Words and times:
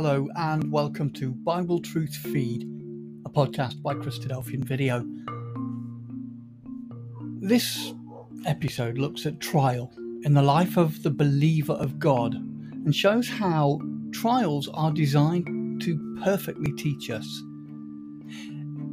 Hello 0.00 0.28
and 0.36 0.70
welcome 0.70 1.10
to 1.14 1.32
Bible 1.32 1.80
Truth 1.80 2.14
Feed, 2.14 2.62
a 3.26 3.28
podcast 3.28 3.82
by 3.82 3.94
Christadelphian 3.94 4.62
Video. 4.62 5.04
This 7.40 7.94
episode 8.46 8.96
looks 8.96 9.26
at 9.26 9.40
trial 9.40 9.92
in 10.22 10.34
the 10.34 10.42
life 10.42 10.76
of 10.76 11.02
the 11.02 11.10
believer 11.10 11.72
of 11.72 11.98
God 11.98 12.34
and 12.34 12.94
shows 12.94 13.28
how 13.28 13.80
trials 14.12 14.68
are 14.72 14.92
designed 14.92 15.82
to 15.82 16.20
perfectly 16.22 16.70
teach 16.74 17.10
us. 17.10 17.42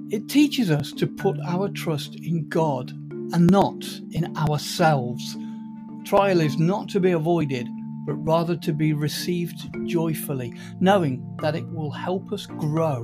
It 0.09 0.27
teaches 0.27 0.71
us 0.71 0.91
to 0.93 1.05
put 1.05 1.37
our 1.45 1.69
trust 1.69 2.15
in 2.15 2.49
God 2.49 2.89
and 3.31 3.47
not 3.51 3.85
in 4.09 4.35
ourselves. 4.35 5.37
Trial 6.03 6.41
is 6.41 6.57
not 6.57 6.89
to 6.89 6.99
be 6.99 7.11
avoided 7.11 7.67
but 8.05 8.13
rather 8.13 8.55
to 8.55 8.71
be 8.71 8.93
received 8.93 9.69
joyfully, 9.85 10.53
knowing 10.79 11.37
that 11.41 11.55
it 11.55 11.67
will 11.71 11.91
help 11.91 12.31
us 12.31 12.45
grow 12.45 13.03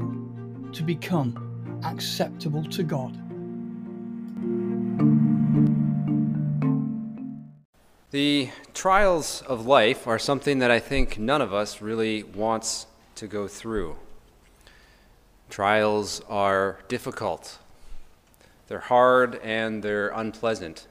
to 0.72 0.84
become 0.84 1.82
acceptable 1.84 2.64
to 2.66 2.84
God. 2.84 3.18
The 8.12 8.50
trials 8.74 9.42
of 9.44 9.66
life 9.66 10.06
are 10.06 10.20
something 10.20 10.60
that 10.60 10.70
I 10.70 10.80
think 10.80 11.18
none 11.18 11.42
of 11.42 11.54
us 11.54 11.82
really 11.82 12.24
wants 12.24 12.86
to 13.16 13.26
go 13.26 13.48
through. 13.48 13.96
Trials 15.50 16.22
are 16.30 16.80
difficult, 16.88 17.58
they're 18.68 18.80
hard, 18.80 19.36
and 19.44 19.82
they're 19.82 20.10
unpleasant. 20.10 20.88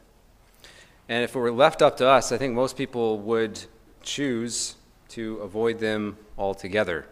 And 1.08 1.24
if 1.24 1.34
it 1.34 1.38
were 1.38 1.52
left 1.52 1.82
up 1.82 1.96
to 1.98 2.06
us, 2.06 2.32
I 2.32 2.38
think 2.38 2.54
most 2.54 2.76
people 2.76 3.18
would 3.18 3.66
choose 4.02 4.76
to 5.08 5.38
avoid 5.38 5.78
them 5.78 6.16
altogether. 6.38 7.06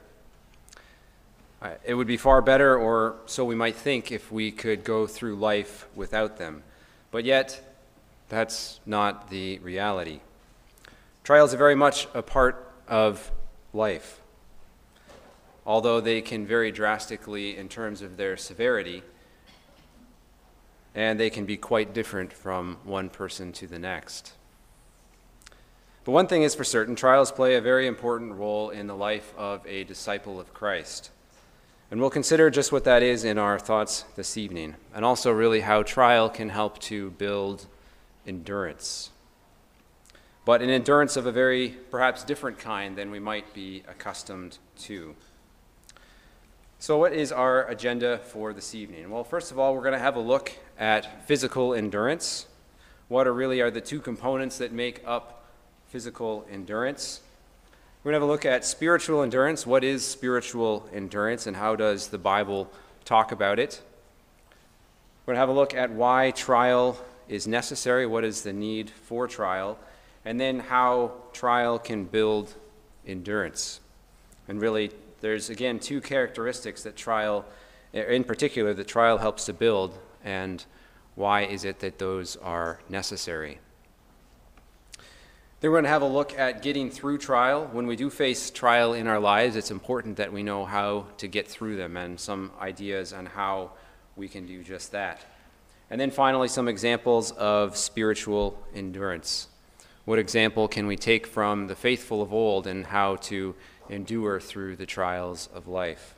Uh, 1.61 1.71
it 1.85 1.95
would 1.95 2.07
be 2.07 2.17
far 2.17 2.41
better, 2.41 2.77
or 2.77 3.17
so 3.27 3.45
we 3.45 3.55
might 3.55 3.75
think, 3.75 4.13
if 4.13 4.31
we 4.31 4.53
could 4.53 4.85
go 4.85 5.07
through 5.07 5.35
life 5.35 5.89
without 5.95 6.39
them. 6.39 6.63
But 7.11 7.25
yet, 7.25 7.77
that's 8.29 8.79
not 8.87 9.31
the 9.31 9.59
reality. 9.59 10.21
Trials 11.25 11.53
are 11.53 11.59
very 11.59 11.75
much 11.75 12.07
a 12.15 12.23
part 12.23 12.73
of 12.87 13.33
life. 13.73 14.21
Although 15.67 16.01
they 16.01 16.23
can 16.23 16.47
vary 16.47 16.71
drastically 16.71 17.57
in 17.57 17.69
terms 17.69 18.03
of 18.03 18.17
their 18.17 18.37
severity, 18.37 19.03
and 20.95 21.19
they 21.19 21.29
can 21.29 21.45
be 21.45 21.57
quite 21.57 21.93
different 21.93 22.33
from 22.33 22.79
one 22.85 23.11
person 23.11 23.53
to 23.53 23.67
the 23.67 23.79
next. 23.79 24.33
But 26.09 26.13
one 26.13 26.27
thing 26.27 26.43
is 26.43 26.55
for 26.55 26.65
certain 26.65 26.97
trials 26.97 27.31
play 27.31 27.57
a 27.57 27.61
very 27.61 27.87
important 27.87 28.33
role 28.33 28.71
in 28.71 28.87
the 28.87 28.97
life 28.97 29.35
of 29.37 29.61
a 29.67 29.85
disciple 29.85 30.41
of 30.41 30.55
Christ. 30.55 31.11
And 31.91 32.01
we'll 32.01 32.09
consider 32.09 32.49
just 32.49 32.73
what 32.73 32.85
that 32.85 33.03
is 33.03 33.25
in 33.25 33.37
our 33.37 33.59
thoughts 33.59 34.07
this 34.17 34.39
evening, 34.39 34.77
and 34.95 35.05
also 35.05 35.31
really 35.31 35.61
how 35.61 35.83
trial 35.83 36.31
can 36.31 36.49
help 36.49 36.79
to 36.79 37.11
build 37.11 37.67
endurance. 38.27 39.11
But 40.47 40.63
an 40.63 40.71
endurance 40.71 41.19
of 41.19 41.27
a 41.27 41.31
very 41.31 41.77
perhaps 41.91 42.25
different 42.25 42.59
kind 42.59 42.97
than 42.97 43.11
we 43.11 43.19
might 43.21 43.53
be 43.53 43.83
accustomed 43.87 44.57
to. 44.85 45.15
So, 46.79 46.97
what 46.97 47.13
is 47.13 47.33
our 47.33 47.67
agenda 47.67 48.17
for 48.17 48.55
this 48.55 48.75
evening? 48.75 49.11
Well, 49.11 49.25
first 49.25 49.53
of 49.53 49.59
all, 49.59 49.75
we're 49.75 49.83
going 49.83 49.93
to 49.93 49.99
have 49.99 50.17
a 50.17 50.21
look 50.21 50.53
at 50.79 51.27
physical 51.29 51.75
endurance. 51.75 52.47
What 53.09 53.27
are 53.27 53.35
really 53.35 53.61
are 53.61 53.71
the 53.71 53.83
two 53.83 54.01
components 54.01 54.57
that 54.57 54.73
make 54.73 55.03
up 55.05 55.38
physical 55.89 56.47
endurance. 56.51 57.21
We're 58.05 58.13
going 58.13 58.21
to 58.21 58.25
have 58.25 58.29
a 58.29 58.33
look 58.33 58.45
at 58.45 58.65
spiritual 58.65 59.23
endurance. 59.23 59.67
What 59.67 59.83
is 59.83 60.05
spiritual 60.05 60.89
endurance 60.93 61.47
and 61.47 61.57
how 61.57 61.77
does 61.77 62.09
the 62.09 62.19
Bible 62.19 62.71
talk 63.05 63.33
about 63.33 63.59
it? 63.59 63.81
We're 65.25 65.35
going 65.35 65.37
to 65.37 65.41
have 65.41 65.49
a 65.49 65.53
look 65.53 65.75
at 65.75 65.91
why 65.91 66.31
trial 66.33 66.99
is 67.29 67.47
necessary, 67.47 68.07
what 68.07 68.25
is 68.25 68.43
the 68.43 68.53
need 68.53 68.91
for 68.91 69.27
trial, 69.27 69.79
and 70.25 70.39
then 70.39 70.61
how 70.61 71.13
trial 71.33 71.79
can 71.79 72.05
build 72.05 72.55
endurance. 73.07 73.81
And 74.47 74.61
really, 74.61 74.91
there's 75.21 75.51
again 75.51 75.79
two 75.79 76.01
characteristics 76.01 76.83
that 76.83 76.97
trial, 76.97 77.45
in 77.93 78.25
particular, 78.25 78.75
that 78.75 78.89
trial 78.89 79.19
helps 79.19 79.47
to 79.47 79.53
build, 79.53 79.99
and 80.25 80.65
why 81.15 81.43
is 81.43 81.65
it 81.65 81.81
that 81.81 81.99
those 81.99 82.37
are 82.37 82.81
necessary? 82.89 83.59
Then 85.61 85.73
we're 85.73 85.79
going 85.79 85.85
to 85.85 85.91
have 85.91 86.03
a 86.03 86.07
look 86.07 86.39
at 86.39 86.63
getting 86.63 86.89
through 86.89 87.19
trial. 87.19 87.69
When 87.73 87.89
we 87.89 87.97
do 87.97 88.11
face 88.11 88.49
trial 88.49 88.93
in 88.93 89.09
our 89.09 89.19
lives, 89.19 89.57
it's 89.57 89.73
important 89.73 90.17
that 90.19 90.33
we 90.33 90.45
know 90.45 90.65
how 90.65 91.07
to 91.17 91.27
get 91.27 91.49
through 91.49 91.75
them 91.75 91.97
and 91.97 92.21
some 92.21 92.53
ideas 92.61 93.13
on 93.13 93.27
how 93.27 93.73
we 94.15 94.29
can 94.29 94.47
do 94.47 94.63
just 94.63 94.93
that. 94.93 95.27
And 95.91 96.01
then 96.01 96.13
finally, 96.13 96.47
some 96.47 96.69
examples 96.69 97.33
of 97.33 97.77
spiritual 97.77 98.57
endurance. 98.73 99.49
What 100.05 100.21
example 100.21 100.69
can 100.69 100.87
we 100.87 100.95
take 100.95 101.27
from 101.27 101.67
the 101.67 101.75
faithful 101.75 102.23
of 102.23 102.33
old 102.33 102.69
and 102.69 102.87
how 102.87 103.17
to 103.17 103.57
endure 103.89 104.39
through 104.39 104.77
the 104.77 104.87
trials 104.87 105.49
of 105.53 105.67
life? 105.67 106.15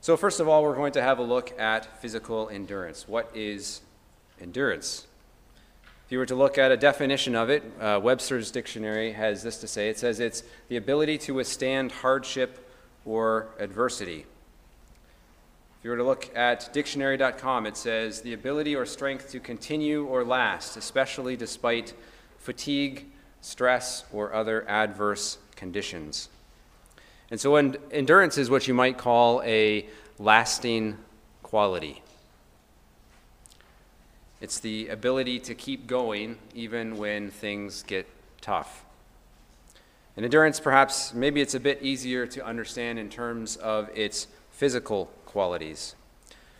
So, 0.00 0.16
first 0.16 0.40
of 0.40 0.48
all, 0.48 0.64
we're 0.64 0.74
going 0.74 0.92
to 0.94 1.02
have 1.02 1.20
a 1.20 1.22
look 1.22 1.56
at 1.56 2.02
physical 2.02 2.48
endurance. 2.48 3.06
What 3.06 3.30
is 3.32 3.80
endurance? 4.40 5.06
If 6.06 6.12
you 6.12 6.18
were 6.18 6.26
to 6.26 6.34
look 6.34 6.58
at 6.58 6.70
a 6.70 6.76
definition 6.76 7.34
of 7.34 7.48
it, 7.48 7.62
uh, 7.80 7.98
Webster's 8.02 8.50
dictionary 8.50 9.12
has 9.12 9.42
this 9.42 9.56
to 9.58 9.66
say 9.66 9.88
it 9.88 9.98
says 9.98 10.20
it's 10.20 10.42
the 10.68 10.76
ability 10.76 11.16
to 11.18 11.32
withstand 11.32 11.92
hardship 11.92 12.70
or 13.06 13.48
adversity. 13.58 14.26
If 15.78 15.84
you 15.84 15.90
were 15.90 15.96
to 15.96 16.04
look 16.04 16.30
at 16.36 16.70
dictionary.com, 16.74 17.64
it 17.66 17.78
says 17.78 18.20
the 18.20 18.34
ability 18.34 18.76
or 18.76 18.84
strength 18.84 19.30
to 19.30 19.40
continue 19.40 20.04
or 20.04 20.24
last, 20.24 20.76
especially 20.76 21.36
despite 21.36 21.94
fatigue, 22.38 23.06
stress, 23.40 24.04
or 24.12 24.34
other 24.34 24.68
adverse 24.68 25.38
conditions. 25.56 26.28
And 27.30 27.40
so, 27.40 27.56
endurance 27.56 28.36
is 28.36 28.50
what 28.50 28.68
you 28.68 28.74
might 28.74 28.98
call 28.98 29.40
a 29.42 29.86
lasting 30.18 30.98
quality. 31.42 32.03
It's 34.40 34.58
the 34.58 34.88
ability 34.88 35.38
to 35.40 35.54
keep 35.54 35.86
going 35.86 36.38
even 36.54 36.96
when 36.96 37.30
things 37.30 37.82
get 37.82 38.06
tough. 38.40 38.84
And 40.16 40.24
endurance, 40.24 40.60
perhaps, 40.60 41.12
maybe 41.12 41.40
it's 41.40 41.54
a 41.54 41.60
bit 41.60 41.82
easier 41.82 42.26
to 42.28 42.44
understand 42.44 42.98
in 42.98 43.08
terms 43.08 43.56
of 43.56 43.90
its 43.94 44.28
physical 44.50 45.06
qualities. 45.26 45.96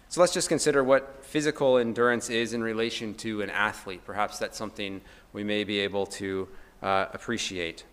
So 0.09 0.21
let's 0.21 0.33
just 0.33 0.49
consider 0.49 0.83
what 0.83 1.25
physical 1.25 1.79
endurance 1.79 2.31
is 2.31 2.53
in 2.53 2.63
relation 2.63 3.15
to 3.15 3.43
an 3.43 3.51
athlete. 3.51 4.03
Perhaps 4.05 4.39
that's 4.39 4.57
something 4.57 5.01
we 5.33 5.45
may 5.45 5.65
be 5.65 5.81
able 5.81 6.07
to 6.07 6.49
uh, 6.83 7.07
appreciate. 7.13 7.85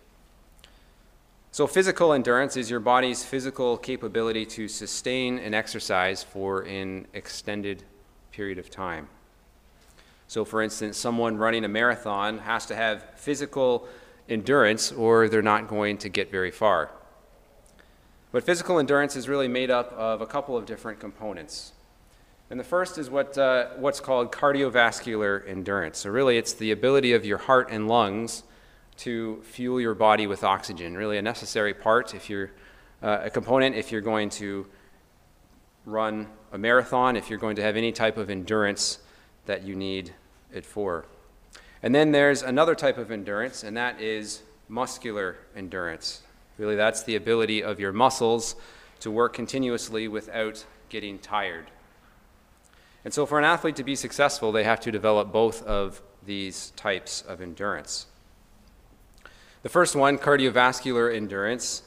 So, 1.54 1.66
physical 1.66 2.14
endurance 2.14 2.56
is 2.56 2.70
your 2.70 2.80
body's 2.80 3.24
physical 3.24 3.76
capability 3.76 4.46
to 4.46 4.68
sustain 4.68 5.38
an 5.38 5.52
exercise 5.52 6.22
for 6.22 6.62
an 6.62 7.06
extended 7.12 7.82
period 8.30 8.58
of 8.58 8.70
time. 8.70 9.08
So, 10.28 10.44
for 10.44 10.62
instance, 10.62 10.96
someone 10.96 11.36
running 11.36 11.64
a 11.64 11.68
marathon 11.68 12.38
has 12.38 12.66
to 12.66 12.74
have 12.74 13.04
physical 13.16 13.86
endurance 14.28 14.92
or 14.92 15.28
they're 15.28 15.42
not 15.42 15.68
going 15.68 15.98
to 15.98 16.08
get 16.08 16.30
very 16.30 16.50
far. 16.50 16.90
But 18.30 18.44
physical 18.44 18.78
endurance 18.78 19.14
is 19.14 19.28
really 19.28 19.48
made 19.48 19.70
up 19.70 19.92
of 19.92 20.22
a 20.22 20.26
couple 20.26 20.56
of 20.56 20.64
different 20.64 21.00
components. 21.00 21.72
And 22.48 22.58
the 22.58 22.64
first 22.64 22.96
is 22.96 23.10
what, 23.10 23.36
uh, 23.36 23.68
what's 23.76 24.00
called 24.00 24.32
cardiovascular 24.32 25.46
endurance. 25.46 25.98
So, 25.98 26.10
really, 26.10 26.38
it's 26.38 26.54
the 26.54 26.70
ability 26.70 27.12
of 27.12 27.24
your 27.24 27.38
heart 27.38 27.68
and 27.70 27.88
lungs 27.88 28.42
to 28.98 29.40
fuel 29.42 29.80
your 29.80 29.94
body 29.94 30.26
with 30.26 30.44
oxygen. 30.44 30.96
Really, 30.96 31.18
a 31.18 31.22
necessary 31.22 31.74
part 31.74 32.14
if 32.14 32.30
you're 32.30 32.50
uh, 33.02 33.20
a 33.24 33.30
component 33.30 33.74
if 33.74 33.90
you're 33.90 34.00
going 34.00 34.30
to 34.30 34.66
run 35.84 36.28
a 36.52 36.58
marathon, 36.58 37.16
if 37.16 37.28
you're 37.28 37.38
going 37.38 37.56
to 37.56 37.62
have 37.62 37.76
any 37.76 37.90
type 37.90 38.16
of 38.16 38.30
endurance 38.30 38.98
that 39.46 39.62
you 39.62 39.74
need 39.74 40.12
it 40.52 40.64
for. 40.64 41.04
And 41.82 41.94
then 41.94 42.12
there's 42.12 42.42
another 42.42 42.74
type 42.74 42.98
of 42.98 43.10
endurance, 43.10 43.64
and 43.64 43.76
that 43.76 44.00
is 44.00 44.42
muscular 44.68 45.36
endurance. 45.56 46.22
Really, 46.58 46.76
that's 46.76 47.02
the 47.02 47.16
ability 47.16 47.62
of 47.62 47.80
your 47.80 47.92
muscles 47.92 48.54
to 49.00 49.10
work 49.10 49.34
continuously 49.34 50.06
without 50.06 50.64
getting 50.88 51.18
tired. 51.18 51.70
And 53.04 53.12
so, 53.12 53.26
for 53.26 53.38
an 53.38 53.44
athlete 53.44 53.76
to 53.76 53.84
be 53.84 53.96
successful, 53.96 54.52
they 54.52 54.62
have 54.62 54.78
to 54.80 54.92
develop 54.92 55.32
both 55.32 55.64
of 55.64 56.00
these 56.24 56.70
types 56.76 57.22
of 57.22 57.40
endurance. 57.40 58.06
The 59.62 59.68
first 59.68 59.96
one, 59.96 60.18
cardiovascular 60.18 61.14
endurance, 61.14 61.82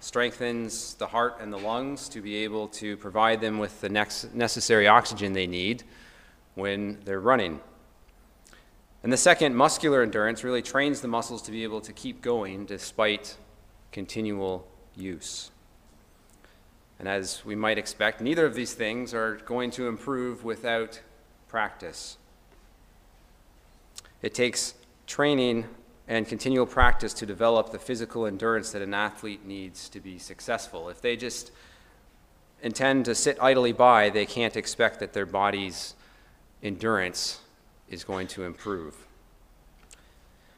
strengthens 0.00 0.94
the 0.94 1.06
heart 1.06 1.36
and 1.40 1.52
the 1.52 1.58
lungs 1.58 2.08
to 2.10 2.20
be 2.20 2.36
able 2.36 2.68
to 2.68 2.96
provide 2.96 3.40
them 3.40 3.58
with 3.58 3.80
the 3.80 3.88
necessary 3.88 4.88
oxygen 4.88 5.32
they 5.32 5.46
need 5.46 5.84
when 6.54 6.98
they're 7.04 7.20
running. 7.20 7.60
And 9.02 9.12
the 9.12 9.16
second, 9.16 9.56
muscular 9.56 10.02
endurance, 10.02 10.44
really 10.44 10.62
trains 10.62 11.00
the 11.00 11.08
muscles 11.08 11.42
to 11.42 11.50
be 11.50 11.62
able 11.62 11.80
to 11.80 11.92
keep 11.92 12.20
going 12.20 12.66
despite 12.66 13.36
continual 13.92 14.66
use. 14.94 15.50
And 16.98 17.08
as 17.08 17.44
we 17.44 17.56
might 17.56 17.78
expect, 17.78 18.20
neither 18.20 18.44
of 18.44 18.54
these 18.54 18.74
things 18.74 19.14
are 19.14 19.36
going 19.36 19.70
to 19.72 19.88
improve 19.88 20.44
without 20.44 21.00
practice. 21.48 22.18
It 24.20 24.34
takes 24.34 24.74
training 25.06 25.66
and 26.06 26.28
continual 26.28 26.66
practice 26.66 27.14
to 27.14 27.24
develop 27.24 27.70
the 27.70 27.78
physical 27.78 28.26
endurance 28.26 28.72
that 28.72 28.82
an 28.82 28.92
athlete 28.92 29.46
needs 29.46 29.88
to 29.88 30.00
be 30.00 30.18
successful. 30.18 30.90
If 30.90 31.00
they 31.00 31.16
just 31.16 31.52
intend 32.62 33.06
to 33.06 33.14
sit 33.14 33.38
idly 33.40 33.72
by, 33.72 34.10
they 34.10 34.26
can't 34.26 34.56
expect 34.56 35.00
that 35.00 35.14
their 35.14 35.24
body's 35.24 35.94
endurance 36.62 37.40
is 37.88 38.04
going 38.04 38.26
to 38.28 38.44
improve. 38.44 38.96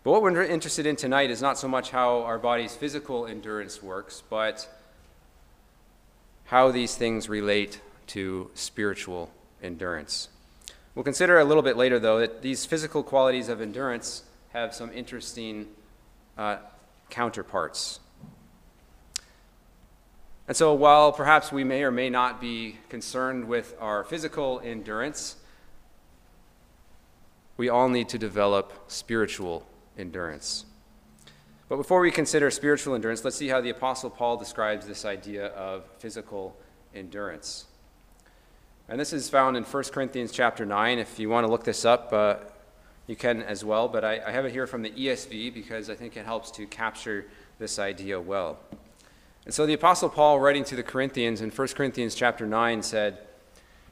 But 0.04 0.10
what 0.10 0.22
we're 0.22 0.42
interested 0.42 0.84
in 0.84 0.96
tonight 0.96 1.30
is 1.30 1.40
not 1.40 1.58
so 1.58 1.68
much 1.68 1.90
how 1.90 2.22
our 2.22 2.38
body's 2.38 2.74
physical 2.74 3.26
endurance 3.26 3.82
works, 3.82 4.22
but 4.28 4.68
how 6.46 6.72
these 6.72 6.96
things 6.96 7.28
relate 7.28 7.80
to 8.08 8.50
spiritual 8.54 9.30
endurance. 9.62 10.28
We'll 10.94 11.04
consider 11.04 11.38
a 11.38 11.44
little 11.44 11.62
bit 11.62 11.76
later, 11.76 11.98
though, 11.98 12.18
that 12.18 12.42
these 12.42 12.66
physical 12.66 13.02
qualities 13.02 13.48
of 13.48 13.60
endurance 13.60 14.24
have 14.52 14.74
some 14.74 14.92
interesting 14.92 15.68
uh, 16.36 16.56
counterparts. 17.08 18.00
And 20.48 20.56
so, 20.56 20.74
while 20.74 21.12
perhaps 21.12 21.52
we 21.52 21.64
may 21.64 21.84
or 21.84 21.90
may 21.90 22.10
not 22.10 22.40
be 22.40 22.76
concerned 22.88 23.46
with 23.46 23.74
our 23.80 24.04
physical 24.04 24.60
endurance, 24.64 25.36
we 27.56 27.68
all 27.68 27.88
need 27.88 28.08
to 28.10 28.18
develop 28.18 28.72
spiritual 28.88 29.66
endurance. 29.98 30.64
But 31.68 31.76
before 31.76 32.00
we 32.00 32.10
consider 32.10 32.50
spiritual 32.50 32.94
endurance, 32.94 33.24
let's 33.24 33.36
see 33.36 33.48
how 33.48 33.60
the 33.60 33.70
Apostle 33.70 34.10
Paul 34.10 34.36
describes 34.36 34.86
this 34.86 35.04
idea 35.04 35.46
of 35.48 35.84
physical 35.98 36.56
endurance. 36.94 37.66
And 38.88 39.00
this 39.00 39.12
is 39.12 39.30
found 39.30 39.56
in 39.56 39.64
1 39.64 39.84
Corinthians 39.84 40.32
chapter 40.32 40.66
9. 40.66 40.98
If 40.98 41.18
you 41.18 41.30
want 41.30 41.46
to 41.46 41.50
look 41.50 41.64
this 41.64 41.84
up, 41.84 42.12
uh, 42.12 42.36
you 43.06 43.16
can 43.16 43.42
as 43.42 43.64
well. 43.64 43.88
But 43.88 44.04
I, 44.04 44.20
I 44.26 44.32
have 44.32 44.44
it 44.44 44.52
here 44.52 44.66
from 44.66 44.82
the 44.82 44.90
ESV 44.90 45.54
because 45.54 45.88
I 45.88 45.94
think 45.94 46.16
it 46.16 46.26
helps 46.26 46.50
to 46.52 46.66
capture 46.66 47.26
this 47.58 47.78
idea 47.78 48.20
well. 48.20 48.58
And 49.44 49.54
so 49.54 49.66
the 49.66 49.72
Apostle 49.72 50.08
Paul, 50.08 50.40
writing 50.40 50.64
to 50.64 50.76
the 50.76 50.82
Corinthians 50.82 51.40
in 51.40 51.50
1 51.50 51.68
Corinthians 51.68 52.14
chapter 52.14 52.46
9, 52.46 52.82
said, 52.82 53.18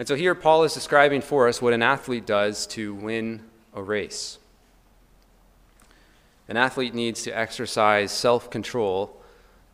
And 0.00 0.08
so 0.08 0.14
here 0.14 0.34
Paul 0.34 0.64
is 0.64 0.72
describing 0.72 1.20
for 1.20 1.46
us 1.46 1.60
what 1.60 1.74
an 1.74 1.82
athlete 1.82 2.24
does 2.24 2.66
to 2.68 2.94
win 2.94 3.42
a 3.74 3.82
race. 3.82 4.38
An 6.48 6.56
athlete 6.56 6.94
needs 6.94 7.22
to 7.24 7.38
exercise 7.38 8.10
self 8.10 8.48
control 8.48 9.20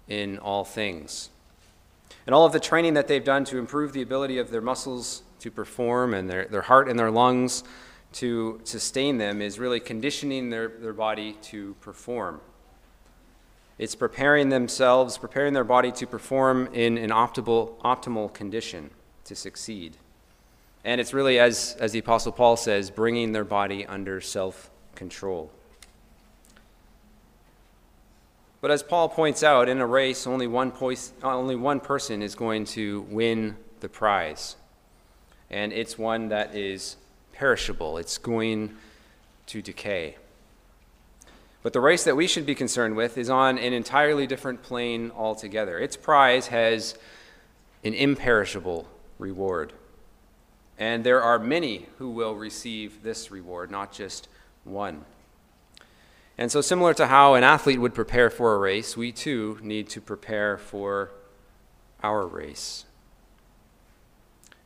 in 0.08 0.40
all 0.40 0.64
things. 0.64 1.30
And 2.26 2.34
all 2.34 2.44
of 2.44 2.52
the 2.52 2.58
training 2.58 2.94
that 2.94 3.06
they've 3.06 3.22
done 3.22 3.44
to 3.44 3.56
improve 3.56 3.92
the 3.92 4.02
ability 4.02 4.38
of 4.38 4.50
their 4.50 4.60
muscles 4.60 5.22
to 5.38 5.50
perform 5.52 6.12
and 6.12 6.28
their, 6.28 6.46
their 6.46 6.62
heart 6.62 6.88
and 6.88 6.98
their 6.98 7.12
lungs 7.12 7.62
to 8.14 8.60
sustain 8.64 9.18
them 9.18 9.40
is 9.40 9.60
really 9.60 9.78
conditioning 9.78 10.50
their, 10.50 10.66
their 10.66 10.92
body 10.92 11.36
to 11.42 11.76
perform. 11.80 12.40
It's 13.78 13.94
preparing 13.94 14.48
themselves, 14.48 15.18
preparing 15.18 15.52
their 15.52 15.62
body 15.62 15.92
to 15.92 16.04
perform 16.04 16.68
in 16.72 16.98
an 16.98 17.10
optimal, 17.10 17.78
optimal 17.82 18.34
condition 18.34 18.90
to 19.22 19.36
succeed. 19.36 19.98
And 20.86 21.00
it's 21.00 21.12
really, 21.12 21.40
as, 21.40 21.76
as 21.80 21.90
the 21.90 21.98
Apostle 21.98 22.30
Paul 22.30 22.56
says, 22.56 22.90
bringing 22.90 23.32
their 23.32 23.44
body 23.44 23.84
under 23.84 24.20
self 24.20 24.70
control. 24.94 25.50
But 28.60 28.70
as 28.70 28.84
Paul 28.84 29.08
points 29.08 29.42
out, 29.42 29.68
in 29.68 29.80
a 29.80 29.86
race, 29.86 30.28
only 30.28 30.46
one, 30.46 30.72
only 31.24 31.56
one 31.56 31.80
person 31.80 32.22
is 32.22 32.36
going 32.36 32.66
to 32.66 33.00
win 33.10 33.56
the 33.80 33.88
prize. 33.88 34.54
And 35.50 35.72
it's 35.72 35.98
one 35.98 36.28
that 36.28 36.54
is 36.54 36.96
perishable, 37.32 37.98
it's 37.98 38.16
going 38.16 38.76
to 39.46 39.60
decay. 39.60 40.16
But 41.64 41.72
the 41.72 41.80
race 41.80 42.04
that 42.04 42.14
we 42.14 42.28
should 42.28 42.46
be 42.46 42.54
concerned 42.54 42.94
with 42.94 43.18
is 43.18 43.28
on 43.28 43.58
an 43.58 43.72
entirely 43.72 44.28
different 44.28 44.62
plane 44.62 45.10
altogether. 45.16 45.80
Its 45.80 45.96
prize 45.96 46.46
has 46.46 46.96
an 47.82 47.92
imperishable 47.92 48.86
reward. 49.18 49.72
And 50.78 51.04
there 51.04 51.22
are 51.22 51.38
many 51.38 51.86
who 51.98 52.10
will 52.10 52.34
receive 52.34 53.02
this 53.02 53.30
reward, 53.30 53.70
not 53.70 53.92
just 53.92 54.28
one. 54.64 55.04
And 56.38 56.52
so, 56.52 56.60
similar 56.60 56.92
to 56.94 57.06
how 57.06 57.34
an 57.34 57.44
athlete 57.44 57.80
would 57.80 57.94
prepare 57.94 58.28
for 58.28 58.54
a 58.54 58.58
race, 58.58 58.96
we 58.96 59.10
too 59.10 59.58
need 59.62 59.88
to 59.90 60.00
prepare 60.00 60.58
for 60.58 61.12
our 62.02 62.26
race. 62.26 62.84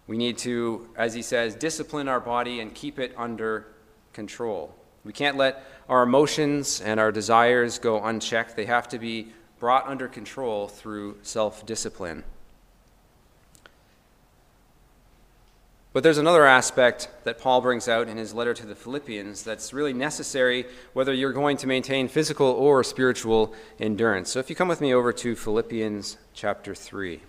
We 0.09 0.17
need 0.17 0.39
to, 0.39 0.89
as 0.97 1.15
he 1.15 1.23
says, 1.23 1.55
discipline 1.55 2.09
our 2.09 2.19
body 2.19 2.59
and 2.59 2.75
keep 2.75 2.99
it 2.99 3.15
under 3.17 3.69
control. 4.13 4.75
We 5.05 5.13
can't 5.13 5.37
let 5.37 5.65
our 5.89 6.03
emotions 6.03 6.81
and 6.81 6.99
our 6.99 7.13
desires 7.13 7.79
go 7.79 8.03
unchecked. 8.03 8.57
They 8.57 8.67
have 8.67 8.89
to 8.89 8.99
be 8.99 9.29
brought 9.61 9.87
under 9.87 10.09
control 10.09 10.67
through 10.67 11.19
self 11.23 11.65
discipline. 11.65 12.25
But 15.93 16.05
there's 16.05 16.19
another 16.19 16.47
aspect 16.47 17.09
that 17.25 17.41
Paul 17.41 17.61
brings 17.61 17.89
out 17.89 18.07
in 18.07 18.17
his 18.17 18.33
letter 18.33 18.55
to 18.55 18.65
the 18.65 18.77
Philippians 18.77 19.43
that's 19.43 19.73
really 19.73 19.93
necessary 19.93 20.67
whether 20.93 21.13
you're 21.13 21.33
going 21.33 21.57
to 21.57 21.67
maintain 21.67 22.07
physical 22.07 22.47
or 22.47 22.85
spiritual 22.85 23.53
endurance. 23.81 24.31
So 24.31 24.39
if 24.39 24.49
you 24.49 24.55
come 24.55 24.69
with 24.69 24.81
me 24.81 24.95
over 24.95 25.13
to 25.13 25.35
Philippians 25.35 26.17
chapter 26.33 26.77
3. 26.77 27.21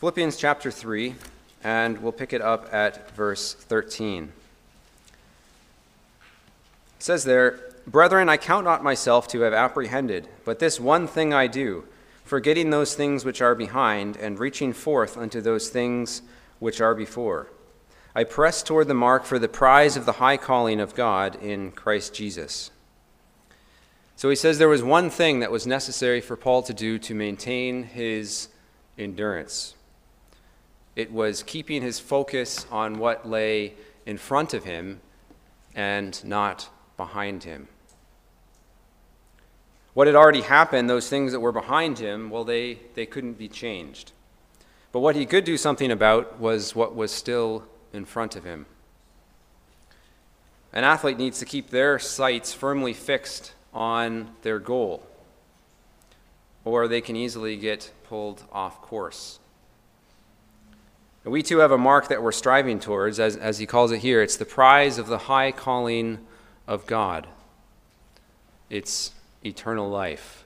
Philippians 0.00 0.36
chapter 0.36 0.72
3, 0.72 1.14
and 1.62 2.02
we'll 2.02 2.10
pick 2.10 2.32
it 2.32 2.42
up 2.42 2.68
at 2.74 3.14
verse 3.14 3.54
13. 3.54 4.24
It 4.24 4.30
says 6.98 7.22
there, 7.22 7.73
Brethren, 7.86 8.28
I 8.28 8.38
count 8.38 8.64
not 8.64 8.82
myself 8.82 9.28
to 9.28 9.40
have 9.42 9.52
apprehended, 9.52 10.28
but 10.44 10.58
this 10.58 10.80
one 10.80 11.06
thing 11.06 11.34
I 11.34 11.46
do, 11.46 11.84
forgetting 12.24 12.70
those 12.70 12.94
things 12.94 13.24
which 13.24 13.42
are 13.42 13.54
behind, 13.54 14.16
and 14.16 14.38
reaching 14.38 14.72
forth 14.72 15.18
unto 15.18 15.40
those 15.40 15.68
things 15.68 16.22
which 16.58 16.80
are 16.80 16.94
before. 16.94 17.48
I 18.14 18.24
press 18.24 18.62
toward 18.62 18.88
the 18.88 18.94
mark 18.94 19.24
for 19.24 19.38
the 19.38 19.48
prize 19.48 19.96
of 19.96 20.06
the 20.06 20.12
high 20.12 20.36
calling 20.36 20.80
of 20.80 20.94
God 20.94 21.36
in 21.42 21.72
Christ 21.72 22.14
Jesus. 22.14 22.70
So 24.16 24.30
he 24.30 24.36
says 24.36 24.58
there 24.58 24.68
was 24.68 24.82
one 24.82 25.10
thing 25.10 25.40
that 25.40 25.50
was 25.50 25.66
necessary 25.66 26.20
for 26.20 26.36
Paul 26.36 26.62
to 26.62 26.72
do 26.72 26.98
to 27.00 27.14
maintain 27.14 27.82
his 27.82 28.48
endurance. 28.96 29.74
It 30.94 31.12
was 31.12 31.42
keeping 31.42 31.82
his 31.82 31.98
focus 31.98 32.66
on 32.70 32.98
what 32.98 33.28
lay 33.28 33.74
in 34.06 34.16
front 34.16 34.54
of 34.54 34.64
him 34.64 35.00
and 35.74 36.24
not 36.24 36.68
behind 36.96 37.42
him. 37.42 37.66
What 39.94 40.08
had 40.08 40.16
already 40.16 40.42
happened, 40.42 40.90
those 40.90 41.08
things 41.08 41.30
that 41.32 41.40
were 41.40 41.52
behind 41.52 42.00
him, 42.00 42.28
well, 42.28 42.44
they, 42.44 42.80
they 42.94 43.06
couldn't 43.06 43.38
be 43.38 43.48
changed. 43.48 44.12
But 44.90 45.00
what 45.00 45.16
he 45.16 45.24
could 45.24 45.44
do 45.44 45.56
something 45.56 45.90
about 45.90 46.38
was 46.40 46.74
what 46.74 46.94
was 46.94 47.12
still 47.12 47.64
in 47.92 48.04
front 48.04 48.34
of 48.36 48.44
him. 48.44 48.66
An 50.72 50.82
athlete 50.82 51.16
needs 51.16 51.38
to 51.38 51.44
keep 51.44 51.70
their 51.70 52.00
sights 52.00 52.52
firmly 52.52 52.92
fixed 52.92 53.52
on 53.72 54.30
their 54.42 54.58
goal, 54.58 55.06
or 56.64 56.88
they 56.88 57.00
can 57.00 57.14
easily 57.14 57.56
get 57.56 57.92
pulled 58.08 58.42
off 58.52 58.82
course. 58.82 59.38
We 61.22 61.42
too 61.42 61.58
have 61.58 61.70
a 61.70 61.78
mark 61.78 62.08
that 62.08 62.22
we're 62.22 62.32
striving 62.32 62.80
towards, 62.80 63.18
as, 63.20 63.36
as 63.36 63.58
he 63.58 63.66
calls 63.66 63.92
it 63.92 63.98
here. 63.98 64.20
It's 64.22 64.36
the 64.36 64.44
prize 64.44 64.98
of 64.98 65.06
the 65.06 65.18
high 65.18 65.52
calling 65.52 66.18
of 66.66 66.86
God, 66.86 67.28
it's 68.68 69.12
eternal 69.44 69.88
life. 69.88 70.44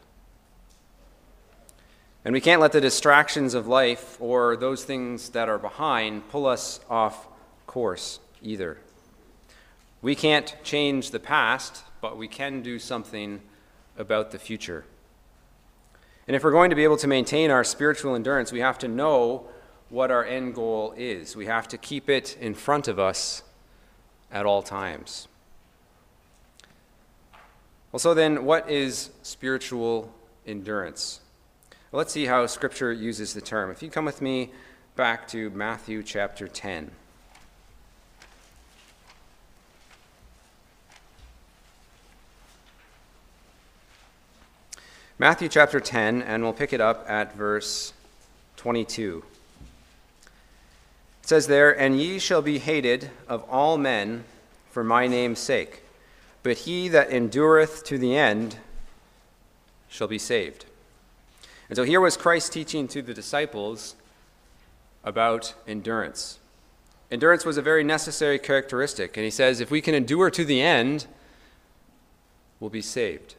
And 2.24 2.32
we 2.32 2.40
can't 2.40 2.60
let 2.60 2.72
the 2.72 2.80
distractions 2.80 3.54
of 3.54 3.66
life 3.66 4.16
or 4.20 4.56
those 4.56 4.84
things 4.84 5.30
that 5.30 5.48
are 5.48 5.58
behind 5.58 6.28
pull 6.28 6.46
us 6.46 6.80
off 6.90 7.28
course 7.66 8.20
either. 8.42 8.78
We 10.02 10.14
can't 10.14 10.54
change 10.62 11.10
the 11.10 11.20
past, 11.20 11.84
but 12.00 12.16
we 12.16 12.28
can 12.28 12.62
do 12.62 12.78
something 12.78 13.40
about 13.96 14.30
the 14.30 14.38
future. 14.38 14.84
And 16.26 16.36
if 16.36 16.44
we're 16.44 16.50
going 16.50 16.70
to 16.70 16.76
be 16.76 16.84
able 16.84 16.98
to 16.98 17.06
maintain 17.06 17.50
our 17.50 17.64
spiritual 17.64 18.14
endurance, 18.14 18.52
we 18.52 18.60
have 18.60 18.78
to 18.78 18.88
know 18.88 19.48
what 19.88 20.10
our 20.10 20.24
end 20.24 20.54
goal 20.54 20.92
is. 20.96 21.34
We 21.34 21.46
have 21.46 21.68
to 21.68 21.78
keep 21.78 22.10
it 22.10 22.36
in 22.38 22.54
front 22.54 22.88
of 22.88 22.98
us 22.98 23.42
at 24.30 24.44
all 24.44 24.62
times. 24.62 25.27
Well, 27.90 27.98
so 27.98 28.12
then, 28.12 28.44
what 28.44 28.68
is 28.68 29.08
spiritual 29.22 30.12
endurance? 30.46 31.20
Well, 31.90 31.98
let's 31.98 32.12
see 32.12 32.26
how 32.26 32.44
Scripture 32.46 32.92
uses 32.92 33.32
the 33.32 33.40
term. 33.40 33.70
If 33.70 33.82
you 33.82 33.88
come 33.88 34.04
with 34.04 34.20
me 34.20 34.50
back 34.94 35.26
to 35.28 35.48
Matthew 35.50 36.02
chapter 36.02 36.46
10. 36.46 36.90
Matthew 45.18 45.48
chapter 45.48 45.80
10, 45.80 46.20
and 46.20 46.42
we'll 46.42 46.52
pick 46.52 46.74
it 46.74 46.82
up 46.82 47.06
at 47.08 47.34
verse 47.34 47.94
22. 48.58 49.24
It 51.22 51.28
says 51.28 51.46
there, 51.46 51.70
And 51.70 51.98
ye 51.98 52.18
shall 52.18 52.42
be 52.42 52.58
hated 52.58 53.10
of 53.28 53.44
all 53.48 53.78
men 53.78 54.24
for 54.70 54.84
my 54.84 55.06
name's 55.06 55.38
sake, 55.38 55.82
but 56.48 56.56
he 56.56 56.88
that 56.88 57.10
endureth 57.10 57.84
to 57.84 57.98
the 57.98 58.16
end 58.16 58.56
shall 59.86 60.08
be 60.08 60.16
saved. 60.16 60.64
And 61.68 61.76
so 61.76 61.84
here 61.84 62.00
was 62.00 62.16
Christ 62.16 62.54
teaching 62.54 62.88
to 62.88 63.02
the 63.02 63.12
disciples 63.12 63.96
about 65.04 65.52
endurance. 65.66 66.38
Endurance 67.10 67.44
was 67.44 67.58
a 67.58 67.62
very 67.62 67.84
necessary 67.84 68.38
characteristic, 68.38 69.18
and 69.18 69.24
he 69.24 69.30
says, 69.30 69.60
if 69.60 69.70
we 69.70 69.82
can 69.82 69.94
endure 69.94 70.30
to 70.30 70.42
the 70.42 70.62
end, 70.62 71.06
we'll 72.60 72.70
be 72.70 72.80
saved. 72.80 73.34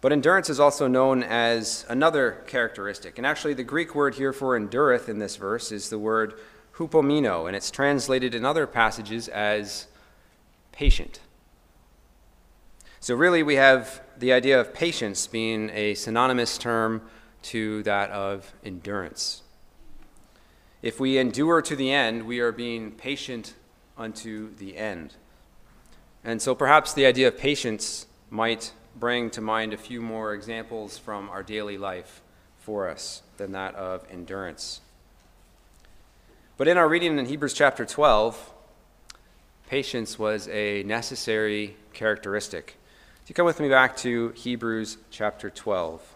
But 0.00 0.10
endurance 0.10 0.50
is 0.50 0.58
also 0.58 0.88
known 0.88 1.22
as 1.22 1.86
another 1.88 2.42
characteristic. 2.48 3.16
And 3.16 3.24
actually, 3.24 3.54
the 3.54 3.62
Greek 3.62 3.94
word 3.94 4.16
here 4.16 4.32
for 4.32 4.56
endureth 4.56 5.08
in 5.08 5.20
this 5.20 5.36
verse 5.36 5.70
is 5.70 5.88
the 5.88 6.00
word 6.00 6.34
hupomino, 6.78 7.46
and 7.46 7.54
it's 7.54 7.70
translated 7.70 8.34
in 8.34 8.44
other 8.44 8.66
passages 8.66 9.28
as 9.28 9.86
patient. 10.82 11.20
So, 12.98 13.14
really, 13.14 13.44
we 13.44 13.54
have 13.54 14.02
the 14.18 14.32
idea 14.32 14.60
of 14.60 14.74
patience 14.74 15.28
being 15.28 15.70
a 15.70 15.94
synonymous 15.94 16.58
term 16.58 17.02
to 17.42 17.84
that 17.84 18.10
of 18.10 18.52
endurance. 18.64 19.42
If 20.82 20.98
we 20.98 21.18
endure 21.18 21.62
to 21.62 21.76
the 21.76 21.92
end, 21.92 22.26
we 22.26 22.40
are 22.40 22.50
being 22.50 22.90
patient 22.90 23.54
unto 23.96 24.56
the 24.56 24.76
end. 24.76 25.14
And 26.24 26.42
so, 26.42 26.52
perhaps 26.52 26.92
the 26.92 27.06
idea 27.06 27.28
of 27.28 27.38
patience 27.38 28.06
might 28.28 28.72
bring 28.96 29.30
to 29.30 29.40
mind 29.40 29.72
a 29.72 29.76
few 29.76 30.02
more 30.02 30.34
examples 30.34 30.98
from 30.98 31.30
our 31.30 31.44
daily 31.44 31.78
life 31.78 32.22
for 32.58 32.88
us 32.88 33.22
than 33.36 33.52
that 33.52 33.76
of 33.76 34.04
endurance. 34.10 34.80
But 36.56 36.66
in 36.66 36.76
our 36.76 36.88
reading 36.88 37.20
in 37.20 37.26
Hebrews 37.26 37.54
chapter 37.54 37.84
12, 37.84 38.52
patience 39.72 40.18
was 40.18 40.48
a 40.48 40.82
necessary 40.82 41.74
characteristic. 41.94 42.76
If 43.22 43.30
you 43.30 43.34
come 43.34 43.46
with 43.46 43.58
me 43.58 43.70
back 43.70 43.96
to 43.96 44.28
Hebrews 44.36 44.98
chapter 45.10 45.48
12. 45.48 46.14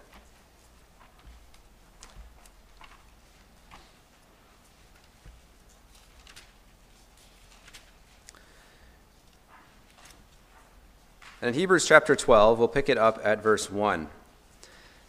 And 11.41 11.49
in 11.49 11.55
Hebrews 11.55 11.87
chapter 11.87 12.15
12, 12.15 12.59
we'll 12.59 12.69
pick 12.69 12.91
it 12.91 12.99
up 12.99 13.19
at 13.25 13.43
verse 13.43 13.71
1. 13.71 14.09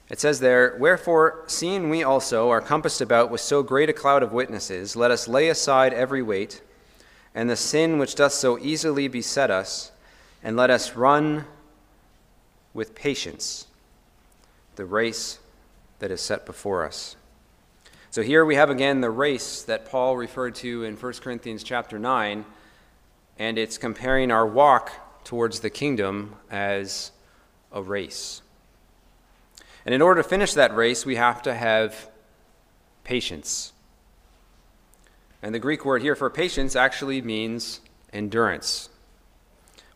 It 0.09 0.21
says 0.21 0.39
there, 0.39 0.77
Wherefore, 0.79 1.43
seeing 1.47 1.89
we 1.89 2.01
also 2.01 2.49
are 2.49 2.61
compassed 2.61 3.01
about 3.01 3.29
with 3.29 3.41
so 3.41 3.61
great 3.61 3.89
a 3.89 3.93
cloud 3.93 4.23
of 4.23 4.31
witnesses, 4.31 4.95
let 4.95 5.11
us 5.11 5.27
lay 5.27 5.49
aside 5.49 5.93
every 5.93 6.21
weight, 6.21 6.61
and 7.33 7.49
the 7.49 7.55
sin 7.55 7.99
which 7.99 8.15
doth 8.15 8.33
so 8.33 8.57
easily 8.59 9.07
beset 9.07 9.51
us, 9.51 9.91
and 10.43 10.55
let 10.55 10.69
us 10.69 10.95
run 10.95 11.45
with 12.73 12.95
patience 12.95 13.67
the 14.75 14.85
race 14.85 15.39
that 15.99 16.11
is 16.11 16.21
set 16.21 16.45
before 16.45 16.85
us. 16.85 17.15
So 18.11 18.21
here 18.21 18.45
we 18.45 18.55
have 18.55 18.69
again 18.69 19.01
the 19.01 19.09
race 19.09 19.63
that 19.63 19.89
Paul 19.89 20.15
referred 20.15 20.55
to 20.55 20.83
in 20.83 20.95
1 20.95 21.13
Corinthians 21.13 21.63
chapter 21.63 21.99
9, 21.99 22.45
and 23.37 23.57
it's 23.57 23.77
comparing 23.77 24.31
our 24.31 24.45
walk 24.45 24.91
towards 25.23 25.59
the 25.59 25.69
kingdom 25.69 26.35
as 26.49 27.11
a 27.71 27.81
race. 27.81 28.41
And 29.85 29.93
in 29.93 30.01
order 30.01 30.21
to 30.21 30.27
finish 30.27 30.53
that 30.53 30.75
race, 30.75 31.05
we 31.05 31.15
have 31.15 31.41
to 31.43 31.53
have 31.53 32.09
patience. 33.03 33.73
And 35.41 35.53
the 35.53 35.59
Greek 35.59 35.85
word 35.85 36.01
here 36.01 36.15
for 36.15 36.29
patience 36.29 36.75
actually 36.75 37.21
means 37.21 37.81
endurance. 38.11 38.89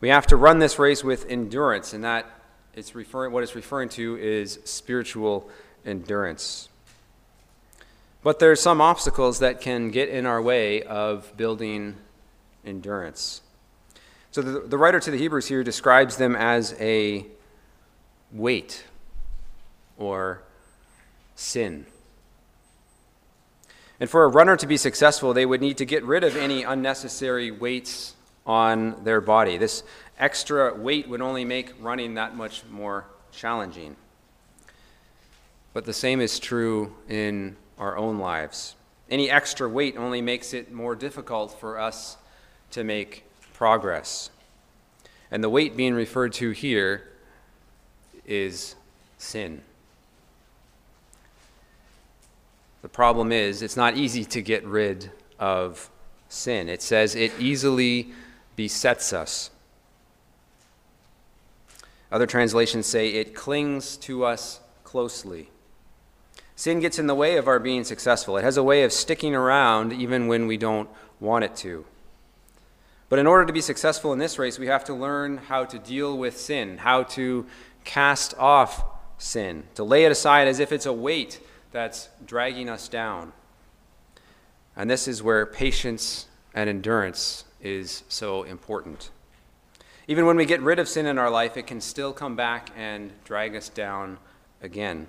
We 0.00 0.08
have 0.08 0.26
to 0.28 0.36
run 0.36 0.58
this 0.58 0.78
race 0.78 1.04
with 1.04 1.26
endurance, 1.28 1.92
and 1.92 2.04
that 2.04 2.26
it's 2.74 2.94
referring, 2.94 3.32
what 3.32 3.42
it's 3.42 3.54
referring 3.54 3.88
to 3.90 4.16
is 4.18 4.58
spiritual 4.64 5.48
endurance. 5.84 6.68
But 8.22 8.38
there 8.38 8.50
are 8.52 8.56
some 8.56 8.80
obstacles 8.80 9.40
that 9.40 9.60
can 9.60 9.90
get 9.90 10.08
in 10.08 10.26
our 10.26 10.40
way 10.40 10.82
of 10.82 11.36
building 11.36 11.96
endurance. 12.64 13.42
So 14.30 14.42
the, 14.42 14.60
the 14.60 14.78
writer 14.78 15.00
to 15.00 15.10
the 15.10 15.18
Hebrews 15.18 15.48
here 15.48 15.64
describes 15.64 16.16
them 16.16 16.36
as 16.36 16.74
a 16.80 17.26
weight 18.32 18.84
or 19.98 20.42
sin. 21.34 21.86
And 24.02 24.10
for 24.10 24.24
a 24.24 24.28
runner 24.28 24.56
to 24.56 24.66
be 24.66 24.76
successful, 24.78 25.32
they 25.32 25.46
would 25.46 25.60
need 25.60 25.78
to 25.78 25.84
get 25.84 26.02
rid 26.02 26.24
of 26.24 26.36
any 26.36 26.64
unnecessary 26.64 27.52
weights 27.52 28.16
on 28.44 29.04
their 29.04 29.20
body. 29.20 29.58
This 29.58 29.84
extra 30.18 30.74
weight 30.74 31.08
would 31.08 31.20
only 31.20 31.44
make 31.44 31.72
running 31.80 32.14
that 32.14 32.34
much 32.34 32.64
more 32.68 33.04
challenging. 33.30 33.94
But 35.72 35.84
the 35.84 35.92
same 35.92 36.20
is 36.20 36.40
true 36.40 36.96
in 37.08 37.56
our 37.78 37.96
own 37.96 38.18
lives. 38.18 38.74
Any 39.08 39.30
extra 39.30 39.68
weight 39.68 39.96
only 39.96 40.20
makes 40.20 40.52
it 40.52 40.72
more 40.72 40.96
difficult 40.96 41.60
for 41.60 41.78
us 41.78 42.16
to 42.72 42.82
make 42.82 43.22
progress. 43.52 44.30
And 45.30 45.44
the 45.44 45.48
weight 45.48 45.76
being 45.76 45.94
referred 45.94 46.32
to 46.32 46.50
here 46.50 47.08
is 48.26 48.74
sin. 49.18 49.62
The 52.82 52.88
problem 52.88 53.30
is, 53.30 53.62
it's 53.62 53.76
not 53.76 53.96
easy 53.96 54.24
to 54.26 54.42
get 54.42 54.64
rid 54.64 55.10
of 55.38 55.88
sin. 56.28 56.68
It 56.68 56.82
says 56.82 57.14
it 57.14 57.32
easily 57.38 58.12
besets 58.56 59.12
us. 59.12 59.50
Other 62.10 62.26
translations 62.26 62.86
say 62.86 63.10
it 63.10 63.34
clings 63.34 63.96
to 63.98 64.24
us 64.24 64.60
closely. 64.84 65.48
Sin 66.56 66.80
gets 66.80 66.98
in 66.98 67.06
the 67.06 67.14
way 67.14 67.36
of 67.36 67.48
our 67.48 67.58
being 67.58 67.84
successful. 67.84 68.36
It 68.36 68.44
has 68.44 68.56
a 68.56 68.62
way 68.62 68.82
of 68.82 68.92
sticking 68.92 69.34
around 69.34 69.92
even 69.92 70.26
when 70.26 70.46
we 70.46 70.56
don't 70.56 70.90
want 71.20 71.44
it 71.44 71.56
to. 71.56 71.84
But 73.08 73.18
in 73.18 73.26
order 73.26 73.46
to 73.46 73.52
be 73.52 73.60
successful 73.60 74.12
in 74.12 74.18
this 74.18 74.38
race, 74.38 74.58
we 74.58 74.66
have 74.66 74.84
to 74.84 74.94
learn 74.94 75.38
how 75.38 75.64
to 75.64 75.78
deal 75.78 76.16
with 76.16 76.38
sin, 76.38 76.78
how 76.78 77.04
to 77.04 77.46
cast 77.84 78.36
off 78.38 78.84
sin, 79.18 79.64
to 79.74 79.84
lay 79.84 80.04
it 80.04 80.12
aside 80.12 80.48
as 80.48 80.60
if 80.60 80.72
it's 80.72 80.86
a 80.86 80.92
weight 80.92 81.40
that's 81.72 82.08
dragging 82.24 82.68
us 82.68 82.88
down. 82.88 83.32
And 84.76 84.88
this 84.88 85.08
is 85.08 85.22
where 85.22 85.44
patience 85.44 86.26
and 86.54 86.68
endurance 86.68 87.44
is 87.60 88.04
so 88.08 88.42
important. 88.42 89.10
Even 90.08 90.26
when 90.26 90.36
we 90.36 90.44
get 90.44 90.60
rid 90.60 90.78
of 90.78 90.88
sin 90.88 91.06
in 91.06 91.18
our 91.18 91.30
life, 91.30 91.56
it 91.56 91.66
can 91.66 91.80
still 91.80 92.12
come 92.12 92.36
back 92.36 92.70
and 92.76 93.12
drag 93.24 93.54
us 93.54 93.68
down 93.68 94.18
again. 94.62 95.08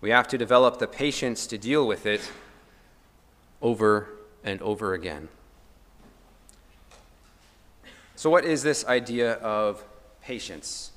We 0.00 0.10
have 0.10 0.28
to 0.28 0.38
develop 0.38 0.78
the 0.78 0.86
patience 0.86 1.46
to 1.48 1.58
deal 1.58 1.86
with 1.86 2.06
it 2.06 2.30
over 3.60 4.08
and 4.44 4.60
over 4.62 4.94
again. 4.94 5.28
So, 8.14 8.30
what 8.30 8.44
is 8.44 8.62
this 8.62 8.84
idea 8.84 9.34
of 9.34 9.84
patience? 10.22 10.92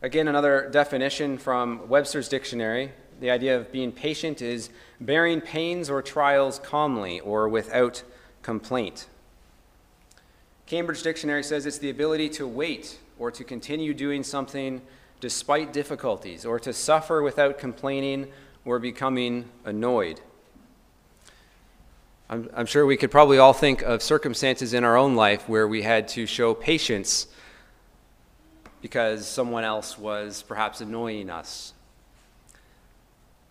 Again, 0.00 0.26
another 0.26 0.68
definition 0.70 1.38
from 1.38 1.88
Webster's 1.88 2.28
dictionary. 2.28 2.92
The 3.22 3.30
idea 3.30 3.56
of 3.56 3.70
being 3.70 3.92
patient 3.92 4.42
is 4.42 4.68
bearing 5.00 5.40
pains 5.40 5.88
or 5.88 6.02
trials 6.02 6.58
calmly 6.58 7.20
or 7.20 7.48
without 7.48 8.02
complaint. 8.42 9.06
Cambridge 10.66 11.04
Dictionary 11.04 11.44
says 11.44 11.64
it's 11.64 11.78
the 11.78 11.88
ability 11.88 12.28
to 12.30 12.48
wait 12.48 12.98
or 13.20 13.30
to 13.30 13.44
continue 13.44 13.94
doing 13.94 14.24
something 14.24 14.82
despite 15.20 15.72
difficulties 15.72 16.44
or 16.44 16.58
to 16.58 16.72
suffer 16.72 17.22
without 17.22 17.58
complaining 17.58 18.26
or 18.64 18.80
becoming 18.80 19.48
annoyed. 19.64 20.20
I'm, 22.28 22.50
I'm, 22.54 22.66
sure 22.66 22.84
we 22.84 22.96
could 22.96 23.12
probably 23.12 23.38
all 23.38 23.52
think 23.52 23.82
of 23.82 24.02
circumstances 24.02 24.74
in 24.74 24.82
our 24.82 24.96
own 24.96 25.14
life 25.14 25.48
where 25.48 25.68
we 25.68 25.82
had 25.82 26.08
to 26.08 26.26
show 26.26 26.54
patience 26.54 27.28
because 28.80 29.28
someone 29.28 29.62
else 29.62 29.96
was 29.96 30.42
perhaps 30.42 30.80
annoying 30.80 31.30
us. 31.30 31.72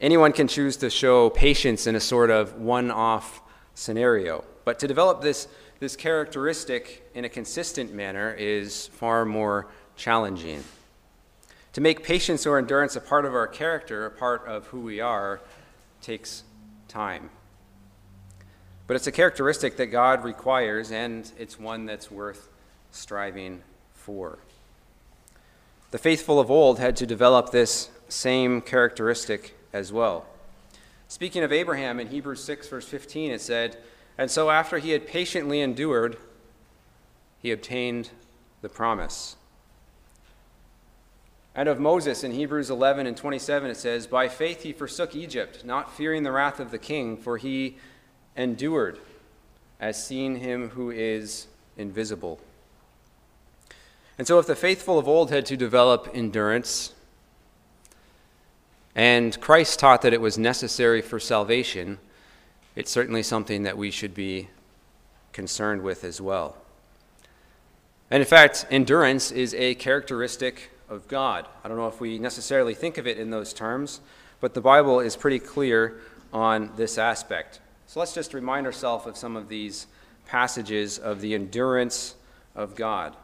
Anyone 0.02 0.32
can 0.32 0.48
choose 0.48 0.78
to 0.78 0.90
show 0.90 1.30
patience 1.30 1.86
in 1.86 1.96
a 1.96 2.00
sort 2.00 2.32
of 2.32 2.56
one 2.56 2.90
off 2.90 3.40
scenario, 3.76 4.44
but 4.66 4.80
to 4.80 4.88
develop 4.88 5.22
this, 5.22 5.48
this 5.80 5.96
characteristic 5.96 7.08
in 7.14 7.24
a 7.24 7.30
consistent 7.30 7.94
manner 7.94 8.34
is 8.34 8.88
far 8.88 9.26
more 9.26 9.68
challenging. 9.96 10.64
To 11.74 11.82
make 11.82 12.04
patience 12.04 12.48
or 12.48 12.58
endurance 12.58 12.96
a 12.96 13.00
part 13.00 13.26
of 13.26 13.36
our 13.36 13.46
character, 13.46 14.08
a 14.08 14.10
part 14.10 14.44
of 14.48 14.66
who 14.68 14.80
we 14.82 15.00
are, 15.00 15.40
takes 16.02 16.42
time. 16.88 17.30
But 18.88 18.96
it's 18.96 19.06
a 19.06 19.12
characteristic 19.12 19.78
that 19.78 19.88
God 19.88 20.24
requires, 20.24 20.92
and 20.92 21.32
it's 21.38 21.60
one 21.60 21.86
that's 21.86 22.10
worth 22.10 22.50
striving 22.90 23.62
for. 23.94 24.40
The 25.92 26.00
faithful 26.00 26.40
of 26.40 26.50
old 26.50 26.80
had 26.80 26.96
to 26.96 27.06
develop 27.06 27.52
this 27.52 27.92
same 28.10 28.62
characteristic 28.62 29.56
as 29.74 29.92
well. 29.92 30.26
Speaking 31.08 31.44
of 31.44 31.52
Abraham 31.52 32.00
in 32.00 32.08
Hebrews 32.08 32.44
6, 32.44 32.70
verse 32.70 32.88
15, 32.88 33.32
it 33.32 33.42
said, 33.42 33.78
And 34.18 34.32
so 34.32 34.50
after 34.50 34.78
he 34.78 34.92
had 34.92 35.08
patiently 35.08 35.60
endured, 35.60 36.18
he 37.42 37.52
obtained 37.52 38.10
the 38.62 38.70
promise. 38.70 39.36
And 41.54 41.68
of 41.68 41.80
Moses 41.80 42.24
in 42.24 42.32
Hebrews 42.32 42.70
11 42.70 43.08
and 43.08 43.18
27, 43.18 43.72
it 43.72 43.76
says, 43.76 44.08
By 44.08 44.30
faith 44.30 44.64
he 44.64 44.72
forsook 44.72 45.16
Egypt, 45.16 45.66
not 45.66 45.94
fearing 45.94 46.24
the 46.24 46.32
wrath 46.32 46.60
of 46.60 46.72
the 46.72 46.78
king, 46.78 47.18
for 47.18 47.38
he 47.38 47.78
endured 48.38 49.00
as 49.80 50.02
seeing 50.02 50.38
him 50.38 50.70
who 50.70 50.92
is 50.92 51.48
invisible. 51.76 52.40
And 54.18 54.28
so, 54.28 54.40
if 54.40 54.46
the 54.46 54.56
faithful 54.56 55.00
of 55.00 55.08
old 55.08 55.32
had 55.32 55.46
to 55.48 55.58
develop 55.58 56.10
endurance, 56.14 56.94
and 58.96 59.40
Christ 59.40 59.80
taught 59.80 60.02
that 60.02 60.14
it 60.14 60.22
was 60.22 60.38
necessary 60.38 61.02
for 61.02 61.20
salvation, 61.20 62.00
it's 62.76 62.92
certainly 62.92 63.24
something 63.24 63.64
that 63.64 63.78
we 63.78 63.92
should 63.92 64.14
be 64.14 64.50
concerned 65.34 65.82
with 65.82 66.04
as 66.04 66.20
well. 66.20 66.58
And 68.10 68.22
in 68.22 68.28
fact, 68.28 68.66
endurance 68.70 69.32
is 69.32 69.54
a 69.54 69.76
characteristic 69.76 70.72
of 70.90 71.08
God. 71.08 71.48
I 71.64 71.70
don't 71.70 71.78
know 71.78 71.88
if 71.88 72.02
we 72.02 72.20
necessarily 72.20 72.74
think 72.74 72.98
of 72.98 73.08
it 73.08 73.18
in 73.18 73.30
those 73.30 73.54
terms, 73.54 74.02
but 74.42 74.54
the 74.54 74.62
Bible 74.62 75.00
is 75.00 75.16
pretty 75.16 75.40
clear 75.40 76.02
on 76.34 76.72
this 76.76 76.98
aspect. 76.98 77.62
So 77.88 78.00
let's 78.00 78.14
just 78.14 78.34
remind 78.34 78.66
ourselves 78.66 79.06
of 79.06 79.16
some 79.16 79.38
of 79.38 79.48
these 79.48 79.88
passages 80.26 80.98
of 80.98 81.22
the 81.22 81.34
endurance 81.34 82.16
of 82.56 82.76
God. 82.76 83.16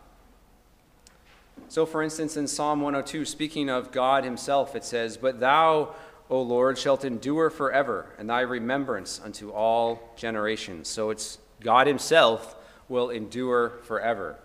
So, 1.69 1.85
for 1.85 2.01
instance, 2.01 2.37
in 2.37 2.47
Psalm 2.47 2.81
102, 2.81 3.25
speaking 3.25 3.69
of 3.69 3.91
God 3.91 4.23
Himself, 4.23 4.75
it 4.75 4.83
says, 4.83 5.17
But 5.17 5.39
thou, 5.39 5.95
O 6.29 6.41
Lord, 6.41 6.77
shalt 6.77 7.03
endure 7.03 7.49
forever, 7.49 8.07
and 8.17 8.29
thy 8.29 8.41
remembrance 8.41 9.19
unto 9.23 9.51
all 9.51 10.13
generations. 10.15 10.87
So 10.87 11.09
it's 11.09 11.39
God 11.59 11.87
Himself 11.87 12.55
will 12.89 13.09
endure 13.09 13.73
forever. 13.83 14.37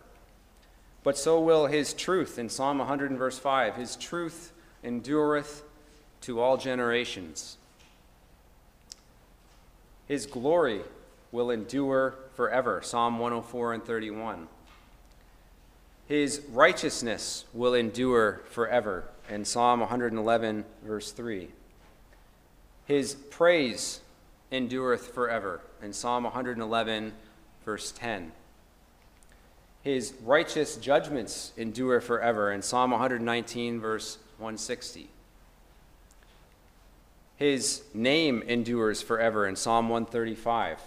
But 1.05 1.19
so 1.19 1.41
will 1.41 1.67
His 1.67 1.95
truth 1.95 2.39
in 2.39 2.49
Psalm 2.49 2.79
100 2.79 3.11
and 3.11 3.19
verse 3.19 3.39
5. 3.39 3.77
His 3.77 3.97
truth 3.97 4.53
endureth 4.83 5.63
to 6.23 6.41
all 6.41 6.57
generations. 6.57 7.57
His 10.07 10.27
glory 10.27 10.83
will 11.31 11.51
endure 11.51 12.15
forever. 12.35 12.83
Psalm 12.83 13.19
104 13.19 13.75
and 13.75 13.85
31. 13.85 14.49
His 16.13 16.43
righteousness 16.51 17.47
will 17.55 17.73
endure 17.73 18.43
forever. 18.51 19.05
In 19.31 19.47
Psalm 19.47 19.81
111, 19.81 20.67
verse 20.85 21.11
3. 21.11 21.49
His 22.85 23.15
praise 23.15 24.01
endureth 24.51 25.15
forever. 25.15 25.63
In 25.83 25.95
Psalm 25.95 26.25
111, 26.25 27.15
verse 27.65 27.93
10. 27.93 28.33
His 29.83 30.13
righteous 30.23 30.77
judgments 30.77 31.55
endure 31.57 32.03
forever. 32.03 32.53
In 32.53 32.61
Psalm 32.61 32.91
119, 32.91 33.81
verse 33.81 34.19
160. 34.37 35.09
His 37.37 37.85
name 37.95 38.43
endures 38.43 39.01
forever. 39.01 39.47
In 39.47 39.57
Psalm 39.57 39.89
135. 39.89 40.79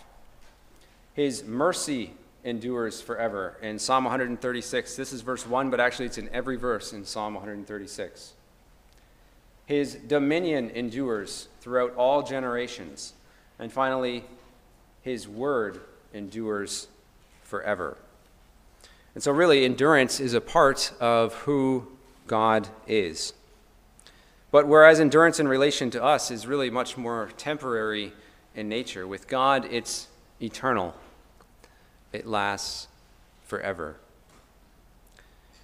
His 1.16 1.44
mercy 1.44 2.14
endures 2.45 3.01
forever. 3.01 3.58
In 3.62 3.79
Psalm 3.79 4.05
136, 4.05 4.95
this 4.95 5.12
is 5.12 5.21
verse 5.21 5.45
1, 5.45 5.71
but 5.71 5.79
actually 5.79 6.05
it's 6.05 6.19
in 6.19 6.29
every 6.31 6.55
verse 6.55 6.93
in 6.93 7.03
Psalm 7.03 7.34
136. 7.34 8.34
His 9.65 9.95
dominion 9.95 10.69
endures 10.69 11.47
throughout 11.60 11.95
all 11.95 12.21
generations. 12.21 13.13
And 13.58 13.73
finally, 13.73 14.23
his 15.01 15.27
word 15.27 15.81
endures 16.13 16.88
forever. 17.41 17.97
And 19.15 19.23
so, 19.23 19.31
really, 19.31 19.65
endurance 19.65 20.19
is 20.19 20.34
a 20.34 20.41
part 20.41 20.93
of 20.99 21.34
who 21.34 21.88
God 22.27 22.67
is. 22.86 23.34
But 24.51 24.67
whereas 24.67 24.99
endurance 24.99 25.39
in 25.39 25.47
relation 25.47 25.89
to 25.91 26.03
us 26.03 26.29
is 26.29 26.45
really 26.45 26.69
much 26.69 26.95
more 26.95 27.29
temporary 27.38 28.13
in 28.53 28.69
nature, 28.69 29.08
with 29.08 29.27
God 29.27 29.65
it's 29.71 30.08
eternal 30.41 30.93
it 32.15 32.25
lasts 32.25 32.88
forever. 33.43 33.97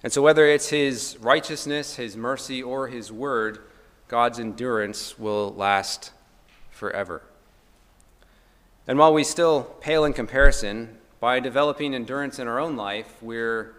And 0.02 0.12
so, 0.12 0.20
whether 0.20 0.46
it's 0.46 0.68
His 0.68 1.16
righteousness, 1.20 1.96
His 1.96 2.16
mercy, 2.16 2.62
or 2.62 2.88
His 2.88 3.10
word, 3.10 3.60
God's 4.08 4.38
endurance 4.38 5.18
will 5.18 5.54
last 5.54 6.12
forever. 6.70 7.22
And 8.86 8.98
while 8.98 9.14
we 9.14 9.24
still 9.24 9.62
pale 9.80 10.04
in 10.04 10.12
comparison, 10.12 10.98
by 11.20 11.40
developing 11.40 11.94
endurance 11.94 12.38
in 12.38 12.48
our 12.48 12.58
own 12.58 12.76
life, 12.76 13.22
we're, 13.22 13.76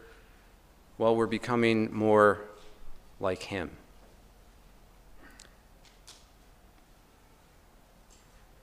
well, 0.97 1.15
we're 1.15 1.27
becoming 1.27 1.93
more 1.93 2.41
like 3.19 3.43
Him. 3.43 3.69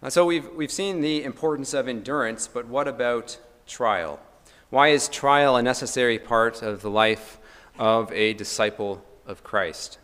So 0.08 0.24
we've, 0.24 0.50
we've 0.54 0.72
seen 0.72 1.02
the 1.02 1.22
importance 1.24 1.74
of 1.74 1.86
endurance, 1.86 2.48
but 2.48 2.66
what 2.66 2.88
about 2.88 3.38
trial. 3.70 4.20
Why 4.68 4.88
is 4.88 5.08
trial 5.08 5.56
a 5.56 5.62
necessary 5.62 6.18
part 6.18 6.60
of 6.60 6.82
the 6.82 6.90
life 6.90 7.38
of 7.78 8.12
a 8.12 8.34
disciple 8.34 9.02
of 9.26 9.42
Christ? 9.42 9.98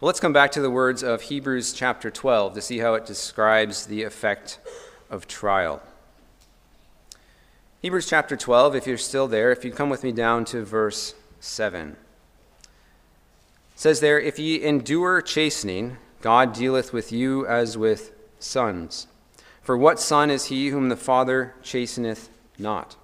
Well, 0.00 0.08
let's 0.08 0.20
come 0.20 0.32
back 0.32 0.50
to 0.52 0.60
the 0.60 0.70
words 0.70 1.02
of 1.02 1.22
Hebrews 1.22 1.72
chapter 1.72 2.10
12 2.10 2.54
to 2.54 2.60
see 2.60 2.78
how 2.78 2.94
it 2.94 3.06
describes 3.06 3.86
the 3.86 4.02
effect 4.02 4.58
of 5.08 5.28
trial. 5.28 5.80
Hebrews 7.80 8.08
chapter 8.08 8.36
12, 8.36 8.76
if 8.76 8.86
you're 8.86 8.98
still 8.98 9.28
there, 9.28 9.52
if 9.52 9.64
you 9.64 9.70
come 9.72 9.90
with 9.90 10.04
me 10.04 10.12
down 10.12 10.44
to 10.46 10.64
verse 10.64 11.14
7. 11.40 11.90
It 11.90 11.96
says 13.74 14.00
there, 14.00 14.20
If 14.20 14.38
ye 14.38 14.62
endure 14.62 15.22
chastening, 15.22 15.96
God 16.20 16.52
dealeth 16.52 16.92
with 16.92 17.12
you 17.12 17.46
as 17.46 17.78
with 17.78 18.12
sons. 18.38 19.06
For 19.62 19.76
what 19.76 20.00
son 20.00 20.30
is 20.30 20.46
he 20.46 20.68
whom 20.68 20.88
the 20.88 20.96
Father 20.96 21.54
chasteneth 21.62 22.28
not? 22.58 22.96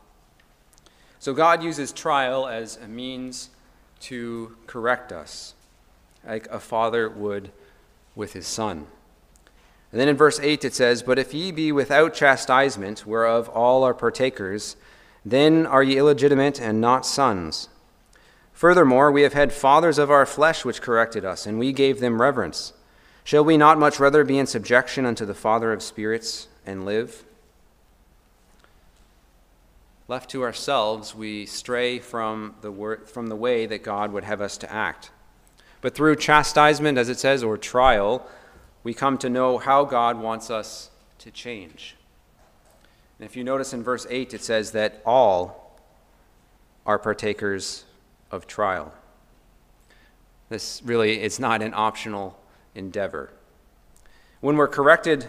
So 1.18 1.34
God 1.34 1.62
uses 1.62 1.92
trial 1.92 2.46
as 2.46 2.76
a 2.76 2.88
means 2.88 3.50
to 4.00 4.56
correct 4.66 5.12
us, 5.12 5.54
like 6.26 6.46
a 6.48 6.60
father 6.60 7.08
would 7.08 7.50
with 8.14 8.32
his 8.32 8.46
son. 8.46 8.86
And 9.90 10.00
then 10.00 10.08
in 10.08 10.16
verse 10.16 10.38
8 10.38 10.64
it 10.64 10.74
says, 10.74 11.02
But 11.02 11.18
if 11.18 11.32
ye 11.32 11.50
be 11.50 11.72
without 11.72 12.14
chastisement, 12.14 13.06
whereof 13.06 13.48
all 13.48 13.84
are 13.84 13.94
partakers, 13.94 14.76
then 15.24 15.66
are 15.66 15.82
ye 15.82 15.96
illegitimate 15.96 16.60
and 16.60 16.80
not 16.80 17.06
sons. 17.06 17.68
Furthermore, 18.52 19.10
we 19.10 19.22
have 19.22 19.34
had 19.34 19.52
fathers 19.52 19.98
of 19.98 20.10
our 20.10 20.26
flesh 20.26 20.64
which 20.64 20.82
corrected 20.82 21.24
us, 21.24 21.46
and 21.46 21.58
we 21.58 21.72
gave 21.72 22.00
them 22.00 22.20
reverence. 22.20 22.72
Shall 23.24 23.44
we 23.44 23.56
not 23.56 23.78
much 23.78 24.00
rather 24.00 24.24
be 24.24 24.38
in 24.38 24.46
subjection 24.46 25.06
unto 25.06 25.24
the 25.24 25.34
Father 25.34 25.72
of 25.72 25.82
spirits 25.82 26.48
and 26.66 26.84
live? 26.84 27.24
Left 30.08 30.30
to 30.30 30.42
ourselves, 30.42 31.14
we 31.14 31.44
stray 31.44 31.98
from 31.98 32.54
the, 32.62 32.72
word, 32.72 33.10
from 33.10 33.26
the 33.26 33.36
way 33.36 33.66
that 33.66 33.82
God 33.82 34.10
would 34.10 34.24
have 34.24 34.40
us 34.40 34.56
to 34.58 34.72
act. 34.72 35.10
But 35.82 35.94
through 35.94 36.16
chastisement, 36.16 36.96
as 36.96 37.10
it 37.10 37.18
says, 37.18 37.42
or 37.42 37.58
trial, 37.58 38.26
we 38.82 38.94
come 38.94 39.18
to 39.18 39.28
know 39.28 39.58
how 39.58 39.84
God 39.84 40.18
wants 40.18 40.50
us 40.50 40.90
to 41.18 41.30
change. 41.30 41.94
And 43.18 43.28
if 43.28 43.36
you 43.36 43.44
notice 43.44 43.74
in 43.74 43.82
verse 43.82 44.06
8, 44.08 44.32
it 44.32 44.42
says 44.42 44.70
that 44.72 45.02
all 45.04 45.78
are 46.86 46.98
partakers 46.98 47.84
of 48.30 48.46
trial. 48.46 48.94
This 50.48 50.80
really 50.86 51.22
is 51.22 51.38
not 51.38 51.60
an 51.60 51.74
optional 51.74 52.38
endeavor. 52.74 53.30
When 54.40 54.56
we're 54.56 54.68
corrected 54.68 55.28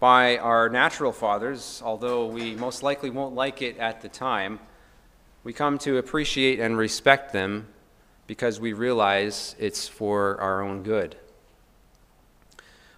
by 0.00 0.38
our 0.38 0.68
natural 0.68 1.12
fathers, 1.12 1.82
although 1.84 2.26
we 2.26 2.54
most 2.54 2.82
likely 2.82 3.10
won't 3.10 3.34
like 3.34 3.62
it 3.62 3.78
at 3.78 4.00
the 4.00 4.08
time, 4.08 4.60
we 5.42 5.52
come 5.52 5.78
to 5.78 5.98
appreciate 5.98 6.60
and 6.60 6.76
respect 6.76 7.32
them 7.32 7.66
because 8.26 8.60
we 8.60 8.72
realize 8.72 9.56
it's 9.58 9.88
for 9.88 10.40
our 10.40 10.62
own 10.62 10.82
good. 10.82 11.16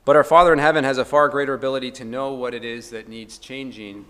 But 0.04 0.16
our 0.16 0.24
Father 0.24 0.52
in 0.52 0.58
heaven 0.58 0.84
has 0.84 0.98
a 0.98 1.04
far 1.04 1.28
greater 1.28 1.54
ability 1.54 1.92
to 1.92 2.04
know 2.04 2.32
what 2.32 2.54
it 2.54 2.64
is 2.64 2.90
that 2.90 3.08
needs 3.08 3.38
changing 3.38 4.06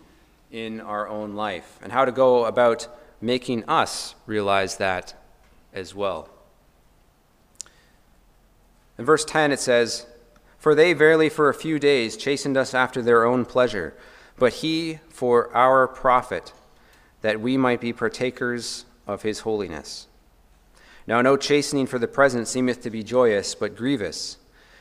in 0.51 0.81
our 0.81 1.07
own 1.09 1.35
life 1.35 1.79
and 1.83 1.93
how 1.93 2.05
to 2.05 2.13
go 2.13 2.45
about 2.45 2.89
making 3.21 3.65
us 3.69 4.15
realize 4.27 4.79
that 4.79 5.15
as 5.73 5.95
well. 5.95 6.29
In 8.99 9.05
verse 9.05 9.25
10, 9.25 9.53
it 9.53 9.61
says, 9.61 10.07
For 10.61 10.75
they 10.75 10.93
verily 10.93 11.31
for 11.31 11.49
a 11.49 11.55
few 11.55 11.79
days 11.79 12.19
chastened 12.19 12.57
us 12.57 12.75
after 12.75 13.01
their 13.01 13.25
own 13.25 13.47
pleasure, 13.47 13.95
but 14.39 14.53
he 14.55 15.01
for 15.09 15.53
our 15.57 15.89
profit, 15.89 16.53
that 17.23 17.41
we 17.41 17.57
might 17.57 17.81
be 17.81 17.95
partakers 17.95 18.85
of 19.07 19.23
his 19.23 19.41
holiness. 19.41 20.07
Now, 21.07 21.23
no 21.23 21.39
chastening 21.39 21.87
for 21.87 21.99
the 21.99 22.07
present 22.07 22.47
seemeth 22.47 22.83
to 22.83 22.91
be 22.91 23.03
joyous, 23.03 23.55
but 23.55 23.75
grievous. 23.75 24.37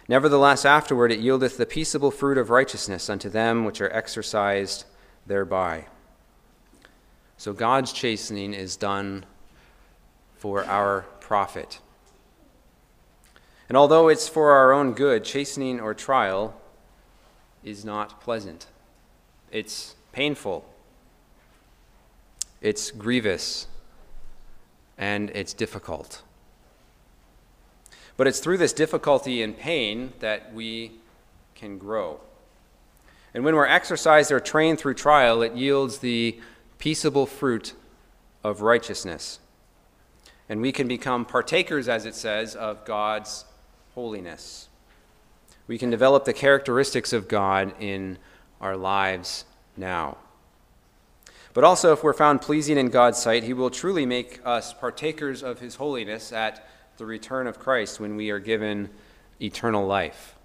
Nevertheless, 0.10 0.66
afterward 0.66 1.14
it 1.14 1.22
yieldeth 1.22 1.56
the 1.56 1.66
peaceable 1.66 2.12
fruit 2.12 2.38
of 2.38 2.50
righteousness 2.50 3.10
unto 3.10 3.30
them 3.30 3.64
which 3.64 3.80
are 3.80 3.92
exercised 3.94 4.84
thereby. 5.26 5.86
So, 7.38 7.54
God's 7.54 7.94
chastening 7.94 8.54
is 8.54 8.76
done 8.76 9.26
for 10.36 10.66
our 10.66 11.06
profit. 11.22 11.80
And 13.70 13.78
although 13.78 14.10
it's 14.10 14.28
for 14.28 14.52
our 14.52 14.74
own 14.74 14.94
good, 14.94 15.24
chastening 15.24 15.80
or 15.80 15.94
trial 15.94 16.60
is 17.64 17.86
not 17.86 18.20
pleasant. 18.20 18.68
It's 19.52 19.96
painful, 20.12 20.66
it's 22.62 22.92
grievous, 22.92 23.68
and 24.98 25.30
it's 25.32 25.54
difficult. 25.54 26.24
But 28.18 28.28
it's 28.28 28.40
through 28.40 28.58
this 28.58 28.74
difficulty 28.74 29.42
and 29.44 29.58
pain 29.58 30.14
that 30.20 30.54
we 30.54 30.94
can 31.56 31.78
grow. 31.78 32.20
And 33.34 33.46
when 33.46 33.56
we're 33.56 33.68
exercised 33.68 34.32
or 34.32 34.40
trained 34.40 34.80
through 34.80 34.96
trial, 34.96 35.42
it 35.42 35.54
yields 35.54 36.00
the 36.00 36.40
peaceable 36.80 37.28
fruit 37.28 37.74
of 38.44 38.62
righteousness 38.62 39.40
and 40.50 40.62
we 40.62 40.72
can 40.72 40.88
become 40.88 41.26
partakers, 41.26 41.88
as 41.88 42.08
it 42.08 42.16
says, 42.16 42.56
of 42.56 42.84
God's 42.84 43.46
holiness. 43.96 44.70
We 45.68 45.78
can 45.78 45.90
develop 45.90 46.26
the 46.26 46.34
characteristics 46.34 47.14
of 47.14 47.28
God 47.28 47.74
in 47.80 48.18
our 48.60 48.76
lives 48.76 49.46
now. 49.78 50.18
But 51.54 51.64
also, 51.64 51.94
if 51.94 52.04
we're 52.04 52.14
found 52.14 52.42
pleasing 52.42 52.78
in 52.78 52.90
God's 52.90 53.20
sight, 53.20 53.44
He 53.44 53.54
will 53.54 53.70
truly 53.70 54.06
make 54.06 54.40
us 54.46 54.74
partakers 54.74 55.44
of 55.44 55.60
His 55.60 55.76
holiness 55.76 56.32
at 56.32 56.68
the 56.98 57.06
return 57.06 57.48
of 57.48 57.60
Christ 57.60 58.00
when 58.00 58.16
we 58.16 58.30
are 58.30 58.40
given 58.40 58.90
eternal 59.42 59.86
life. 59.86 60.36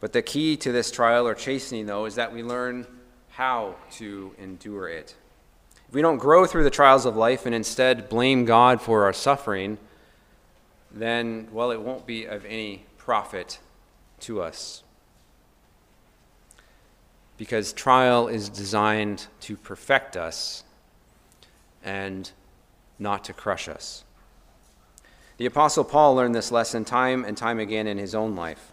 But 0.00 0.12
the 0.12 0.22
key 0.22 0.56
to 0.58 0.72
this 0.72 0.90
trial 0.90 1.26
or 1.28 1.34
chastening, 1.34 1.86
though, 1.86 2.06
is 2.06 2.14
that 2.14 2.32
we 2.32 2.42
learn 2.42 2.86
how 3.30 3.76
to 3.92 4.34
endure 4.38 4.88
it. 4.88 5.14
If 5.88 5.94
we 5.94 6.02
don't 6.02 6.18
grow 6.18 6.46
through 6.46 6.64
the 6.64 6.70
trials 6.70 7.04
of 7.06 7.16
life 7.16 7.46
and 7.46 7.54
instead 7.54 8.08
blame 8.08 8.44
God 8.44 8.80
for 8.80 9.04
our 9.04 9.12
suffering, 9.12 9.78
then, 10.92 11.48
well, 11.52 11.70
it 11.70 11.80
won't 11.80 12.06
be 12.06 12.24
of 12.24 12.44
any 12.44 12.84
profit 12.96 13.58
to 14.20 14.42
us. 14.42 14.82
Because 17.36 17.72
trial 17.72 18.28
is 18.28 18.48
designed 18.48 19.26
to 19.40 19.56
perfect 19.56 20.16
us 20.16 20.64
and 21.82 22.30
not 22.98 23.24
to 23.24 23.32
crush 23.32 23.68
us. 23.68 24.04
The 25.38 25.46
Apostle 25.46 25.84
Paul 25.84 26.14
learned 26.14 26.34
this 26.34 26.52
lesson 26.52 26.84
time 26.84 27.24
and 27.24 27.36
time 27.36 27.58
again 27.58 27.86
in 27.86 27.96
his 27.96 28.14
own 28.14 28.36
life. 28.36 28.72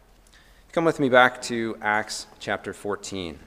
Come 0.73 0.83
with 0.83 0.99
me 0.99 1.07
back 1.07 1.41
to 1.43 1.77
Acts 1.81 2.27
chapter 2.39 2.73
14. 2.73 3.39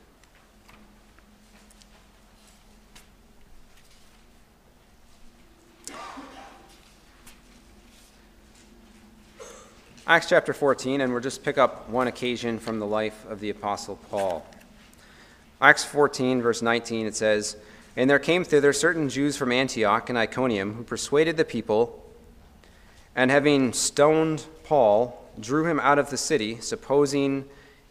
Acts 10.10 10.28
chapter 10.28 10.52
14, 10.52 11.02
and 11.02 11.12
we'll 11.12 11.22
just 11.22 11.44
pick 11.44 11.56
up 11.56 11.88
one 11.88 12.08
occasion 12.08 12.58
from 12.58 12.80
the 12.80 12.86
life 12.86 13.24
of 13.30 13.38
the 13.38 13.50
Apostle 13.50 13.94
Paul. 14.10 14.44
Acts 15.60 15.84
14, 15.84 16.42
verse 16.42 16.62
19, 16.62 17.06
it 17.06 17.14
says, 17.14 17.56
And 17.94 18.10
there 18.10 18.18
came 18.18 18.42
thither 18.42 18.72
certain 18.72 19.08
Jews 19.08 19.36
from 19.36 19.52
Antioch 19.52 20.08
and 20.08 20.18
Iconium 20.18 20.74
who 20.74 20.82
persuaded 20.82 21.36
the 21.36 21.44
people, 21.44 22.04
and 23.14 23.30
having 23.30 23.72
stoned 23.72 24.46
Paul, 24.64 25.30
drew 25.38 25.64
him 25.64 25.78
out 25.78 26.00
of 26.00 26.10
the 26.10 26.16
city, 26.16 26.60
supposing 26.60 27.44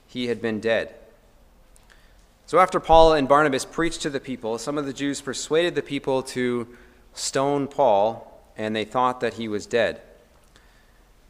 he 0.05 0.27
had 0.27 0.41
been 0.41 0.59
dead. 0.59 0.93
So 2.47 2.59
after 2.59 2.81
Paul 2.81 3.13
and 3.13 3.29
Barnabas 3.29 3.63
preached 3.63 4.01
to 4.01 4.09
the 4.09 4.19
people, 4.19 4.57
some 4.57 4.77
of 4.77 4.85
the 4.85 4.91
Jews 4.91 5.21
persuaded 5.21 5.73
the 5.73 5.81
people 5.81 6.21
to 6.23 6.67
stone 7.13 7.69
Paul, 7.69 8.43
and 8.57 8.75
they 8.75 8.83
thought 8.83 9.21
that 9.21 9.35
he 9.35 9.47
was 9.47 9.65
dead. 9.65 10.01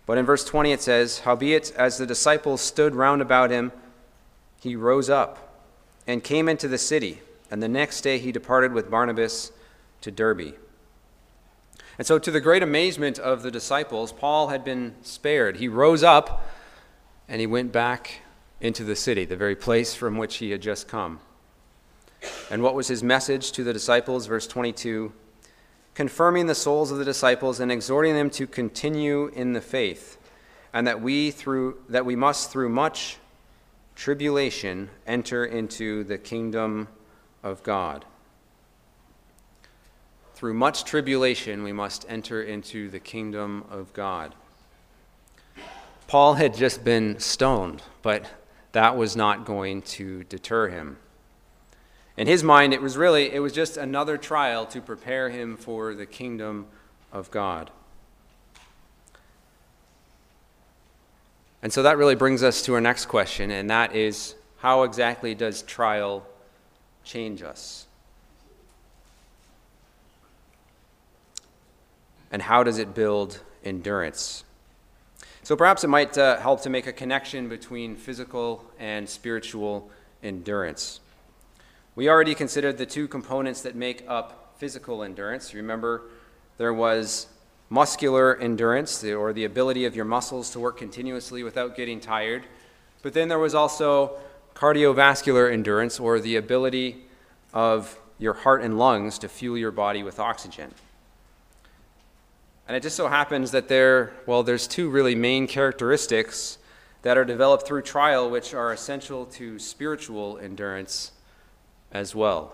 But 0.09 0.17
in 0.17 0.25
verse 0.25 0.43
20 0.43 0.71
it 0.71 0.81
says, 0.81 1.19
Howbeit, 1.19 1.71
as 1.77 1.99
the 1.99 2.07
disciples 2.07 2.61
stood 2.61 2.95
round 2.95 3.21
about 3.21 3.51
him, 3.51 3.71
he 4.59 4.75
rose 4.75 5.07
up 5.07 5.61
and 6.07 6.23
came 6.23 6.49
into 6.49 6.67
the 6.67 6.79
city, 6.79 7.21
and 7.51 7.61
the 7.61 7.67
next 7.67 8.01
day 8.01 8.17
he 8.17 8.31
departed 8.31 8.73
with 8.73 8.89
Barnabas 8.89 9.51
to 10.01 10.09
Derbe. 10.09 10.55
And 11.99 12.07
so, 12.07 12.17
to 12.17 12.31
the 12.31 12.39
great 12.39 12.63
amazement 12.63 13.19
of 13.19 13.43
the 13.43 13.51
disciples, 13.51 14.11
Paul 14.11 14.47
had 14.47 14.63
been 14.63 14.95
spared. 15.03 15.57
He 15.57 15.67
rose 15.67 16.01
up 16.01 16.43
and 17.27 17.39
he 17.39 17.45
went 17.45 17.71
back 17.71 18.21
into 18.59 18.83
the 18.83 18.95
city, 18.95 19.25
the 19.25 19.37
very 19.37 19.55
place 19.55 19.93
from 19.93 20.17
which 20.17 20.37
he 20.37 20.49
had 20.49 20.61
just 20.63 20.87
come. 20.87 21.19
And 22.49 22.63
what 22.63 22.73
was 22.73 22.87
his 22.87 23.03
message 23.03 23.51
to 23.51 23.63
the 23.63 23.73
disciples? 23.73 24.25
Verse 24.25 24.47
22 24.47 25.13
confirming 25.95 26.47
the 26.47 26.55
souls 26.55 26.91
of 26.91 26.97
the 26.97 27.05
disciples 27.05 27.59
and 27.59 27.71
exhorting 27.71 28.13
them 28.13 28.29
to 28.31 28.47
continue 28.47 29.27
in 29.27 29.53
the 29.53 29.61
faith, 29.61 30.17
and 30.73 30.85
that 30.87 31.01
we 31.01 31.31
through 31.31 31.77
that 31.89 32.05
we 32.05 32.15
must 32.15 32.51
through 32.51 32.69
much 32.69 33.17
tribulation 33.95 34.89
enter 35.05 35.43
into 35.43 36.03
the 36.05 36.17
kingdom 36.17 36.87
of 37.43 37.61
God. 37.63 38.05
Through 40.35 40.53
much 40.53 40.85
tribulation 40.85 41.63
we 41.63 41.73
must 41.73 42.05
enter 42.07 42.41
into 42.41 42.89
the 42.89 42.99
kingdom 42.99 43.65
of 43.69 43.91
God. 43.91 44.35
Paul 46.07 46.35
had 46.35 46.55
just 46.55 46.83
been 46.83 47.19
stoned, 47.19 47.83
but 48.01 48.25
that 48.71 48.95
was 48.95 49.15
not 49.15 49.45
going 49.45 49.81
to 49.81 50.23
deter 50.23 50.69
him. 50.69 50.97
In 52.19 52.27
his 52.27 52.43
mind, 52.43 52.73
it 52.73 52.81
was 52.81 52.97
really, 52.97 53.33
it 53.33 53.39
was 53.39 53.53
just 53.53 53.77
another 53.77 54.17
trial 54.17 54.65
to 54.67 54.81
prepare 54.81 55.29
him 55.29 55.55
for 55.55 55.95
the 55.95 56.05
kingdom 56.05 56.65
of 57.13 57.31
God. 57.31 57.71
And 61.63 61.71
so 61.71 61.81
that 61.83 61.97
really 61.97 62.15
brings 62.15 62.43
us 62.43 62.61
to 62.63 62.73
our 62.73 62.81
next 62.81 63.05
question, 63.05 63.51
and 63.51 63.69
that 63.69 63.95
is 63.95 64.35
how 64.57 64.83
exactly 64.83 65.33
does 65.33 65.61
trial 65.61 66.25
change 67.05 67.41
us? 67.41 67.85
And 72.33 72.41
how 72.41 72.63
does 72.63 72.79
it 72.79 72.93
build 72.93 73.39
endurance? 73.63 74.43
So 75.43 75.55
perhaps 75.55 75.85
it 75.85 75.87
might 75.87 76.17
uh, 76.17 76.37
help 76.41 76.63
to 76.63 76.69
make 76.69 76.85
a 76.85 76.93
connection 76.93 77.47
between 77.47 77.95
physical 77.95 78.65
and 78.77 79.07
spiritual 79.07 79.89
endurance. 80.21 80.99
We 81.95 82.09
already 82.09 82.35
considered 82.35 82.77
the 82.77 82.85
two 82.85 83.07
components 83.07 83.61
that 83.61 83.75
make 83.75 84.03
up 84.07 84.55
physical 84.57 85.03
endurance. 85.03 85.53
Remember 85.53 86.03
there 86.57 86.73
was 86.73 87.27
muscular 87.69 88.37
endurance, 88.37 89.03
or 89.03 89.31
the 89.31 89.45
ability 89.45 89.85
of 89.85 89.95
your 89.95 90.05
muscles 90.05 90.49
to 90.51 90.59
work 90.59 90.77
continuously 90.77 91.43
without 91.43 91.75
getting 91.75 91.99
tired. 91.99 92.43
But 93.01 93.13
then 93.13 93.27
there 93.27 93.39
was 93.39 93.53
also 93.53 94.17
cardiovascular 94.55 95.51
endurance, 95.51 95.99
or 95.99 96.19
the 96.19 96.35
ability 96.35 97.05
of 97.53 97.99
your 98.17 98.33
heart 98.33 98.61
and 98.61 98.77
lungs 98.77 99.17
to 99.19 99.29
fuel 99.29 99.57
your 99.57 99.71
body 99.71 100.03
with 100.03 100.19
oxygen. 100.19 100.73
And 102.67 102.75
it 102.75 102.83
just 102.83 102.97
so 102.97 103.07
happens 103.07 103.51
that 103.51 103.67
there, 103.67 104.13
well, 104.25 104.43
there's 104.43 104.67
two 104.67 104.89
really 104.89 105.15
main 105.15 105.47
characteristics 105.47 106.57
that 107.01 107.17
are 107.17 107.25
developed 107.25 107.65
through 107.65 107.83
trial, 107.83 108.29
which 108.29 108.53
are 108.53 108.73
essential 108.73 109.25
to 109.25 109.57
spiritual 109.57 110.37
endurance 110.39 111.13
as 111.91 112.15
well. 112.15 112.53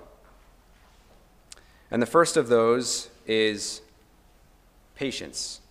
And 1.91 2.01
the 2.01 2.07
first 2.07 2.37
of 2.37 2.47
those 2.47 3.09
is 3.25 3.81
patience. 4.95 5.61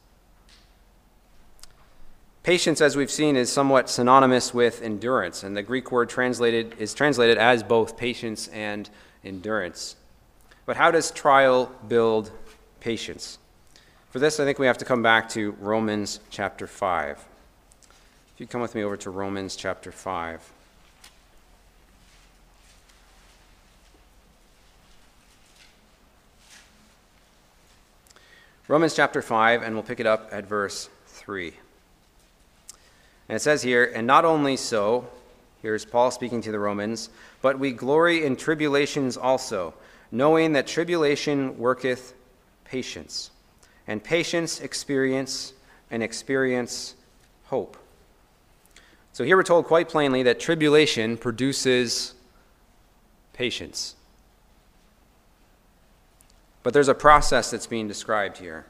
Patience, 2.43 2.83
as 2.83 2.95
we've 2.95 3.11
seen, 3.11 3.37
is 3.37 3.51
somewhat 3.51 3.89
synonymous 3.89 4.53
with 4.53 4.83
endurance, 4.83 5.43
and 5.43 5.57
the 5.57 5.63
Greek 5.63 5.91
word 5.91 6.11
translated 6.11 6.75
is 6.79 6.93
translated 6.93 7.39
as 7.39 7.63
both 7.63 7.97
patience 7.97 8.49
and 8.49 8.91
endurance. 9.25 9.97
But 10.67 10.77
how 10.77 10.91
does 10.91 11.11
trial 11.11 11.73
build 11.89 12.31
patience? 12.81 13.39
For 14.11 14.19
this, 14.19 14.39
I 14.39 14.45
think 14.45 14.59
we 14.59 14.67
have 14.67 14.79
to 14.79 14.85
come 14.85 15.03
back 15.03 15.29
to 15.31 15.53
Romans 15.53 16.21
chapter 16.31 16.67
5. 16.67 17.25
If 18.35 18.41
you 18.41 18.47
come 18.47 18.61
with 18.61 18.75
me 18.75 18.85
over 18.85 18.97
to 18.99 19.11
Romans 19.11 19.57
chapter 19.57 19.91
5. 19.91 20.54
Romans 28.67 28.95
chapter 28.95 29.21
5, 29.21 29.63
and 29.63 29.75
we'll 29.75 29.83
pick 29.83 30.01
it 30.01 30.07
up 30.07 30.31
at 30.33 30.47
verse 30.47 30.89
3. 31.09 31.53
And 33.29 33.37
it 33.37 33.41
says 33.41 33.63
here, 33.63 33.93
and 33.95 34.07
not 34.07 34.25
only 34.25 34.57
so, 34.57 35.07
here's 35.61 35.85
Paul 35.85 36.11
speaking 36.11 36.41
to 36.41 36.51
the 36.51 36.59
Romans, 36.59 37.11
but 37.43 37.59
we 37.59 37.73
glory 37.73 38.25
in 38.25 38.37
tribulations 38.37 39.19
also, 39.19 39.75
knowing 40.11 40.53
that 40.55 40.67
tribulation 40.67 41.59
worketh 41.59 42.15
patience, 42.65 43.31
and 43.87 44.03
patience 44.03 44.61
experience, 44.61 45.53
and 45.91 46.03
experience 46.03 46.95
hope. 47.45 47.77
So 49.13 49.25
here 49.25 49.37
we're 49.37 49.43
told 49.43 49.67
quite 49.67 49.91
plainly 49.91 50.23
that 50.23 50.41
tribulation 50.41 51.19
produces 51.19 52.15
patience. 53.35 53.95
But 56.65 56.73
there's 56.73 56.89
a 56.89 56.95
process 56.95 57.53
that's 57.53 57.69
being 57.69 57.87
described 57.87 58.39
here. 58.39 58.67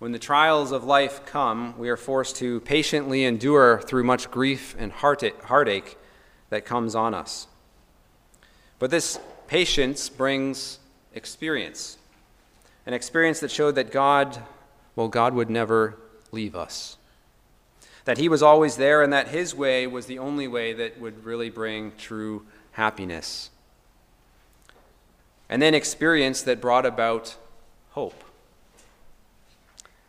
When 0.00 0.12
the 0.12 0.18
trials 0.18 0.72
of 0.72 0.84
life 0.84 1.24
come, 1.24 1.78
we 1.78 1.88
are 1.88 1.96
forced 1.96 2.36
to 2.36 2.60
patiently 2.60 3.24
endure 3.24 3.80
through 3.80 4.04
much 4.04 4.30
grief 4.30 4.76
and 4.78 4.92
heartache 4.92 5.96
that 6.50 6.66
comes 6.66 6.94
on 6.94 7.14
us. 7.14 7.46
But 8.78 8.90
this 8.90 9.18
patience 9.46 10.10
brings 10.10 10.78
experience 11.14 11.96
an 12.86 12.94
experience 12.94 13.40
that 13.40 13.50
showed 13.50 13.74
that 13.74 13.92
God, 13.92 14.42
well, 14.96 15.08
God 15.08 15.34
would 15.34 15.50
never 15.50 15.98
leave 16.32 16.56
us. 16.56 16.96
That 18.06 18.16
He 18.16 18.30
was 18.30 18.42
always 18.42 18.76
there 18.76 19.02
and 19.02 19.12
that 19.12 19.28
His 19.28 19.54
way 19.54 19.86
was 19.86 20.06
the 20.06 20.18
only 20.18 20.48
way 20.48 20.72
that 20.72 20.98
would 20.98 21.22
really 21.22 21.50
bring 21.50 21.92
true 21.98 22.46
happiness 22.72 23.50
and 25.48 25.62
then 25.62 25.74
experience 25.74 26.42
that 26.42 26.60
brought 26.60 26.84
about 26.86 27.36
hope. 27.90 28.24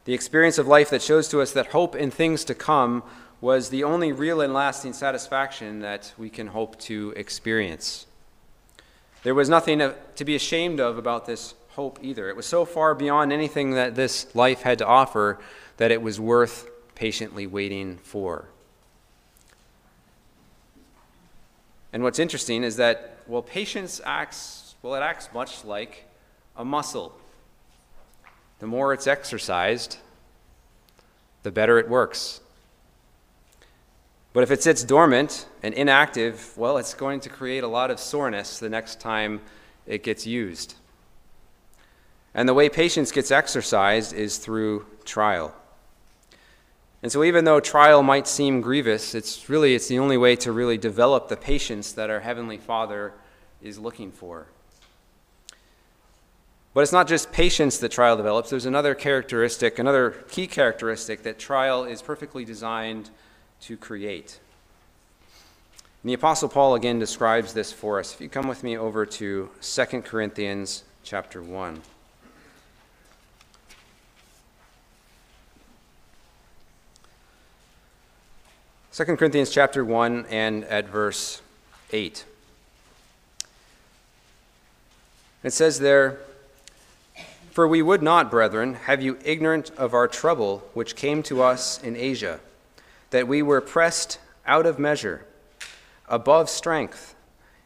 The 0.05 0.13
experience 0.13 0.57
of 0.57 0.67
life 0.67 0.89
that 0.89 1.01
shows 1.01 1.27
to 1.29 1.41
us 1.41 1.51
that 1.51 1.67
hope 1.67 1.95
in 1.95 2.11
things 2.11 2.43
to 2.45 2.55
come 2.55 3.03
was 3.41 3.69
the 3.69 3.83
only 3.83 4.11
real 4.11 4.41
and 4.41 4.53
lasting 4.53 4.93
satisfaction 4.93 5.79
that 5.79 6.13
we 6.17 6.29
can 6.29 6.47
hope 6.47 6.77
to 6.79 7.13
experience. 7.15 8.05
There 9.23 9.35
was 9.35 9.49
nothing 9.49 9.79
to 9.79 10.25
be 10.25 10.35
ashamed 10.35 10.79
of 10.79 10.97
about 10.97 11.25
this 11.25 11.53
hope 11.69 11.99
either. 12.01 12.27
It 12.29 12.35
was 12.35 12.45
so 12.45 12.65
far 12.65 12.95
beyond 12.95 13.31
anything 13.31 13.71
that 13.71 13.95
this 13.95 14.33
life 14.35 14.61
had 14.61 14.79
to 14.79 14.85
offer 14.85 15.39
that 15.77 15.91
it 15.91 16.01
was 16.01 16.19
worth 16.19 16.69
patiently 16.95 17.47
waiting 17.47 17.97
for. 17.97 18.49
And 21.93 22.03
what's 22.03 22.19
interesting 22.19 22.63
is 22.63 22.75
that, 22.75 23.19
well, 23.27 23.41
patience 23.41 24.01
acts 24.05 24.58
well, 24.81 24.95
it 24.95 24.99
acts 24.99 25.29
much 25.33 25.63
like 25.65 26.05
a 26.55 26.63
muscle. 26.63 27.17
The 28.59 28.67
more 28.67 28.93
it's 28.93 29.07
exercised, 29.07 29.97
the 31.43 31.51
better 31.51 31.79
it 31.79 31.89
works. 31.89 32.41
But 34.31 34.43
if 34.43 34.51
it 34.51 34.61
sits 34.61 34.83
dormant 34.83 35.47
and 35.63 35.73
inactive, 35.73 36.57
well, 36.57 36.77
it's 36.77 36.93
going 36.93 37.19
to 37.21 37.29
create 37.29 37.63
a 37.63 37.67
lot 37.67 37.91
of 37.91 37.99
soreness 37.99 38.59
the 38.59 38.69
next 38.69 38.99
time 38.99 39.41
it 39.87 40.03
gets 40.03 40.27
used. 40.27 40.75
And 42.33 42.47
the 42.47 42.53
way 42.53 42.69
patience 42.69 43.11
gets 43.11 43.31
exercised 43.31 44.13
is 44.13 44.37
through 44.37 44.85
trial. 45.03 45.53
And 47.01 47.11
so 47.11 47.23
even 47.23 47.45
though 47.45 47.59
trial 47.59 48.03
might 48.03 48.27
seem 48.27 48.61
grievous, 48.61 49.15
it's 49.15 49.49
really 49.49 49.73
it's 49.73 49.87
the 49.87 49.99
only 49.99 50.17
way 50.17 50.35
to 50.37 50.51
really 50.51 50.77
develop 50.77 51.27
the 51.27 51.37
patience 51.37 51.93
that 51.93 52.09
our 52.09 52.19
heavenly 52.19 52.57
Father 52.57 53.13
is 53.61 53.79
looking 53.79 54.11
for. 54.11 54.47
But 56.73 56.81
it's 56.81 56.91
not 56.91 57.07
just 57.07 57.31
patience 57.31 57.79
that 57.79 57.91
trial 57.91 58.15
develops. 58.15 58.51
There's 58.51 58.65
another 58.65 58.93
characteristic, 58.93 59.79
another 59.79 60.11
key 60.29 60.45
characteristic 60.45 61.23
that 61.23 61.39
trial 61.39 61.83
is 61.83 62.01
perfectly 62.01 62.45
designed 62.45 63.09
to 63.61 63.75
create. 63.75 64.39
And 66.03 66.09
the 66.09 66.13
Apostle 66.13 66.47
Paul 66.47 66.75
again 66.75 66.99
describes 66.99 67.53
this 67.53 67.73
for 67.73 67.99
us. 67.99 68.13
If 68.13 68.21
you 68.21 68.29
come 68.29 68.47
with 68.47 68.63
me 68.63 68.77
over 68.77 69.05
to 69.05 69.49
2 69.61 69.85
Corinthians 70.03 70.83
chapter 71.03 71.41
1. 71.41 71.81
Second 78.91 79.17
Corinthians 79.17 79.49
chapter 79.49 79.83
1 79.83 80.25
and 80.29 80.63
at 80.65 80.87
verse 80.87 81.41
8. 81.91 82.25
It 85.43 85.51
says 85.53 85.79
there, 85.79 86.19
for 87.59 87.67
we 87.67 87.81
would 87.81 88.01
not, 88.01 88.31
brethren, 88.31 88.75
have 88.85 89.01
you 89.01 89.19
ignorant 89.25 89.69
of 89.71 89.93
our 89.93 90.07
trouble 90.07 90.65
which 90.73 90.95
came 90.95 91.21
to 91.21 91.43
us 91.43 91.77
in 91.83 91.93
Asia, 91.93 92.39
that 93.09 93.27
we 93.27 93.41
were 93.41 93.59
pressed 93.59 94.17
out 94.45 94.65
of 94.65 94.79
measure, 94.79 95.25
above 96.07 96.49
strength, 96.49 97.15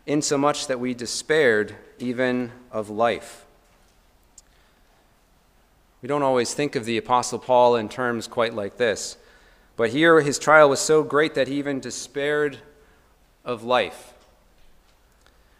insomuch 0.07 0.65
that 0.65 0.79
we 0.79 0.95
despaired 0.95 1.75
even 1.99 2.51
of 2.71 2.89
life. 2.89 3.45
We 6.01 6.07
don't 6.07 6.23
always 6.23 6.55
think 6.55 6.75
of 6.75 6.85
the 6.85 6.97
Apostle 6.97 7.37
Paul 7.37 7.75
in 7.75 7.87
terms 7.87 8.27
quite 8.27 8.55
like 8.55 8.77
this, 8.77 9.15
but 9.75 9.91
here 9.91 10.21
his 10.21 10.39
trial 10.39 10.69
was 10.71 10.79
so 10.79 11.03
great 11.03 11.35
that 11.35 11.47
he 11.47 11.59
even 11.59 11.79
despaired 11.79 12.57
of 13.45 13.63
life. 13.63 14.12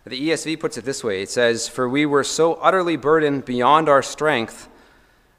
The 0.06 0.30
ESV 0.30 0.60
puts 0.60 0.78
it 0.78 0.84
this 0.84 1.04
way 1.04 1.22
it 1.22 1.30
says, 1.30 1.68
For 1.68 1.88
we 1.88 2.06
were 2.06 2.24
so 2.24 2.56
utterly 2.56 2.98
burdened 2.98 3.46
beyond 3.46 3.88
our 3.88 4.02
strength 4.02 4.68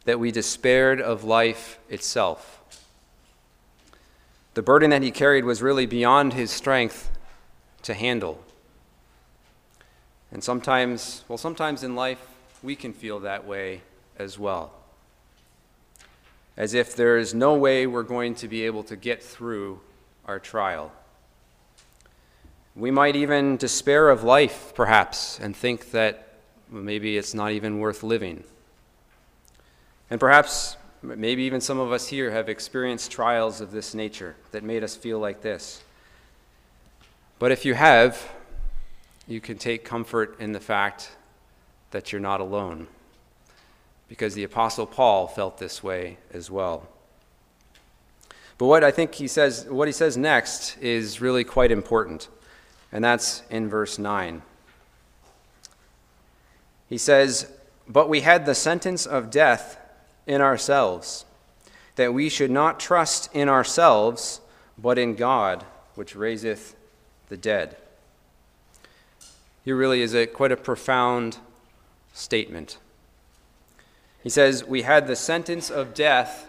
that 0.04 0.18
we 0.18 0.30
despaired 0.30 1.00
of 1.00 1.24
life 1.24 1.78
itself. 1.88 2.62
The 4.54 4.62
burden 4.62 4.90
that 4.90 5.02
he 5.02 5.10
carried 5.10 5.44
was 5.44 5.60
really 5.60 5.86
beyond 5.86 6.32
his 6.32 6.50
strength 6.50 7.10
to 7.82 7.92
handle. 7.92 8.42
And 10.30 10.42
sometimes, 10.42 11.24
well, 11.28 11.38
sometimes 11.38 11.82
in 11.82 11.94
life, 11.94 12.24
we 12.62 12.76
can 12.76 12.92
feel 12.92 13.20
that 13.20 13.46
way 13.46 13.82
as 14.18 14.38
well. 14.38 14.72
As 16.56 16.72
if 16.72 16.96
there 16.96 17.18
is 17.18 17.34
no 17.34 17.54
way 17.54 17.86
we're 17.86 18.02
going 18.02 18.34
to 18.36 18.48
be 18.48 18.64
able 18.64 18.84
to 18.84 18.96
get 18.96 19.22
through 19.22 19.80
our 20.24 20.38
trial. 20.38 20.92
We 22.76 22.90
might 22.90 23.14
even 23.14 23.56
despair 23.56 24.10
of 24.10 24.24
life, 24.24 24.72
perhaps, 24.74 25.38
and 25.38 25.56
think 25.56 25.92
that 25.92 26.28
maybe 26.68 27.16
it's 27.16 27.32
not 27.32 27.52
even 27.52 27.78
worth 27.78 28.02
living. 28.02 28.42
And 30.10 30.18
perhaps, 30.18 30.76
maybe 31.00 31.44
even 31.44 31.60
some 31.60 31.78
of 31.78 31.92
us 31.92 32.08
here 32.08 32.32
have 32.32 32.48
experienced 32.48 33.12
trials 33.12 33.60
of 33.60 33.70
this 33.70 33.94
nature 33.94 34.34
that 34.50 34.64
made 34.64 34.82
us 34.82 34.96
feel 34.96 35.20
like 35.20 35.40
this. 35.40 35.84
But 37.38 37.52
if 37.52 37.64
you 37.64 37.74
have, 37.74 38.32
you 39.28 39.40
can 39.40 39.56
take 39.56 39.84
comfort 39.84 40.36
in 40.40 40.52
the 40.52 40.60
fact 40.60 41.12
that 41.92 42.10
you're 42.10 42.20
not 42.20 42.40
alone. 42.40 42.88
Because 44.08 44.34
the 44.34 44.44
Apostle 44.44 44.86
Paul 44.86 45.28
felt 45.28 45.58
this 45.58 45.82
way 45.82 46.18
as 46.32 46.50
well. 46.50 46.88
But 48.58 48.66
what 48.66 48.82
I 48.82 48.90
think 48.90 49.14
he 49.14 49.28
says, 49.28 49.66
what 49.68 49.88
he 49.88 49.92
says 49.92 50.16
next 50.16 50.76
is 50.78 51.20
really 51.20 51.44
quite 51.44 51.70
important 51.70 52.28
and 52.94 53.02
that's 53.02 53.42
in 53.50 53.68
verse 53.68 53.98
9. 53.98 54.40
He 56.88 56.96
says, 56.96 57.52
But 57.88 58.08
we 58.08 58.20
had 58.20 58.46
the 58.46 58.54
sentence 58.54 59.04
of 59.04 59.32
death 59.32 59.76
in 60.28 60.40
ourselves, 60.40 61.24
that 61.96 62.14
we 62.14 62.28
should 62.28 62.52
not 62.52 62.78
trust 62.78 63.34
in 63.34 63.48
ourselves, 63.48 64.40
but 64.78 64.96
in 64.96 65.16
God, 65.16 65.64
which 65.96 66.14
raiseth 66.14 66.76
the 67.28 67.36
dead. 67.36 67.76
Here 69.64 69.76
really 69.76 70.00
is 70.00 70.14
a 70.14 70.26
quite 70.26 70.52
a 70.52 70.56
profound 70.56 71.38
statement. 72.12 72.78
He 74.22 74.30
says, 74.30 74.62
We 74.62 74.82
had 74.82 75.08
the 75.08 75.16
sentence 75.16 75.68
of 75.68 75.94
death 75.94 76.46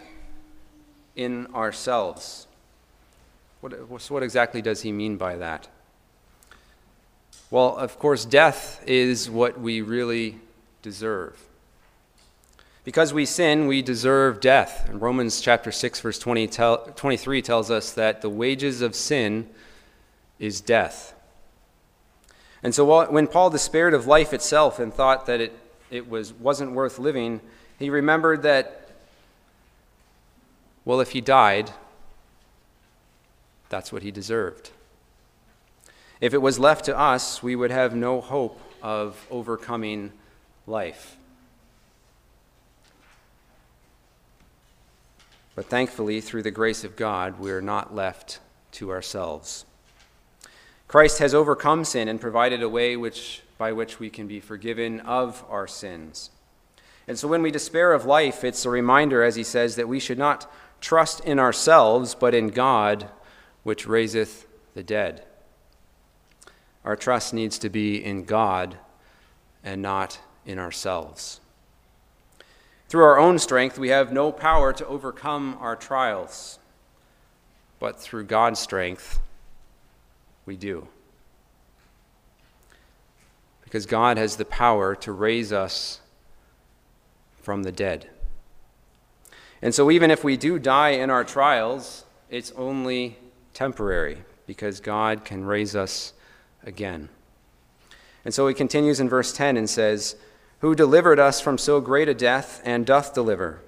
in 1.16 1.48
ourselves. 1.52 2.46
What, 3.60 3.72
what 4.10 4.22
exactly 4.22 4.62
does 4.62 4.82
he 4.82 4.92
mean 4.92 5.16
by 5.16 5.34
that? 5.36 5.66
Well, 7.50 7.76
of 7.76 7.98
course, 7.98 8.24
death 8.24 8.82
is 8.86 9.30
what 9.30 9.60
we 9.60 9.80
really 9.80 10.40
deserve. 10.82 11.40
Because 12.82 13.12
we 13.12 13.24
sin, 13.24 13.66
we 13.66 13.82
deserve 13.82 14.40
death. 14.40 14.88
And 14.88 15.00
Romans 15.00 15.40
chapter 15.40 15.72
6, 15.72 16.00
verse 16.00 16.18
20 16.18 16.46
tell, 16.48 16.78
23 16.78 17.42
tells 17.42 17.70
us 17.70 17.92
that 17.92 18.20
the 18.20 18.30
wages 18.30 18.80
of 18.80 18.94
sin 18.94 19.48
is 20.38 20.60
death. 20.60 21.14
And 22.62 22.74
so 22.74 23.10
when 23.10 23.26
Paul 23.26 23.50
despaired 23.50 23.94
of 23.94 24.06
life 24.06 24.32
itself 24.32 24.78
and 24.78 24.92
thought 24.92 25.26
that 25.26 25.40
it, 25.40 25.52
it 25.90 26.08
was, 26.08 26.32
wasn't 26.32 26.72
worth 26.72 26.98
living, 26.98 27.40
he 27.78 27.90
remembered 27.90 28.42
that, 28.42 28.90
well, 30.84 31.00
if 31.00 31.10
he 31.10 31.20
died, 31.20 31.70
that's 33.68 33.92
what 33.92 34.02
he 34.02 34.10
deserved. 34.10 34.70
If 36.20 36.32
it 36.32 36.38
was 36.38 36.58
left 36.58 36.86
to 36.86 36.98
us, 36.98 37.42
we 37.42 37.54
would 37.54 37.70
have 37.70 37.94
no 37.94 38.20
hope 38.20 38.60
of 38.82 39.26
overcoming 39.30 40.12
life. 40.66 41.16
But 45.54 45.66
thankfully, 45.66 46.20
through 46.20 46.42
the 46.42 46.50
grace 46.50 46.84
of 46.84 46.96
God, 46.96 47.38
we 47.38 47.50
are 47.50 47.62
not 47.62 47.94
left 47.94 48.40
to 48.72 48.90
ourselves. 48.90 49.64
Christ 50.88 51.18
has 51.18 51.34
overcome 51.34 51.84
sin 51.84 52.08
and 52.08 52.20
provided 52.20 52.62
a 52.62 52.68
way 52.68 52.96
which, 52.96 53.42
by 53.58 53.72
which 53.72 53.98
we 53.98 54.10
can 54.10 54.26
be 54.26 54.38
forgiven 54.38 55.00
of 55.00 55.44
our 55.48 55.66
sins. 55.66 56.30
And 57.08 57.18
so 57.18 57.28
when 57.28 57.42
we 57.42 57.50
despair 57.50 57.92
of 57.92 58.04
life, 58.04 58.44
it's 58.44 58.64
a 58.64 58.70
reminder, 58.70 59.22
as 59.22 59.36
he 59.36 59.44
says, 59.44 59.76
that 59.76 59.88
we 59.88 60.00
should 60.00 60.18
not 60.18 60.50
trust 60.80 61.20
in 61.20 61.38
ourselves, 61.38 62.14
but 62.14 62.34
in 62.34 62.48
God, 62.48 63.08
which 63.62 63.86
raiseth 63.86 64.46
the 64.74 64.82
dead. 64.82 65.24
Our 66.86 66.94
trust 66.94 67.34
needs 67.34 67.58
to 67.58 67.68
be 67.68 68.02
in 68.02 68.24
God 68.24 68.76
and 69.64 69.82
not 69.82 70.20
in 70.46 70.60
ourselves. 70.60 71.40
Through 72.88 73.02
our 73.02 73.18
own 73.18 73.40
strength, 73.40 73.76
we 73.76 73.88
have 73.88 74.12
no 74.12 74.30
power 74.30 74.72
to 74.72 74.86
overcome 74.86 75.58
our 75.60 75.74
trials, 75.74 76.60
but 77.80 78.00
through 78.00 78.24
God's 78.26 78.60
strength, 78.60 79.18
we 80.46 80.56
do. 80.56 80.86
Because 83.64 83.84
God 83.84 84.16
has 84.16 84.36
the 84.36 84.44
power 84.44 84.94
to 84.94 85.10
raise 85.10 85.52
us 85.52 86.00
from 87.42 87.64
the 87.64 87.72
dead. 87.72 88.08
And 89.60 89.74
so, 89.74 89.90
even 89.90 90.12
if 90.12 90.22
we 90.22 90.36
do 90.36 90.60
die 90.60 90.90
in 90.90 91.10
our 91.10 91.24
trials, 91.24 92.04
it's 92.30 92.52
only 92.52 93.18
temporary 93.54 94.18
because 94.46 94.78
God 94.78 95.24
can 95.24 95.44
raise 95.44 95.74
us 95.74 96.12
again. 96.66 97.08
And 98.24 98.34
so 98.34 98.48
he 98.48 98.54
continues 98.54 98.98
in 98.98 99.08
verse 99.08 99.32
10 99.32 99.56
and 99.56 99.70
says, 99.70 100.16
Who 100.58 100.74
delivered 100.74 101.20
us 101.20 101.40
from 101.40 101.56
so 101.56 101.80
great 101.80 102.08
a 102.08 102.14
death 102.14 102.60
and 102.64 102.84
doth 102.84 103.14
deliver, 103.14 103.60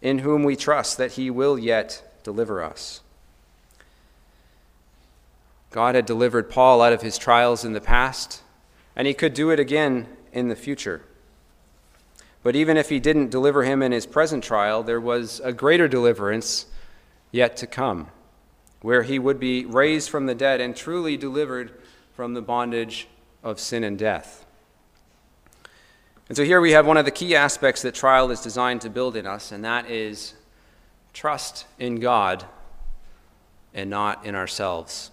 in 0.00 0.20
whom 0.20 0.44
we 0.44 0.54
trust 0.54 0.96
that 0.98 1.12
he 1.12 1.30
will 1.30 1.58
yet 1.58 2.20
deliver 2.22 2.62
us. 2.62 3.00
God 5.72 5.96
had 5.96 6.06
delivered 6.06 6.48
Paul 6.48 6.80
out 6.80 6.92
of 6.92 7.02
his 7.02 7.18
trials 7.18 7.64
in 7.64 7.72
the 7.72 7.80
past, 7.80 8.42
and 8.94 9.08
he 9.08 9.14
could 9.14 9.34
do 9.34 9.50
it 9.50 9.58
again 9.58 10.06
in 10.32 10.46
the 10.46 10.54
future. 10.54 11.02
But 12.44 12.54
even 12.54 12.76
if 12.76 12.90
he 12.90 13.00
didn't 13.00 13.30
deliver 13.30 13.64
him 13.64 13.82
in 13.82 13.90
his 13.90 14.06
present 14.06 14.44
trial, 14.44 14.84
there 14.84 15.00
was 15.00 15.40
a 15.40 15.52
greater 15.52 15.88
deliverance 15.88 16.66
yet 17.32 17.56
to 17.56 17.66
come, 17.66 18.08
where 18.82 19.02
he 19.02 19.18
would 19.18 19.40
be 19.40 19.64
raised 19.64 20.10
from 20.10 20.26
the 20.26 20.34
dead 20.34 20.60
and 20.60 20.76
truly 20.76 21.16
delivered 21.16 21.72
from 22.14 22.34
the 22.34 22.42
bondage 22.42 23.08
of 23.42 23.60
sin 23.60 23.84
and 23.84 23.98
death. 23.98 24.44
And 26.28 26.36
so 26.36 26.44
here 26.44 26.60
we 26.60 26.72
have 26.72 26.86
one 26.86 26.96
of 26.96 27.04
the 27.04 27.10
key 27.10 27.36
aspects 27.36 27.82
that 27.82 27.94
trial 27.94 28.30
is 28.30 28.40
designed 28.40 28.80
to 28.82 28.90
build 28.90 29.16
in 29.16 29.26
us, 29.26 29.52
and 29.52 29.64
that 29.64 29.90
is 29.90 30.34
trust 31.12 31.66
in 31.78 32.00
God 32.00 32.44
and 33.74 33.90
not 33.90 34.24
in 34.24 34.34
ourselves. 34.34 35.10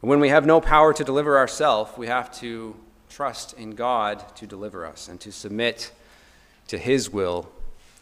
When 0.00 0.20
we 0.20 0.28
have 0.28 0.44
no 0.44 0.60
power 0.60 0.92
to 0.92 1.04
deliver 1.04 1.38
ourselves, 1.38 1.96
we 1.96 2.08
have 2.08 2.30
to 2.40 2.76
trust 3.08 3.54
in 3.54 3.70
God 3.70 4.22
to 4.36 4.46
deliver 4.46 4.84
us 4.84 5.08
and 5.08 5.18
to 5.20 5.32
submit 5.32 5.92
to 6.68 6.76
His 6.76 7.10
will 7.10 7.50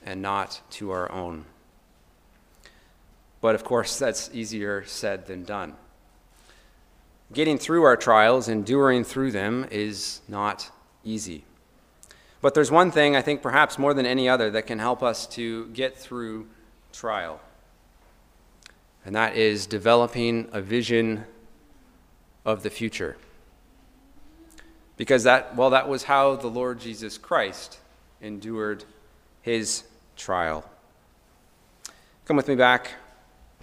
and 0.05 0.21
not 0.21 0.61
to 0.71 0.90
our 0.90 1.11
own. 1.12 1.45
But 3.40 3.55
of 3.55 3.62
course, 3.62 3.99
that's 3.99 4.31
easier 4.33 4.85
said 4.87 5.27
than 5.27 5.45
done. 5.45 5.77
Getting 7.35 7.59
through 7.59 7.83
our 7.83 7.97
trials, 7.97 8.49
enduring 8.49 9.03
through 9.03 9.33
them, 9.33 9.66
is 9.73 10.20
not 10.29 10.70
easy. 11.03 11.44
But 12.40 12.55
there's 12.55 12.70
one 12.70 12.92
thing, 12.92 13.16
I 13.16 13.23
think, 13.23 13.42
perhaps 13.42 13.77
more 13.77 13.92
than 13.92 14.07
any 14.07 14.29
other, 14.29 14.53
that 14.53 14.68
can 14.68 14.79
help 14.79 15.03
us 15.03 15.27
to 15.29 15.66
get 15.68 15.99
through 15.99 16.47
trial. 16.92 17.40
And 19.05 19.16
that 19.16 19.35
is 19.35 19.66
developing 19.66 20.49
a 20.53 20.61
vision 20.61 21.25
of 22.44 22.62
the 22.62 22.70
future. 22.70 23.16
Because 24.97 25.25
that, 25.25 25.57
well, 25.57 25.70
that 25.70 25.88
was 25.88 26.05
how 26.05 26.37
the 26.37 26.47
Lord 26.47 26.79
Jesus 26.79 27.18
Christ 27.18 27.81
endured 28.20 28.85
his 29.42 29.83
trial. 30.16 30.64
Come 32.27 32.37
with 32.37 32.47
me 32.47 32.55
back 32.55 32.92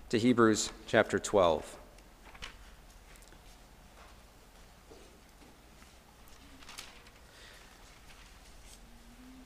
to 0.10 0.20
Hebrews 0.20 0.72
chapter 0.88 1.18
12. 1.18 1.78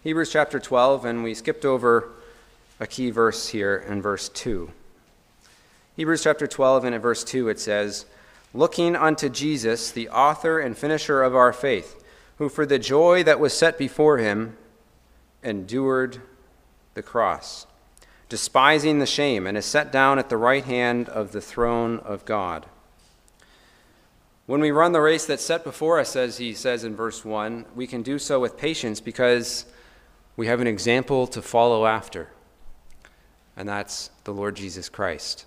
Hebrews 0.06 0.32
chapter 0.32 0.60
12, 0.60 1.04
and 1.04 1.24
we 1.24 1.34
skipped 1.34 1.66
over 1.66 2.12
a 2.80 2.86
key 2.86 3.10
verse 3.10 3.48
here 3.48 3.76
in 3.76 4.04
verse 4.04 4.30
2. 4.30 4.70
Hebrews 5.96 6.22
chapter 6.22 6.46
12, 6.46 6.84
and 6.84 6.94
at 6.94 7.02
verse 7.02 7.24
2, 7.24 7.50
it 7.50 7.60
says, 7.60 8.06
looking 8.54 8.96
unto 8.96 9.30
Jesus, 9.30 9.90
the 9.90 10.08
author 10.10 10.60
and 10.60 10.78
finisher 10.78 11.24
of 11.24 11.36
our 11.36 11.52
faith, 11.52 12.06
who 12.38 12.50
for 12.50 12.68
the 12.68 12.78
joy 12.78 13.24
that 13.24 13.40
was 13.40 13.58
set 13.58 13.80
before 13.80 14.20
him 14.20 14.56
endured 15.42 16.22
the 16.94 17.02
cross, 17.02 17.66
despising 18.30 19.00
the 19.00 19.08
shame, 19.08 19.48
and 19.48 19.58
is 19.58 19.66
set 19.66 19.92
down 19.92 20.20
at 20.20 20.30
the 20.30 20.38
right 20.38 20.66
hand 20.66 21.10
of 21.10 21.32
the 21.32 21.42
throne 21.42 21.98
of 22.02 22.26
God. 22.26 22.68
When 24.46 24.62
we 24.62 24.70
run 24.70 24.92
the 24.92 25.02
race 25.02 25.26
that's 25.26 25.44
set 25.44 25.64
before 25.64 26.00
us, 26.00 26.16
as 26.16 26.38
he 26.38 26.54
says 26.54 26.84
in 26.84 26.96
verse 26.96 27.26
1, 27.26 27.66
we 27.74 27.88
can 27.88 28.04
do 28.04 28.20
so 28.20 28.40
with 28.40 28.56
patience 28.56 29.02
because 29.02 29.66
we 30.38 30.48
have 30.48 30.62
an 30.62 30.68
example 30.68 31.28
to 31.28 31.42
follow 31.42 31.86
after, 31.86 32.30
and 33.56 33.68
that's 33.68 34.10
the 34.24 34.34
Lord 34.34 34.56
Jesus 34.56 34.90
Christ. 34.90 35.46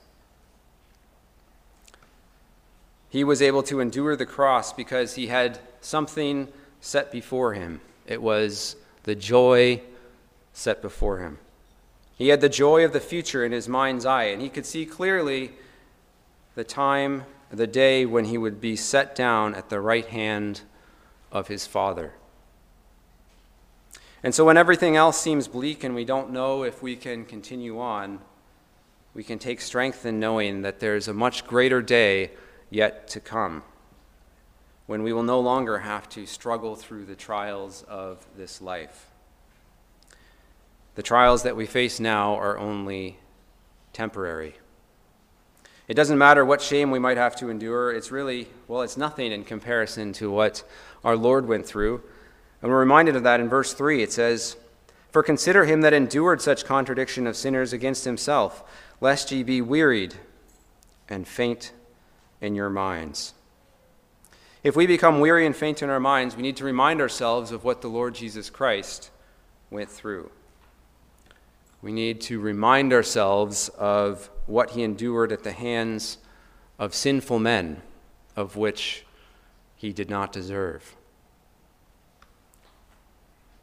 He 3.10 3.24
was 3.24 3.40
able 3.40 3.62
to 3.64 3.80
endure 3.80 4.16
the 4.16 4.26
cross 4.26 4.72
because 4.72 5.14
he 5.14 5.28
had 5.28 5.58
something 5.80 6.48
set 6.80 7.10
before 7.10 7.54
him. 7.54 7.80
It 8.06 8.22
was 8.22 8.76
the 9.04 9.14
joy 9.14 9.82
set 10.52 10.82
before 10.82 11.18
him. 11.18 11.38
He 12.16 12.28
had 12.28 12.40
the 12.40 12.48
joy 12.48 12.84
of 12.84 12.92
the 12.92 13.00
future 13.00 13.44
in 13.44 13.52
his 13.52 13.68
mind's 13.68 14.04
eye, 14.04 14.24
and 14.24 14.42
he 14.42 14.48
could 14.48 14.66
see 14.66 14.84
clearly 14.84 15.52
the 16.54 16.64
time, 16.64 17.24
the 17.50 17.66
day 17.66 18.04
when 18.04 18.24
he 18.24 18.36
would 18.36 18.60
be 18.60 18.74
set 18.74 19.14
down 19.14 19.54
at 19.54 19.68
the 19.68 19.80
right 19.80 20.06
hand 20.06 20.62
of 21.30 21.48
his 21.48 21.66
Father. 21.66 22.14
And 24.22 24.34
so, 24.34 24.44
when 24.44 24.56
everything 24.56 24.96
else 24.96 25.20
seems 25.20 25.46
bleak 25.46 25.84
and 25.84 25.94
we 25.94 26.04
don't 26.04 26.30
know 26.30 26.64
if 26.64 26.82
we 26.82 26.96
can 26.96 27.24
continue 27.24 27.78
on, 27.80 28.18
we 29.14 29.22
can 29.22 29.38
take 29.38 29.60
strength 29.60 30.04
in 30.04 30.18
knowing 30.18 30.62
that 30.62 30.80
there's 30.80 31.08
a 31.08 31.14
much 31.14 31.46
greater 31.46 31.80
day 31.80 32.32
yet 32.70 33.08
to 33.08 33.20
come, 33.20 33.62
when 34.86 35.02
we 35.02 35.12
will 35.12 35.22
no 35.22 35.40
longer 35.40 35.78
have 35.78 36.08
to 36.10 36.26
struggle 36.26 36.74
through 36.74 37.04
the 37.04 37.16
trials 37.16 37.84
of 37.88 38.26
this 38.36 38.60
life. 38.60 39.06
The 40.96 41.02
trials 41.02 41.44
that 41.44 41.56
we 41.56 41.66
face 41.66 42.00
now 42.00 42.34
are 42.34 42.58
only 42.58 43.18
temporary. 43.92 44.56
It 45.86 45.94
doesn't 45.94 46.18
matter 46.18 46.44
what 46.44 46.60
shame 46.60 46.90
we 46.90 46.98
might 46.98 47.16
have 47.16 47.34
to 47.36 47.48
endure. 47.48 47.92
It's 47.92 48.10
really, 48.10 48.48
well, 48.66 48.82
it's 48.82 48.96
nothing 48.96 49.32
in 49.32 49.44
comparison 49.44 50.12
to 50.14 50.30
what 50.30 50.62
our 51.04 51.16
Lord 51.16 51.46
went 51.46 51.66
through. 51.66 52.02
And 52.60 52.70
we're 52.70 52.80
reminded 52.80 53.16
of 53.16 53.22
that 53.22 53.40
in 53.40 53.48
verse 53.48 53.72
3. 53.72 54.02
It 54.02 54.12
says, 54.12 54.56
For 55.10 55.22
consider 55.22 55.64
him 55.64 55.80
that 55.82 55.92
endured 55.92 56.42
such 56.42 56.64
contradiction 56.64 57.26
of 57.26 57.36
sinners 57.36 57.72
against 57.72 58.04
himself, 58.04 58.64
lest 59.00 59.30
ye 59.30 59.42
be 59.42 59.60
wearied 59.60 60.14
and 61.08 61.26
faint 61.26 61.72
in 62.40 62.54
your 62.54 62.70
minds. 62.70 63.34
If 64.64 64.74
we 64.74 64.86
become 64.86 65.20
weary 65.20 65.46
and 65.46 65.54
faint 65.54 65.82
in 65.82 65.90
our 65.90 66.00
minds, 66.00 66.36
we 66.36 66.42
need 66.42 66.56
to 66.56 66.64
remind 66.64 67.00
ourselves 67.00 67.52
of 67.52 67.64
what 67.64 67.80
the 67.80 67.88
Lord 67.88 68.14
Jesus 68.14 68.50
Christ 68.50 69.10
went 69.70 69.88
through. 69.88 70.30
We 71.80 71.92
need 71.92 72.20
to 72.22 72.40
remind 72.40 72.92
ourselves 72.92 73.68
of 73.78 74.30
what 74.46 74.70
he 74.70 74.82
endured 74.82 75.30
at 75.30 75.44
the 75.44 75.52
hands 75.52 76.18
of 76.76 76.92
sinful 76.92 77.38
men, 77.38 77.82
of 78.34 78.56
which 78.56 79.06
he 79.76 79.92
did 79.92 80.10
not 80.10 80.32
deserve. 80.32 80.96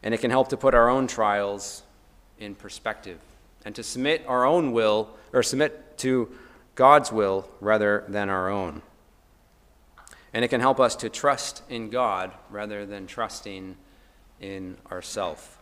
And 0.05 0.13
it 0.13 0.21
can 0.21 0.31
help 0.31 0.47
to 0.49 0.57
put 0.57 0.73
our 0.73 0.87
own 0.87 1.07
trials 1.07 1.83
in 2.39 2.55
perspective 2.55 3.19
and 3.65 3.75
to 3.75 3.83
submit 3.83 4.23
our 4.27 4.45
own 4.45 4.71
will, 4.71 5.09
or 5.33 5.41
submit 5.41 5.97
to 5.97 6.29
God's 6.75 7.11
will 7.11 7.49
rather 7.59 8.03
than 8.07 8.29
our 8.29 8.49
own. 8.49 8.83
And 10.33 10.45
it 10.45 10.49
can 10.49 10.61
help 10.61 10.79
us 10.79 10.95
to 10.97 11.09
trust 11.09 11.63
in 11.67 11.89
God 11.89 12.31
rather 12.51 12.85
than 12.85 13.07
trusting 13.07 13.75
in 14.39 14.77
ourself. 14.91 15.57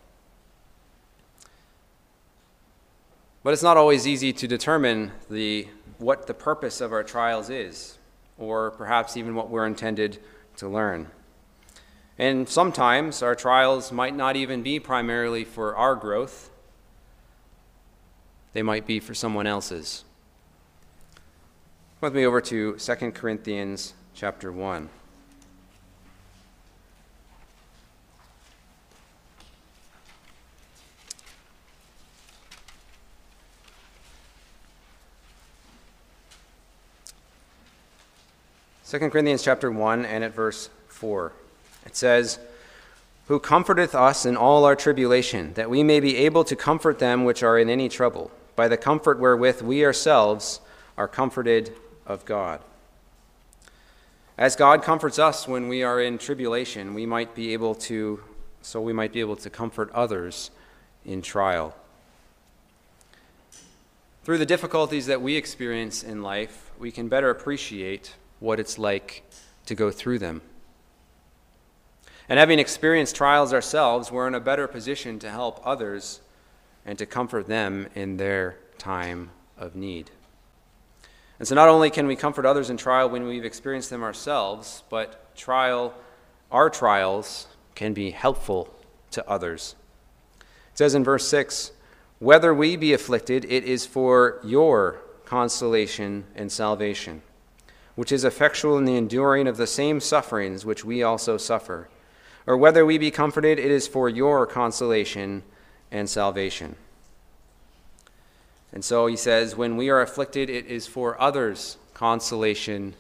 But 3.44 3.54
it's 3.54 3.64
not 3.64 3.78
always 3.78 4.06
easy 4.06 4.34
to 4.34 4.48
determine 4.48 5.12
the, 5.30 5.68
what 5.98 6.28
the 6.28 6.34
purpose 6.34 6.82
of 6.82 6.92
our 6.92 7.04
trials 7.04 7.50
is, 7.50 7.98
or 8.38 8.72
perhaps 8.72 9.16
even 9.16 9.36
what 9.36 9.50
we're 9.50 9.66
intended 9.66 10.20
to 10.58 10.68
learn. 10.68 11.08
And 12.18 12.48
sometimes 12.48 13.24
our 13.24 13.36
trials 13.36 13.92
might 13.92 14.16
not 14.16 14.36
even 14.36 14.62
be 14.62 14.80
primarily 14.80 15.44
for 15.44 15.76
our 15.76 15.96
growth, 15.96 16.52
they 18.54 18.62
might 18.62 18.86
be 18.86 19.00
for 19.00 19.16
someone 19.16 19.48
else's. 19.48 20.04
With 22.02 22.14
me 22.14 22.26
over 22.26 22.40
to 22.42 22.76
2 22.78 22.96
Corinthians 23.12 23.94
chapter 24.14 24.52
1. 24.52 24.90
Second 38.84 39.10
Corinthians 39.10 39.42
chapter 39.42 39.72
1 39.72 40.06
and 40.06 40.24
at 40.24 40.36
verse 40.36 40.70
4. 40.90 41.32
It 41.86 41.96
says, 41.96 42.40
Who 43.28 43.40
comforteth 43.40 43.96
us 43.96 44.26
in 44.26 44.38
all 44.38 44.66
our 44.66 44.76
tribulation, 44.76 45.54
that 45.54 45.70
we 45.70 45.84
may 45.84 46.00
be 46.00 46.18
able 46.18 46.44
to 46.46 46.56
comfort 46.56 47.00
them 47.00 47.24
which 47.24 47.44
are 47.44 47.58
in 47.58 47.70
any 47.70 47.90
trouble, 47.90 48.32
by 48.56 48.68
the 48.68 48.78
comfort 48.78 49.20
wherewith 49.20 49.62
we 49.62 49.86
ourselves 49.86 50.60
are 50.98 51.08
comforted 51.08 51.74
of 52.06 52.26
God. 52.26 52.62
As 54.38 54.56
God 54.56 54.82
comforts 54.82 55.20
us 55.20 55.48
when 55.48 55.68
we 55.68 55.84
are 55.84 56.02
in 56.02 56.18
tribulation, 56.18 56.94
we 56.94 57.06
might 57.06 57.36
be 57.36 57.54
able 57.54 57.76
to, 57.76 58.24
so 58.62 58.82
we 58.82 58.94
might 58.94 59.14
be 59.14 59.20
able 59.20 59.36
to 59.36 59.50
comfort 59.50 59.92
others 59.92 60.50
in 61.06 61.22
trial. 61.22 61.76
Through 64.24 64.38
the 64.38 64.46
difficulties 64.46 65.06
that 65.08 65.22
we 65.22 65.36
experience 65.36 66.02
in 66.02 66.24
life, 66.24 66.72
we 66.80 66.92
can 66.92 67.10
better 67.10 67.30
appreciate 67.30 68.16
what 68.40 68.60
it's 68.60 68.80
like 68.80 69.24
to 69.66 69.76
go 69.76 69.92
through 69.92 70.20
them. 70.20 70.42
And 72.30 72.40
having 72.40 72.60
experienced 72.60 73.16
trials 73.16 73.54
ourselves, 73.54 74.12
we're 74.12 74.28
in 74.28 74.36
a 74.36 74.40
better 74.40 74.68
position 74.68 75.20
to 75.20 75.30
help 75.30 75.60
others 75.64 76.22
and 76.86 76.98
to 76.98 77.06
comfort 77.06 77.48
them 77.48 77.88
in 77.96 78.18
their 78.18 78.58
time 78.78 79.32
of 79.58 79.76
need. 79.76 80.12
And 81.40 81.48
so 81.48 81.56
not 81.56 81.68
only 81.68 81.90
can 81.90 82.08
we 82.08 82.16
comfort 82.16 82.46
others 82.46 82.70
in 82.70 82.78
trial 82.78 83.10
when 83.10 83.26
we've 83.26 83.44
experienced 83.44 83.90
them 83.90 84.04
ourselves, 84.04 84.84
but 84.90 85.36
trial, 85.36 85.94
our 86.52 86.70
trials 86.70 87.48
can 87.76 87.94
be 87.94 88.12
helpful 88.12 88.74
to 89.12 89.28
others. 89.30 89.76
It 90.40 90.78
says 90.78 90.96
in 90.96 91.04
verse 91.04 91.28
6 91.28 91.72
Whether 92.20 92.54
we 92.54 92.78
be 92.78 92.94
afflicted, 92.94 93.46
it 93.46 93.66
is 93.66 93.86
for 93.86 94.40
your 94.44 95.02
consolation 95.26 96.26
and 96.36 96.52
salvation, 96.52 97.22
which 97.96 98.12
is 98.12 98.24
effectual 98.24 98.78
in 98.78 98.86
the 98.86 98.96
enduring 98.96 99.48
of 99.48 99.58
the 99.58 99.68
same 99.68 100.00
sufferings 100.00 100.66
which 100.66 100.86
we 100.86 101.04
also 101.04 101.38
suffer 101.38 101.90
or 102.46 102.58
whether 102.58 102.86
we 102.86 102.98
be 102.98 103.12
comforted, 103.12 103.60
it 103.60 103.72
is 103.72 103.88
for 103.88 104.10
your 104.10 104.46
consolation 104.46 105.44
and 105.92 106.10
salvation. 106.10 106.76
And 108.74 108.84
so 108.84 109.06
he 109.06 109.16
says, 109.16 109.56
when 109.56 109.78
we 109.78 109.90
are 109.90 110.02
afflicted, 110.02 110.50
it 110.50 110.66
is 110.66 110.88
for 110.88 111.20
others' 111.22 111.78
consolation 111.94 112.96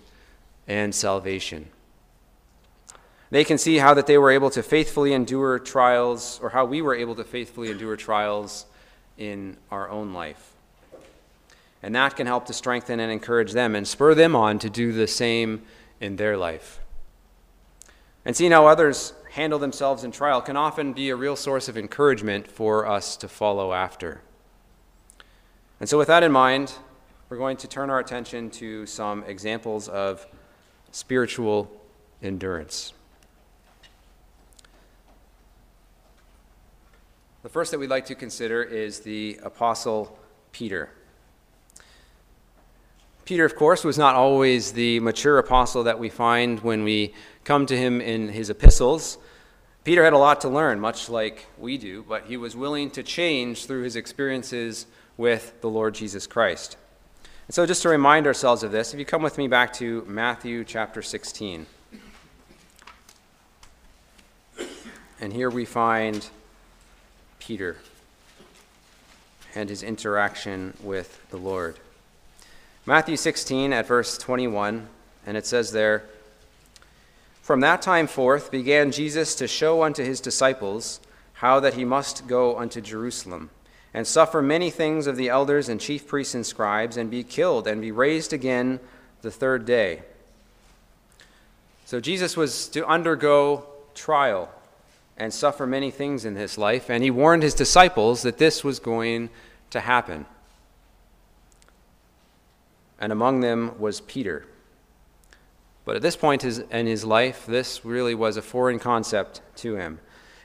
and 0.68 0.94
salvation. 0.94 1.70
They 3.32 3.44
can 3.44 3.58
see 3.58 3.78
how 3.78 3.96
that 3.96 4.06
they 4.06 4.20
were 4.20 4.30
able 4.30 4.52
to 4.52 4.62
faithfully 4.62 5.12
endure 5.12 5.58
trials, 5.58 6.39
or 6.44 6.50
how 6.50 6.66
we 6.66 6.84
were 6.84 6.94
able 6.94 7.16
to 7.16 7.24
faithfully 7.24 7.72
endure 7.72 7.96
trials 7.96 8.68
in 9.18 9.58
our 9.72 9.89
own 9.89 10.14
life. 10.14 10.52
And 11.82 11.96
that 11.96 12.16
can 12.16 12.28
help 12.28 12.46
to 12.46 12.54
strengthen 12.54 13.00
and 13.00 13.12
encourage 13.12 13.54
them 13.54 13.76
and 13.76 13.88
spur 13.88 14.14
them 14.14 14.36
on 14.36 14.60
to 14.60 14.70
do 14.70 14.91
the 14.91 15.08
same 15.08 15.64
in 16.00 16.18
their 16.18 16.38
life. 16.38 16.80
And 18.24 18.38
seeing 18.38 18.52
how 18.52 18.68
others 18.68 19.14
handle 19.34 19.58
themselves 19.58 20.04
in 20.04 20.12
trial 20.12 20.40
can 20.42 20.56
often 20.56 20.94
be 20.94 21.10
a 21.10 21.16
real 21.16 21.36
source 21.36 21.68
of 21.68 21.76
encouragement 21.76 22.48
for 22.48 22.86
us 22.86 23.18
to 23.18 23.28
follow 23.28 23.74
after. 23.74 24.22
And 25.80 25.90
so, 25.90 25.98
with 25.98 26.08
that 26.08 26.22
in 26.22 26.32
mind, 26.32 26.72
we're 27.30 27.38
going 27.38 27.58
to 27.58 27.68
turn 27.68 27.90
our 27.90 27.98
attention 27.98 28.52
to 28.52 28.86
some 28.86 29.24
examples 29.24 29.88
of 29.88 30.28
spiritual 30.92 31.72
endurance. 32.22 32.94
The 37.42 37.50
first 37.50 37.72
that 37.72 37.80
we'd 37.80 37.90
like 37.90 38.06
to 38.06 38.16
consider 38.16 38.62
is 38.62 39.00
the 39.00 39.40
Apostle 39.42 40.16
Peter. 40.52 40.92
Peter, 43.26 43.45
of 43.45 43.55
course, 43.55 43.86
was 43.86 43.97
not 43.97 44.15
always 44.15 44.74
the 44.74 44.99
mature 44.99 45.38
apostle 45.38 45.84
that 45.84 45.97
we 45.97 46.09
find 46.09 46.59
when 46.59 46.84
we 46.84 47.13
come 47.45 47.65
to 47.65 47.78
him 47.78 48.01
in 48.01 48.30
his 48.30 48.49
epistles. 48.49 49.17
Peter 49.86 50.03
had 50.03 50.13
a 50.13 50.17
lot 50.17 50.41
to 50.41 50.49
learn, 50.49 50.80
much 50.80 51.09
like 51.09 51.45
we 51.57 51.78
do, 51.78 52.03
but 52.07 52.26
he 52.26 52.36
was 52.36 52.55
willing 52.55 52.89
to 52.91 53.01
change 53.01 53.65
through 53.65 53.84
his 53.84 53.95
experiences 53.95 54.88
with 55.15 55.59
the 55.61 55.69
Lord 55.69 55.93
Jesus 55.93 56.28
Christ. 56.28 56.76
And 57.47 57.55
so, 57.55 57.65
just 57.65 57.82
to 57.84 57.89
remind 57.89 58.28
ourselves 58.28 58.63
of 58.63 58.71
this, 58.71 58.93
if 58.93 58.99
you 58.99 59.05
come 59.05 59.21
with 59.21 59.38
me 59.38 59.47
back 59.47 59.71
to 59.74 60.03
Matthew 60.07 60.63
chapter 60.65 61.01
16. 61.01 61.65
And 65.21 65.32
here 65.32 65.49
we 65.49 65.63
find 65.63 66.28
Peter 67.39 67.78
and 69.55 69.69
his 69.69 69.84
interaction 69.84 70.74
with 70.82 71.30
the 71.30 71.38
Lord. 71.38 71.80
Matthew 72.86 73.16
16 73.16 73.72
at 73.72 73.88
verse 73.88 74.18
21, 74.18 74.90
and 75.26 75.38
it 75.38 75.46
says 75.46 75.72
there, 75.72 76.04
from 77.42 77.62
that 77.62 77.82
time 77.82 78.08
forth 78.08 78.52
began 78.52 78.92
Jesus 78.92 79.36
to 79.36 79.48
show 79.48 79.84
unto 79.84 80.04
his 80.04 80.20
disciples 80.20 81.00
how 81.34 81.62
that 81.62 81.76
he 81.76 81.86
must 81.86 82.28
go 82.28 82.58
unto 82.58 82.82
Jerusalem, 82.82 83.52
and 83.94 84.06
suffer 84.06 84.42
many 84.42 84.70
things 84.70 85.08
of 85.08 85.16
the 85.16 85.30
elders 85.30 85.70
and 85.70 85.80
chief 85.80 86.08
priests 86.08 86.36
and 86.36 86.46
scribes, 86.46 86.98
and 86.98 87.10
be 87.10 87.24
killed, 87.24 87.68
and 87.68 87.80
be 87.82 87.92
raised 87.92 88.34
again 88.34 88.82
the 89.22 89.32
third 89.32 89.66
day. 89.66 90.02
So 91.86 92.02
Jesus 92.02 92.36
was 92.36 92.68
to 92.70 92.86
undergo 92.86 93.66
trial 93.96 94.50
and 95.18 95.34
suffer 95.34 95.66
many 95.66 95.90
things 95.90 96.26
in 96.26 96.36
his 96.36 96.58
life, 96.58 96.90
and 96.90 97.02
he 97.02 97.12
warned 97.12 97.44
his 97.44 97.54
disciples 97.54 98.24
that 98.24 98.40
this 98.40 98.62
was 98.62 98.80
going 98.80 99.30
to 99.70 99.80
happen. 99.80 100.26
And 103.04 103.12
among 103.12 103.41
them 103.41 103.78
was 103.80 103.99
Peter. 103.99 104.45
But 105.84 105.97
at 105.97 106.01
this 106.01 106.16
point 106.16 106.45
in 106.45 106.88
his 106.88 107.04
life, 107.04 107.45
this 107.45 107.84
really 107.84 108.16
was 108.16 108.38
a 108.38 108.41
foreign 108.41 108.80
concept 108.80 109.41
to 109.58 109.76
him. 109.76 109.99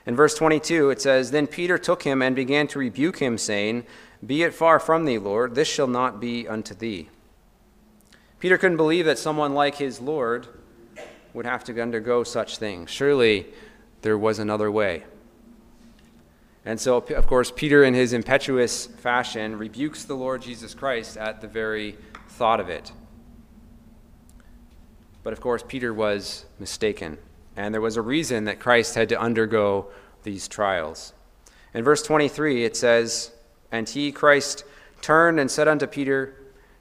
In 0.05 0.13
verse 0.13 0.35
22, 0.35 0.89
it 0.89 1.01
says 1.01 1.31
Then 1.31 1.47
Peter 1.47 1.77
took 1.77 2.03
him 2.03 2.21
and 2.21 2.35
began 2.35 2.67
to 2.67 2.79
rebuke 2.79 3.19
him, 3.19 3.37
saying, 3.37 3.85
Be 4.25 4.43
it 4.43 4.53
far 4.53 4.77
from 4.77 5.05
thee, 5.05 5.17
Lord, 5.17 5.55
this 5.55 5.69
shall 5.69 5.87
not 5.87 6.19
be 6.19 6.49
unto 6.49 6.75
thee. 6.75 7.07
Peter 8.41 8.57
couldn't 8.57 8.75
believe 8.75 9.05
that 9.05 9.17
someone 9.17 9.53
like 9.53 9.75
his 9.75 10.01
Lord 10.01 10.47
would 11.33 11.45
have 11.45 11.63
to 11.63 11.81
undergo 11.81 12.25
such 12.25 12.57
things. 12.57 12.89
Surely 12.89 13.47
there 14.01 14.17
was 14.17 14.37
another 14.37 14.69
way. 14.69 15.05
And 16.65 16.77
so, 16.77 16.97
of 16.97 17.25
course, 17.25 17.53
Peter, 17.55 17.85
in 17.85 17.93
his 17.93 18.11
impetuous 18.11 18.85
fashion, 18.85 19.57
rebukes 19.57 20.03
the 20.03 20.15
Lord 20.15 20.41
Jesus 20.41 20.73
Christ 20.73 21.15
at 21.15 21.39
the 21.39 21.47
very 21.47 21.97
thought 22.39 22.61
of 22.61 22.69
it. 22.69 22.93
But 25.23 25.33
of 25.33 25.41
course, 25.41 25.61
Peter 25.67 25.93
was 25.93 26.45
mistaken, 26.57 27.17
and 27.57 27.73
there 27.73 27.81
was 27.81 27.97
a 27.97 28.01
reason 28.01 28.45
that 28.45 28.61
Christ 28.61 28.95
had 28.95 29.09
to 29.09 29.19
undergo 29.19 29.87
these 30.23 30.47
trials. 30.47 31.11
In 31.73 31.83
verse 31.83 32.01
23, 32.01 32.63
it 32.63 32.77
says, 32.77 33.31
And 33.73 33.89
he, 33.89 34.13
Christ, 34.13 34.63
turned 35.01 35.37
and 35.37 35.51
said 35.51 35.67
unto 35.67 35.85
Peter, 35.85 36.33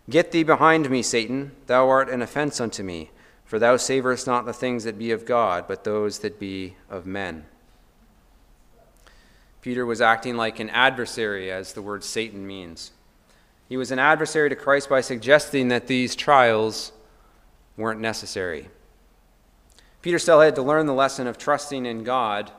Get 0.09 0.31
thee 0.31 0.45
behind 0.45 0.89
me, 0.89 1.03
Satan, 1.03 1.51
thou 1.67 1.89
art 1.89 2.09
an 2.09 2.23
offense 2.23 2.61
unto 2.61 2.85
me, 2.85 3.11
for 3.45 3.59
thou 3.59 3.77
savorest 3.77 4.29
not 4.29 4.47
the 4.47 4.53
things 4.53 4.85
that 4.85 4.97
be 4.97 5.11
of 5.11 5.27
God, 5.27 5.65
but 5.67 5.83
those 5.83 6.21
that 6.21 6.39
be 6.39 6.77
of 6.89 7.05
men. 7.05 7.47
Peter 9.61 9.85
was 9.85 10.01
acting 10.01 10.37
like 10.37 10.61
an 10.61 10.71
adversary, 10.71 11.51
as 11.51 11.73
the 11.73 11.83
word 11.83 12.05
Satan 12.05 12.47
means. 12.47 12.93
He 13.69 13.77
was 13.77 13.91
an 13.91 13.99
adversary 13.99 14.49
to 14.49 14.57
Christ 14.57 14.89
by 14.89 15.03
suggesting 15.03 15.69
that 15.69 15.87
these 15.87 16.17
trials 16.17 16.93
weren't 17.77 18.01
necessary. 18.01 18.69
Peter 20.01 20.19
still 20.19 20.41
had 20.41 20.55
to 20.55 20.63
learn 20.63 20.87
the 20.87 20.95
lesson 20.95 21.27
of 21.27 21.37
trusting 21.37 21.85
in 21.85 22.05
God 22.05 22.51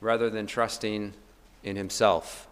rather 0.00 0.30
than 0.30 0.46
trusting 0.46 1.14
in 1.64 1.76
himself. 1.76 2.46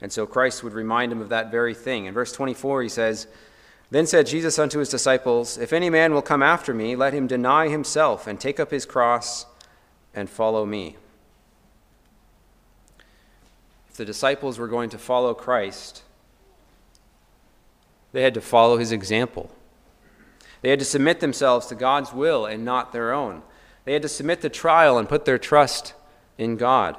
And 0.00 0.12
so 0.12 0.26
Christ 0.26 0.64
would 0.64 0.72
remind 0.72 1.12
him 1.12 1.20
of 1.20 1.28
that 1.28 1.50
very 1.50 1.74
thing. 1.74 2.06
In 2.06 2.14
verse 2.14 2.32
24, 2.32 2.82
he 2.82 2.88
says, 2.88 3.26
Then 3.90 4.06
said 4.06 4.26
Jesus 4.26 4.58
unto 4.58 4.78
his 4.78 4.88
disciples, 4.88 5.58
If 5.58 5.72
any 5.72 5.90
man 5.90 6.14
will 6.14 6.22
come 6.22 6.42
after 6.42 6.74
me, 6.74 6.96
let 6.96 7.12
him 7.12 7.26
deny 7.26 7.68
himself 7.68 8.26
and 8.26 8.40
take 8.40 8.58
up 8.58 8.70
his 8.70 8.86
cross 8.86 9.46
and 10.14 10.28
follow 10.28 10.64
me. 10.64 10.96
If 13.90 13.96
the 13.96 14.04
disciples 14.04 14.58
were 14.58 14.68
going 14.68 14.90
to 14.90 14.98
follow 14.98 15.34
Christ, 15.34 16.02
they 18.12 18.22
had 18.22 18.34
to 18.34 18.40
follow 18.40 18.76
his 18.76 18.92
example. 18.92 19.50
They 20.62 20.70
had 20.70 20.78
to 20.78 20.84
submit 20.84 21.20
themselves 21.20 21.66
to 21.66 21.74
God's 21.74 22.12
will 22.12 22.46
and 22.46 22.64
not 22.64 22.92
their 22.92 23.12
own. 23.12 23.42
They 23.84 23.92
had 23.92 24.02
to 24.02 24.08
submit 24.08 24.40
to 24.42 24.48
trial 24.48 24.98
and 24.98 25.08
put 25.08 25.24
their 25.24 25.38
trust 25.38 25.94
in 26.36 26.56
God. 26.56 26.96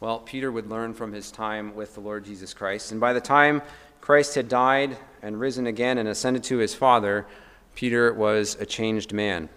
Well, 0.00 0.18
Peter 0.18 0.50
would 0.50 0.68
learn 0.68 0.94
from 0.94 1.12
his 1.12 1.30
time 1.30 1.74
with 1.74 1.94
the 1.94 2.00
Lord 2.00 2.24
Jesus 2.24 2.54
Christ. 2.54 2.90
And 2.90 3.00
by 3.00 3.12
the 3.12 3.20
time 3.20 3.62
Christ 4.00 4.34
had 4.34 4.48
died 4.48 4.96
and 5.22 5.38
risen 5.38 5.66
again 5.66 5.96
and 5.98 6.08
ascended 6.08 6.42
to 6.44 6.58
his 6.58 6.74
Father, 6.74 7.26
Peter 7.74 8.12
was 8.12 8.56
a 8.56 8.66
changed 8.66 9.12
man. 9.12 9.48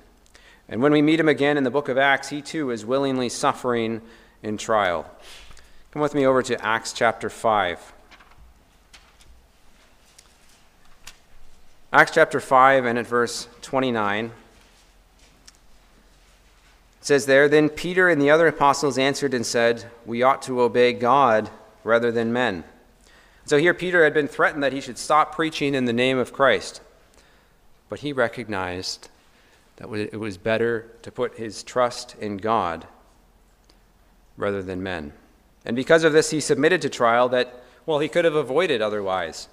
And 0.69 0.81
when 0.81 0.91
we 0.91 1.01
meet 1.01 1.19
him 1.19 1.29
again 1.29 1.57
in 1.57 1.63
the 1.63 1.71
book 1.71 1.89
of 1.89 1.97
Acts, 1.97 2.29
he 2.29 2.41
too 2.41 2.69
is 2.71 2.85
willingly 2.85 3.29
suffering 3.29 4.01
in 4.41 4.57
trial. 4.57 5.09
Come 5.91 6.01
with 6.01 6.13
me 6.13 6.25
over 6.25 6.43
to 6.43 6.63
Acts 6.63 6.93
chapter 6.93 7.29
5. 7.29 7.94
Acts 11.95 12.11
chapter 12.11 12.41
5 12.41 12.83
and 12.83 12.99
at 12.99 13.07
verse 13.07 13.47
29 13.61 14.31
says 16.99 17.25
there, 17.25 17.47
Then 17.47 17.69
Peter 17.69 18.09
and 18.09 18.21
the 18.21 18.29
other 18.29 18.47
apostles 18.47 18.97
answered 18.97 19.33
and 19.33 19.45
said, 19.45 19.85
We 20.05 20.21
ought 20.21 20.41
to 20.41 20.59
obey 20.59 20.91
God 20.91 21.49
rather 21.85 22.11
than 22.11 22.33
men. 22.33 22.65
So 23.45 23.57
here 23.57 23.73
Peter 23.73 24.03
had 24.03 24.13
been 24.13 24.27
threatened 24.27 24.61
that 24.61 24.73
he 24.73 24.81
should 24.81 24.97
stop 24.97 25.33
preaching 25.33 25.73
in 25.73 25.85
the 25.85 25.93
name 25.93 26.17
of 26.17 26.33
Christ. 26.33 26.81
But 27.87 28.01
he 28.01 28.11
recognized 28.11 29.07
that 29.77 29.89
it 29.89 30.19
was 30.19 30.37
better 30.37 30.91
to 31.01 31.13
put 31.13 31.37
his 31.37 31.63
trust 31.63 32.17
in 32.19 32.35
God 32.35 32.87
rather 34.35 34.61
than 34.61 34.83
men. 34.83 35.13
And 35.63 35.77
because 35.77 36.03
of 36.03 36.11
this, 36.11 36.31
he 36.31 36.41
submitted 36.41 36.81
to 36.81 36.89
trial 36.89 37.29
that, 37.29 37.63
well, 37.85 37.99
he 37.99 38.09
could 38.09 38.25
have 38.25 38.35
avoided 38.35 38.81
otherwise. 38.81 39.47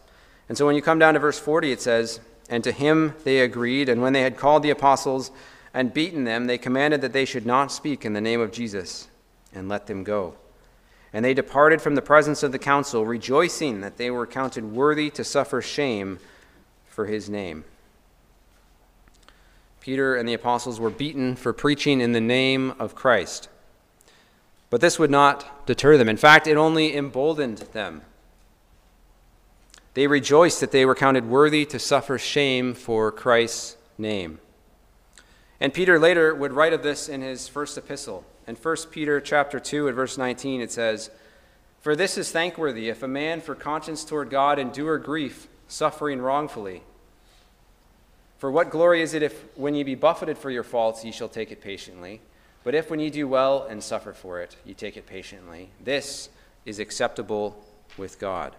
And 0.49 0.59
so 0.59 0.67
when 0.67 0.75
you 0.75 0.83
come 0.83 0.99
down 0.99 1.15
to 1.15 1.21
verse 1.21 1.39
40, 1.39 1.71
it 1.71 1.81
says, 1.81 2.19
And 2.53 2.63
to 2.65 2.71
him 2.71 3.15
they 3.25 3.39
agreed, 3.39 3.89
and 3.89 4.03
when 4.03 4.13
they 4.13 4.21
had 4.21 4.37
called 4.37 4.63
the 4.63 4.69
apostles, 4.69 5.31
and 5.73 5.95
beaten 5.95 6.25
them, 6.25 6.47
they 6.47 6.59
commanded 6.59 7.01
that 7.01 7.15
they 7.15 7.25
should 7.25 7.47
not 7.47 7.73
speak 7.73 8.05
in 8.05 8.13
the 8.13 8.21
name 8.21 8.43
of 8.43 8.53
Jesus, 8.53 9.09
and 9.55 9.71
let 9.71 9.87
them 9.87 10.05
go. 10.05 10.35
And 11.15 11.25
they 11.25 11.33
departed 11.33 11.81
from 11.81 11.95
the 11.95 12.03
presence 12.03 12.43
of 12.43 12.53
the 12.53 12.59
council, 12.59 13.07
rejoicing 13.07 13.81
that 13.81 13.97
they 13.97 14.11
were 14.11 14.27
counted 14.27 14.71
worthy 14.71 15.09
to 15.13 15.25
suffer 15.25 15.63
shame 15.63 16.19
for 16.91 17.07
his 17.07 17.31
name. 17.31 17.65
Peter 19.81 20.15
and 20.15 20.29
the 20.29 20.35
apostles 20.35 20.79
were 20.79 20.91
beaten 20.91 21.35
for 21.35 21.55
preaching 21.55 22.03
in 22.03 22.13
the 22.13 22.21
name 22.21 22.75
of 22.79 22.95
Christ. 22.95 23.49
But 24.69 24.83
this 24.83 24.99
would 24.99 25.11
not 25.11 25.65
deter 25.65 25.97
them. 25.97 26.11
In 26.11 26.19
fact, 26.19 26.47
it 26.47 26.59
only 26.59 26.95
emboldened 26.95 27.59
them. 27.73 28.03
They 29.95 30.07
rejoiced 30.07 30.61
that 30.61 30.71
they 30.71 30.87
were 30.87 30.95
counted 30.95 31.29
worthy 31.29 31.67
to 31.67 31.79
suffer 31.79 32.19
shame 32.19 32.73
for 32.75 33.13
Christ's 33.13 33.77
name. 33.99 34.39
And 35.61 35.75
Peter 35.75 35.99
later 35.99 36.35
would 36.35 36.53
write 36.53 36.73
of 36.73 36.83
this 36.83 37.09
in 37.09 37.21
his 37.21 37.47
first 37.47 37.77
epistle. 37.77 38.25
In 38.47 38.57
1 38.57 38.77
Peter 38.91 39.21
chapter 39.21 39.61
2 39.61 39.89
at 39.89 39.95
verse 39.95 40.19
19 40.19 40.61
it 40.61 40.73
says, 40.73 41.11
"For 41.81 41.95
this 41.95 42.19
is 42.19 42.33
thankworthy 42.33 42.89
if 42.89 43.03
a 43.03 43.09
man 43.09 43.41
for 43.41 43.55
conscience 43.55 44.05
toward 44.05 44.31
God 44.31 44.59
endure 44.59 44.99
grief, 44.99 45.47
suffering 45.69 46.21
wrongfully. 46.21 46.83
For 48.39 48.51
what 48.51 48.71
glory 48.71 49.03
is 49.03 49.15
it 49.15 49.23
if 49.23 49.45
when 49.57 49.75
ye 49.75 49.85
be 49.85 49.95
buffeted 49.95 50.37
for 50.37 50.51
your 50.51 50.65
faults 50.65 51.05
ye 51.05 51.13
shall 51.13 51.29
take 51.29 51.53
it 51.53 51.61
patiently? 51.61 52.21
But 52.65 52.75
if 52.75 52.91
when 52.91 52.99
ye 52.99 53.11
do 53.11 53.29
well 53.29 53.65
and 53.65 53.83
suffer 53.83 54.13
for 54.13 54.41
it, 54.41 54.57
ye 54.65 54.75
take 54.75 54.97
it 54.97 55.07
patiently, 55.07 55.71
this 55.81 56.29
is 56.65 56.79
acceptable 56.79 57.65
with 57.97 58.19
God." 58.19 58.57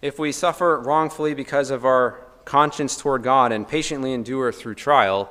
If 0.00 0.18
we 0.18 0.32
suffer 0.32 0.78
wrongfully 0.78 1.34
because 1.34 1.70
of 1.70 1.84
our 1.84 2.20
conscience 2.44 2.96
toward 2.96 3.22
God 3.22 3.52
and 3.52 3.66
patiently 3.66 4.12
endure 4.12 4.52
through 4.52 4.76
trial, 4.76 5.30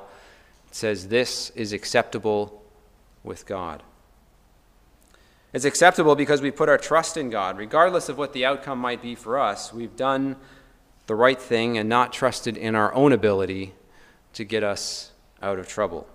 it 0.68 0.74
says 0.74 1.08
this 1.08 1.50
is 1.50 1.72
acceptable 1.72 2.62
with 3.24 3.46
God. 3.46 3.82
It's 5.52 5.64
acceptable 5.64 6.14
because 6.14 6.42
we 6.42 6.50
put 6.50 6.68
our 6.68 6.76
trust 6.76 7.16
in 7.16 7.30
God, 7.30 7.56
regardless 7.56 8.10
of 8.10 8.18
what 8.18 8.34
the 8.34 8.44
outcome 8.44 8.78
might 8.78 9.00
be 9.00 9.14
for 9.14 9.38
us. 9.38 9.72
We've 9.72 9.96
done 9.96 10.36
the 11.06 11.14
right 11.14 11.40
thing 11.40 11.78
and 11.78 11.88
not 11.88 12.12
trusted 12.12 12.58
in 12.58 12.74
our 12.74 12.92
own 12.94 13.12
ability 13.12 13.72
to 14.34 14.44
get 14.44 14.62
us 14.62 15.12
out 15.40 15.58
of 15.58 15.66
trouble. 15.66 16.06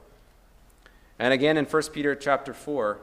And 1.18 1.34
again 1.34 1.58
in 1.58 1.66
1 1.66 1.84
Peter 1.92 2.14
chapter 2.16 2.54
4, 2.54 3.00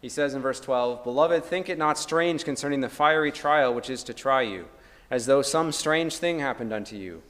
he 0.00 0.08
says 0.08 0.34
in 0.34 0.42
verse 0.42 0.60
12, 0.60 1.04
Beloved, 1.04 1.44
think 1.44 1.68
it 1.68 1.78
not 1.78 1.98
strange 1.98 2.44
concerning 2.44 2.80
the 2.80 2.88
fiery 2.88 3.32
trial 3.32 3.74
which 3.74 3.90
is 3.90 4.02
to 4.04 4.14
try 4.14 4.42
you 4.42 4.66
as 5.10 5.26
though 5.26 5.42
some 5.42 5.72
strange 5.72 6.16
thing 6.16 6.40
happened 6.40 6.72
unto 6.72 6.96
you. 6.96 7.22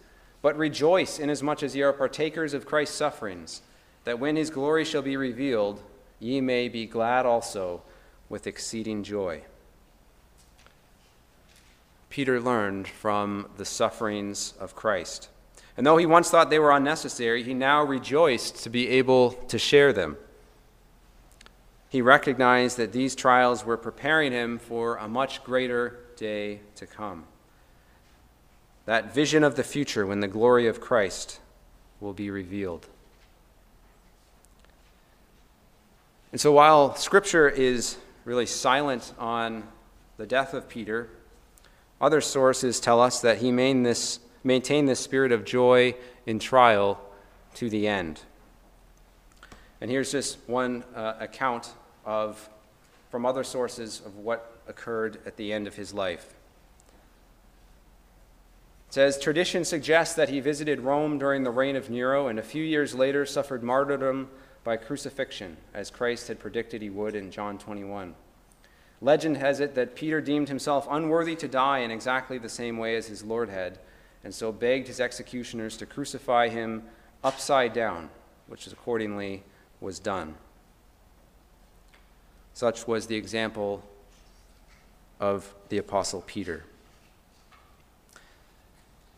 But 0.43 0.57
rejoice 0.57 1.19
inasmuch 1.19 1.62
as 1.62 1.75
ye 1.75 1.83
are 1.83 1.93
partakers 1.93 2.55
of 2.55 2.67
Christ's 2.67 2.97
sufferings, 2.97 3.62
that 4.05 4.19
when 4.19 4.37
his 4.37 4.51
glory 4.51 4.85
shall 4.85 5.03
be 5.03 5.17
revealed, 5.17 5.83
ye 6.21 6.41
may 6.41 6.69
be 6.69 6.87
glad 6.87 7.27
also 7.27 7.83
with 8.29 8.47
exceeding 8.47 9.03
joy. 9.03 9.43
Peter 12.09 12.41
learned 12.41 12.89
from 12.89 13.49
the 13.57 13.64
sufferings 13.64 14.55
of 14.59 14.75
Christ. 14.75 15.29
And 15.77 15.87
though 15.87 15.99
he 15.99 16.07
once 16.07 16.31
thought 16.31 16.49
they 16.49 16.59
were 16.59 16.71
unnecessary, 16.71 17.43
he 17.43 17.53
now 17.53 17.83
rejoiced 17.83 18.62
to 18.62 18.71
be 18.71 18.89
able 18.89 19.33
to 19.33 19.59
share 19.59 19.93
them. 19.93 20.17
He 21.97 22.03
recognized 22.03 22.76
that 22.76 22.92
these 22.92 23.14
trials 23.14 23.64
were 23.64 23.78
preparing 23.78 24.30
him 24.30 24.59
for 24.59 24.97
a 24.97 25.09
much 25.09 25.42
greater 25.42 26.01
day 26.14 26.61
to 26.74 26.86
come 26.86 27.24
that 28.84 29.14
vision 29.14 29.42
of 29.42 29.57
the 29.57 29.64
future 29.64 30.05
when 30.07 30.20
the 30.20 30.28
glory 30.28 30.66
of 30.66 30.78
Christ 30.78 31.40
will 31.99 32.12
be 32.12 32.28
revealed. 32.28 32.86
And 36.32 36.38
so, 36.38 36.53
while 36.53 36.94
Scripture 36.97 37.49
is 37.49 37.97
really 38.26 38.44
silent 38.44 39.14
on 39.18 39.66
the 40.18 40.26
death 40.26 40.53
of 40.53 40.68
Peter, 40.68 41.09
other 41.99 42.20
sources 42.20 42.78
tell 42.78 43.01
us 43.01 43.22
that 43.22 43.38
he 43.38 43.51
maintained 43.51 43.86
this, 43.86 44.20
maintained 44.44 44.86
this 44.86 45.01
spirit 45.01 45.32
of 45.32 45.47
joy 45.47 45.94
in 46.26 46.40
trial 46.40 47.01
to 47.55 47.70
the 47.70 47.88
end. 47.88 48.20
And 49.80 49.90
here's 49.90 50.12
just 50.12 50.36
one 50.47 50.84
uh, 50.94 51.14
account 51.20 51.72
of, 52.07 52.49
from 53.11 53.27
other 53.27 53.45
sources 53.45 54.01
of 54.07 54.17
what 54.17 54.59
occurred 54.67 55.19
at 55.27 55.37
the 55.37 55.53
end 55.53 55.67
of 55.67 55.75
his 55.75 55.93
life. 55.93 56.35
It 58.89 58.95
says 58.95 59.19
tradition 59.19 59.65
suggests 59.65 60.15
that 60.15 60.29
he 60.29 60.41
visited 60.41 60.81
Rome 60.81 61.19
during 61.19 61.43
the 61.43 61.51
reign 61.51 61.77
of 61.77 61.91
Nero 61.91 62.29
and 62.29 62.39
a 62.39 62.43
few 62.43 62.63
years 62.63 62.95
later 62.95 63.27
suffered 63.27 63.63
martyrdom 63.63 64.31
by 64.65 64.77
crucifixion, 64.77 65.57
as 65.75 65.91
Christ 65.91 66.29
had 66.29 66.39
predicted 66.39 66.83
he 66.83 66.91
would 66.91 67.15
in 67.15 67.31
John 67.31 67.59
21. 67.59 68.15
Legend 69.01 69.37
has 69.37 69.61
it 69.61 69.75
that 69.75 69.95
Peter 69.95 70.21
deemed 70.21 70.49
himself 70.49 70.87
unworthy 70.91 71.37
to 71.37 71.49
die 71.49 71.81
in 71.81 71.91
exactly 71.91 72.39
the 72.39 72.49
same 72.49 72.79
way 72.79 72.97
as 72.97 73.07
his 73.07 73.23
Lord 73.23 73.49
had, 73.51 73.79
and 74.25 74.35
so 74.35 74.51
begged 74.51 74.89
his 74.89 75.01
executioners 75.01 75.77
to 75.77 75.87
crucify 75.87 76.49
him 76.49 76.83
upside 77.23 77.73
down, 77.73 78.09
which 78.47 78.67
accordingly 78.67 79.43
was 79.81 79.99
done. 79.99 80.35
Such 82.57 82.87
was 82.87 83.07
the 83.07 83.17
example 83.17 83.83
of 85.21 85.53
the 85.69 85.77
Apostle 85.77 86.23
Peter. 86.27 86.65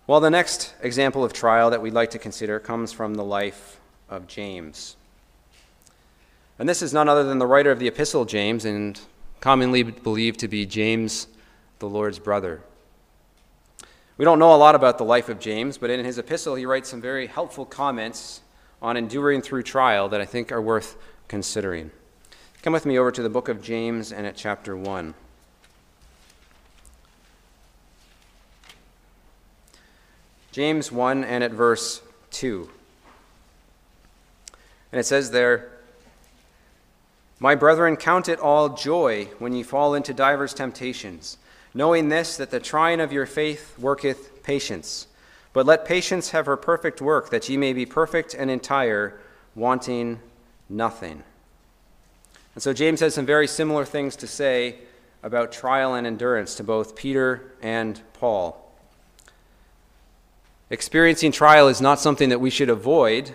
Well, 0.09 0.19
the 0.19 0.29
next 0.29 0.75
example 0.83 1.23
of 1.23 1.33
trial 1.33 1.71
that 1.71 1.81
we'd 1.81 1.93
like 1.93 2.11
to 2.11 2.19
consider 2.19 2.59
comes 2.59 2.91
from 2.91 3.15
the 3.15 3.23
life 3.23 3.79
of 4.11 4.27
James. 4.27 4.97
And 6.59 6.69
this 6.69 6.83
is 6.83 6.93
none 6.93 7.09
other 7.09 7.23
than 7.23 7.39
the 7.39 7.47
writer 7.47 7.71
of 7.71 7.79
the 7.79 7.87
Epistle, 7.87 8.25
James, 8.25 8.65
and 8.65 8.99
commonly 9.39 9.85
believed 9.85 10.41
to 10.41 10.49
be 10.49 10.67
James, 10.67 11.29
the 11.79 11.89
Lord's 11.89 12.19
brother. 12.19 12.61
We 14.17 14.25
don't 14.25 14.41
know 14.41 14.53
a 14.53 14.57
lot 14.57 14.75
about 14.75 14.99
the 14.99 15.05
life 15.05 15.29
of 15.29 15.39
James, 15.39 15.79
but 15.79 15.91
in 15.91 16.05
his 16.05 16.19
epistle, 16.19 16.57
he 16.57 16.67
writes 16.67 16.89
some 16.89 17.01
very 17.01 17.29
helpful 17.29 17.65
comments 17.65 18.41
on 18.83 18.97
enduring 18.97 19.43
through 19.43 19.63
trial 19.63 20.09
that 20.09 20.21
I 20.21 20.27
think 20.27 20.51
are 20.51 20.61
worth 20.61 20.97
considering. 21.29 21.93
Come 22.63 22.73
with 22.73 22.87
me 22.87 22.99
over 22.99 23.13
to 23.13 23.23
the 23.23 23.29
book 23.29 23.49
of 23.49 23.63
James 23.63 24.11
and 24.11 24.27
at 24.27 24.37
chapter 24.37 24.77
1. 24.77 25.15
James 30.51 30.91
1 30.91 31.23
and 31.23 31.45
at 31.45 31.53
verse 31.53 32.03
2. 32.33 32.69
And 34.91 34.99
it 34.99 35.05
says 35.05 35.31
there, 35.31 35.71
My 37.39 37.55
brethren, 37.55 37.97
count 37.97 38.29
it 38.29 38.41
all 38.41 38.71
joy 38.71 39.27
when 39.39 39.53
ye 39.53 39.63
fall 39.63 39.95
into 39.95 40.13
divers 40.13 40.53
temptations, 40.53 41.39
knowing 41.75 42.09
this, 42.09 42.37
that 42.39 42.51
the 42.51 42.59
trying 42.59 43.01
of 43.01 43.13
your 43.13 43.27
faith 43.27 43.79
worketh 43.79 44.43
patience. 44.43 45.07
But 45.53 45.65
let 45.65 45.85
patience 45.85 46.31
have 46.31 46.47
her 46.47 46.57
perfect 46.57 47.01
work, 47.01 47.31
that 47.31 47.49
ye 47.49 47.57
may 47.57 47.73
be 47.73 47.87
perfect 47.87 48.35
and 48.35 48.51
entire, 48.51 49.21
wanting 49.55 50.19
nothing. 50.69 51.23
And 52.59 52.63
so 52.65 52.73
James 52.73 52.99
has 52.99 53.15
some 53.15 53.25
very 53.25 53.47
similar 53.47 53.85
things 53.85 54.17
to 54.17 54.27
say 54.27 54.79
about 55.23 55.53
trial 55.53 55.95
and 55.95 56.05
endurance 56.05 56.57
to 56.57 56.65
both 56.65 56.97
Peter 56.97 57.53
and 57.63 58.01
Paul. 58.15 58.75
Experiencing 60.69 61.31
trial 61.31 61.69
is 61.69 61.81
not 61.81 62.01
something 62.01 62.31
that 62.31 62.41
we 62.41 62.51
should 62.51 62.69
avoid, 62.69 63.31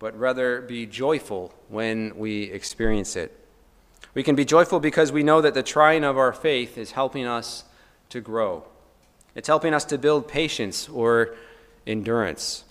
but 0.00 0.18
rather 0.18 0.60
be 0.60 0.86
joyful 0.86 1.54
when 1.68 2.18
we 2.18 2.50
experience 2.50 3.14
it. 3.14 3.32
We 4.12 4.24
can 4.24 4.34
be 4.34 4.44
joyful 4.44 4.80
because 4.80 5.12
we 5.12 5.22
know 5.22 5.40
that 5.40 5.54
the 5.54 5.62
trying 5.62 6.02
of 6.02 6.18
our 6.18 6.32
faith 6.32 6.76
is 6.76 6.90
helping 6.90 7.26
us 7.26 7.62
to 8.08 8.20
grow. 8.20 8.64
It's 9.36 9.46
helping 9.46 9.72
us 9.72 9.84
to 9.84 9.98
build 9.98 10.26
patience 10.26 10.88
or 10.88 11.36
endurance. 11.86 12.64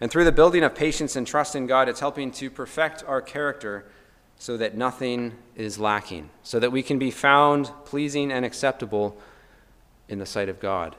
And 0.00 0.10
through 0.10 0.24
the 0.24 0.32
building 0.32 0.62
of 0.62 0.74
patience 0.74 1.16
and 1.16 1.26
trust 1.26 1.56
in 1.56 1.66
God, 1.66 1.88
it's 1.88 2.00
helping 2.00 2.30
to 2.32 2.50
perfect 2.50 3.02
our 3.06 3.22
character 3.22 3.86
so 4.38 4.56
that 4.58 4.76
nothing 4.76 5.34
is 5.54 5.78
lacking, 5.78 6.30
so 6.42 6.58
that 6.58 6.70
we 6.72 6.82
can 6.82 6.98
be 6.98 7.10
found 7.10 7.70
pleasing 7.84 8.30
and 8.30 8.44
acceptable 8.44 9.16
in 10.08 10.18
the 10.18 10.26
sight 10.26 10.48
of 10.48 10.60
God. 10.60 10.94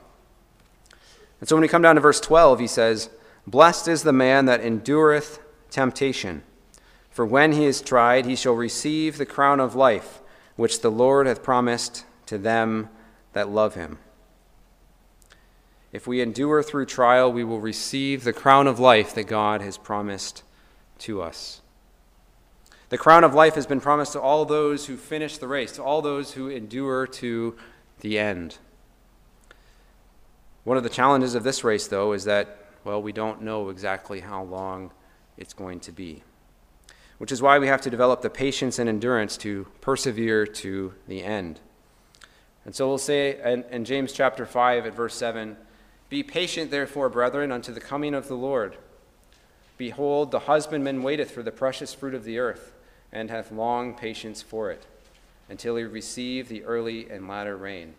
And 1.39 1.47
so 1.47 1.55
when 1.55 1.61
we 1.61 1.67
come 1.67 1.83
down 1.83 1.95
to 1.95 2.01
verse 2.01 2.19
12, 2.19 2.59
he 2.59 2.67
says, 2.67 3.09
Blessed 3.45 3.87
is 3.87 4.03
the 4.03 4.13
man 4.13 4.45
that 4.45 4.61
endureth 4.61 5.39
temptation, 5.69 6.41
for 7.11 7.25
when 7.25 7.51
he 7.51 7.65
is 7.65 7.81
tried, 7.81 8.25
he 8.25 8.35
shall 8.35 8.53
receive 8.53 9.17
the 9.17 9.25
crown 9.25 9.59
of 9.59 9.75
life, 9.75 10.21
which 10.55 10.81
the 10.81 10.91
Lord 10.91 11.27
hath 11.27 11.43
promised 11.43 12.05
to 12.25 12.37
them 12.37 12.89
that 13.33 13.49
love 13.49 13.75
him. 13.75 13.99
If 15.97 16.05
we 16.05 16.21
endure 16.21 16.61
through 16.61 16.85
trial, 16.85 17.33
we 17.33 17.43
will 17.43 17.59
receive 17.59 18.23
the 18.23 18.31
crown 18.31 18.67
of 18.67 18.79
life 18.79 19.15
that 19.15 19.23
God 19.23 19.63
has 19.63 19.79
promised 19.79 20.43
to 20.99 21.23
us. 21.23 21.61
The 22.89 22.99
crown 22.99 23.23
of 23.23 23.33
life 23.33 23.55
has 23.55 23.65
been 23.65 23.81
promised 23.81 24.11
to 24.11 24.21
all 24.21 24.45
those 24.45 24.85
who 24.85 24.95
finish 24.95 25.39
the 25.39 25.47
race, 25.47 25.71
to 25.71 25.83
all 25.83 26.03
those 26.03 26.33
who 26.33 26.49
endure 26.49 27.07
to 27.07 27.57
the 28.01 28.19
end. 28.19 28.59
One 30.65 30.77
of 30.77 30.83
the 30.83 30.89
challenges 30.91 31.33
of 31.33 31.43
this 31.43 31.63
race, 31.63 31.87
though, 31.87 32.13
is 32.13 32.25
that, 32.25 32.59
well, 32.83 33.01
we 33.01 33.11
don't 33.11 33.41
know 33.41 33.69
exactly 33.69 34.19
how 34.19 34.43
long 34.43 34.91
it's 35.35 35.55
going 35.55 35.79
to 35.79 35.91
be. 35.91 36.21
Which 37.17 37.31
is 37.31 37.41
why 37.41 37.57
we 37.57 37.65
have 37.65 37.81
to 37.81 37.89
develop 37.89 38.21
the 38.21 38.29
patience 38.29 38.77
and 38.77 38.87
endurance 38.87 39.35
to 39.37 39.65
persevere 39.81 40.45
to 40.45 40.93
the 41.07 41.23
end. 41.23 41.59
And 42.65 42.75
so 42.75 42.87
we'll 42.87 42.99
say 42.99 43.41
in, 43.43 43.63
in 43.71 43.83
James 43.83 44.13
chapter 44.13 44.45
5 44.45 44.85
at 44.85 44.93
verse 44.93 45.15
7 45.15 45.57
Be 46.09 46.23
patient, 46.23 46.71
therefore, 46.71 47.09
brethren, 47.09 47.51
unto 47.51 47.73
the 47.73 47.81
coming 47.81 48.13
of 48.13 48.27
the 48.27 48.35
Lord. 48.35 48.77
Behold, 49.77 50.31
the 50.31 50.39
husbandman 50.39 51.03
waiteth 51.03 51.31
for 51.31 51.43
the 51.43 51.51
precious 51.51 51.93
fruit 51.93 52.13
of 52.13 52.23
the 52.23 52.39
earth, 52.39 52.73
and 53.11 53.29
hath 53.29 53.51
long 53.51 53.93
patience 53.93 54.41
for 54.41 54.71
it, 54.71 54.85
until 55.49 55.75
he 55.75 55.83
receive 55.83 56.47
the 56.47 56.63
early 56.63 57.09
and 57.09 57.27
latter 57.27 57.55
rain. 57.55 57.93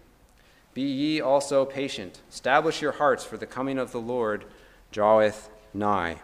Be 0.75 0.83
ye 0.83 1.21
also 1.21 1.65
patient. 1.65 2.21
Establish 2.31 2.81
your 2.81 2.93
hearts, 2.93 3.25
for 3.25 3.37
the 3.37 3.47
coming 3.47 3.79
of 3.79 3.93
the 3.93 4.01
Lord 4.01 4.45
draweth 4.91 5.51
nigh. 5.75 6.21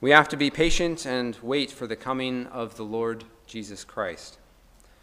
We 0.00 0.10
have 0.10 0.28
to 0.30 0.36
be 0.36 0.50
patient 0.50 1.06
and 1.06 1.36
wait 1.42 1.70
for 1.70 1.86
the 1.86 1.96
coming 1.96 2.46
of 2.46 2.76
the 2.76 2.84
Lord 2.84 3.24
Jesus 3.46 3.84
Christ, 3.84 4.38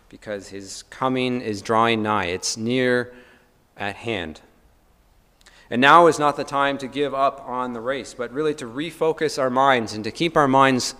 because 0.09 0.49
his 0.49 0.83
coming 0.83 1.41
is 1.41 1.61
drawing 1.61 2.03
nigh. 2.03 2.25
It's 2.25 2.57
near 2.57 3.13
at 3.77 3.95
hand. 3.95 4.41
And 5.71 5.79
now 5.79 6.07
is 6.07 6.19
not 6.19 6.35
the 6.35 6.43
time 6.43 6.77
to 6.79 6.87
give 6.87 7.13
up 7.13 7.41
on 7.47 7.71
the 7.71 7.79
race, 7.79 8.13
but 8.13 8.33
really 8.33 8.53
to 8.55 8.65
refocus 8.65 9.39
our 9.39 9.49
minds 9.49 9.93
and 9.93 10.03
to 10.03 10.11
keep 10.11 10.35
our 10.35 10.47
minds 10.47 10.95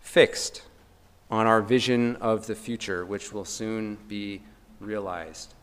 fixed 0.00 0.62
on 1.30 1.46
our 1.46 1.62
vision 1.62 2.16
of 2.16 2.48
the 2.48 2.56
future, 2.56 3.06
which 3.06 3.32
will 3.32 3.44
soon 3.44 3.96
be 4.08 4.42
realized. 4.80 5.54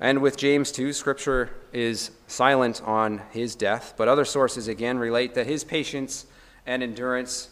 And 0.00 0.22
with 0.22 0.38
James 0.38 0.72
too, 0.72 0.94
Scripture 0.94 1.50
is 1.70 2.12
silent 2.26 2.80
on 2.86 3.20
his 3.30 3.54
death, 3.54 3.92
but 3.98 4.08
other 4.08 4.24
sources 4.24 4.68
again 4.68 4.96
relate 4.98 5.34
that 5.34 5.46
his 5.46 5.64
patience 5.64 6.24
and 6.64 6.82
endurance 6.82 7.50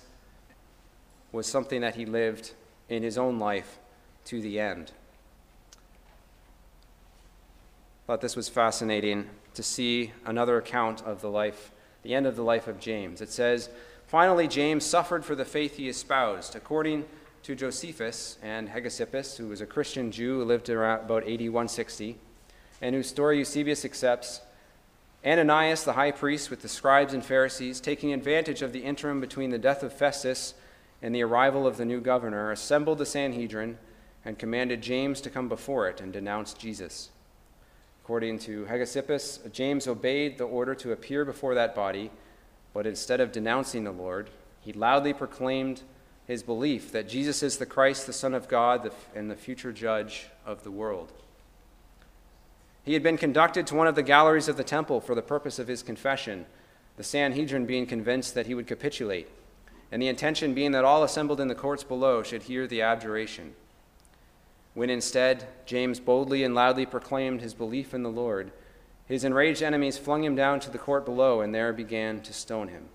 was 1.33 1.47
something 1.47 1.83
that 1.83 1.97
he 1.97 2.07
lived 2.07 2.55
in 2.89 3.03
his 3.03 3.19
own 3.19 3.39
life 3.39 3.79
to 4.25 4.41
the 4.41 4.59
end. 4.59 4.93
Thought 8.07 8.21
this 8.21 8.37
was 8.37 8.49
fascinating 8.49 9.29
to 9.55 9.65
see 9.65 10.13
another 10.25 10.59
account 10.59 11.03
of 11.03 11.21
the 11.21 11.31
life, 11.31 11.73
the 12.05 12.15
end 12.15 12.25
of 12.25 12.37
the 12.37 12.45
life 12.45 12.69
of 12.69 12.79
James. 12.79 13.21
It 13.21 13.31
says, 13.31 13.69
Finally, 14.07 14.47
James 14.47 14.85
suffered 14.85 15.25
for 15.25 15.35
the 15.35 15.45
faith 15.45 15.77
he 15.77 15.89
espoused, 15.89 16.55
according 16.55 17.05
to 17.43 17.57
Josephus 17.57 18.39
and 18.43 18.69
Hegesippus, 18.69 19.37
who 19.39 19.49
was 19.49 19.61
a 19.61 19.67
Christian 19.67 20.13
Jew 20.13 20.39
who 20.39 20.45
lived 20.45 20.71
around 20.71 21.01
about 21.01 21.25
8160 21.25 22.17
and 22.81 22.95
whose 22.95 23.09
story 23.09 23.39
Eusebius 23.39 23.85
accepts, 23.85 24.41
Ananias, 25.25 25.83
the 25.83 25.95
high 25.95 26.13
priest, 26.13 26.49
with 26.49 26.63
the 26.63 26.69
scribes 26.69 27.13
and 27.13 27.25
Pharisees, 27.25 27.81
taking 27.81 28.13
advantage 28.13 28.63
of 28.63 28.73
the 28.73 28.85
interim 28.85 29.21
between 29.21 29.51
the 29.51 29.59
death 29.59 29.83
of 29.83 29.93
Festus 29.93 30.55
and 31.03 31.13
the 31.13 31.23
arrival 31.23 31.67
of 31.67 31.77
the 31.77 31.85
new 31.85 32.01
governor, 32.01 32.53
assembled 32.53 32.99
the 32.99 33.07
Sanhedrin 33.07 33.79
and 34.25 34.39
commanded 34.39 34.81
James 34.81 35.21
to 35.23 35.31
come 35.31 35.49
before 35.49 35.89
it 35.89 36.01
and 36.01 36.13
denounce 36.13 36.55
Jesus. 36.55 37.11
According 38.07 38.39
to 38.39 38.67
Hegesippus, 38.67 39.51
James 39.51 39.89
obeyed 39.89 40.39
the 40.39 40.45
order 40.45 40.77
to 40.77 40.93
appear 40.93 41.25
before 41.25 41.57
that 41.57 41.75
body, 41.75 42.13
but 42.73 42.87
instead 42.87 43.21
of 43.21 43.33
denouncing 43.33 43.83
the 43.83 43.91
Lord, 43.91 44.31
he 44.61 44.73
loudly 44.73 45.13
proclaimed 45.13 45.83
his 46.25 46.45
belief 46.45 46.93
that 46.93 47.09
Jesus 47.09 47.43
is 47.43 47.57
the 47.59 47.67
Christ, 47.67 48.07
the 48.07 48.13
Son 48.13 48.33
of 48.33 48.47
God, 48.47 48.93
and 49.13 49.29
the 49.29 49.35
future 49.35 49.73
judge 49.73 50.29
of 50.47 50.63
the 50.63 50.71
world. 50.71 51.13
He 52.85 52.93
had 52.93 53.03
been 53.03 53.19
conducted 53.19 53.67
to 53.67 53.75
one 53.75 53.89
of 53.89 53.97
the 53.97 54.05
galleries 54.05 54.47
of 54.47 54.57
the 54.57 54.63
temple 54.63 55.01
for 55.01 55.17
the 55.17 55.21
purpose 55.21 55.59
of 55.59 55.67
his 55.67 55.83
confession, 55.83 56.47
the 56.97 57.03
Sanhedrin 57.03 57.67
being 57.67 57.87
convinced 57.87 58.35
that 58.35 58.47
he 58.47 58.55
would 58.55 58.69
capitulate, 58.69 59.29
and 59.91 60.01
the 60.01 60.07
intention 60.07 60.55
being 60.55 60.71
that 60.71 60.85
all 60.85 61.03
assembled 61.03 61.41
in 61.41 61.49
the 61.49 61.57
courts 61.57 61.83
below 61.83 62.23
should 62.23 62.45
hear 62.45 62.69
the 62.69 62.83
abjuration. 62.83 63.57
When 64.77 64.91
instead 64.91 65.49
James 65.65 66.01
boldly 66.01 66.45
and 66.45 66.55
loudly 66.55 66.85
proclaimed 66.85 67.41
his 67.41 67.55
belief 67.55 67.95
in 67.95 68.03
the 68.03 68.11
Lord, 68.11 68.53
his 69.07 69.25
enraged 69.25 69.63
enemies 69.63 69.97
flung 69.97 70.23
him 70.23 70.37
down 70.37 70.61
to 70.61 70.71
the 70.71 70.77
court 70.77 71.07
below 71.07 71.41
and 71.41 71.55
there 71.55 71.73
began 71.73 72.21
to 72.21 72.35
stone 72.35 72.69
him. 72.69 72.91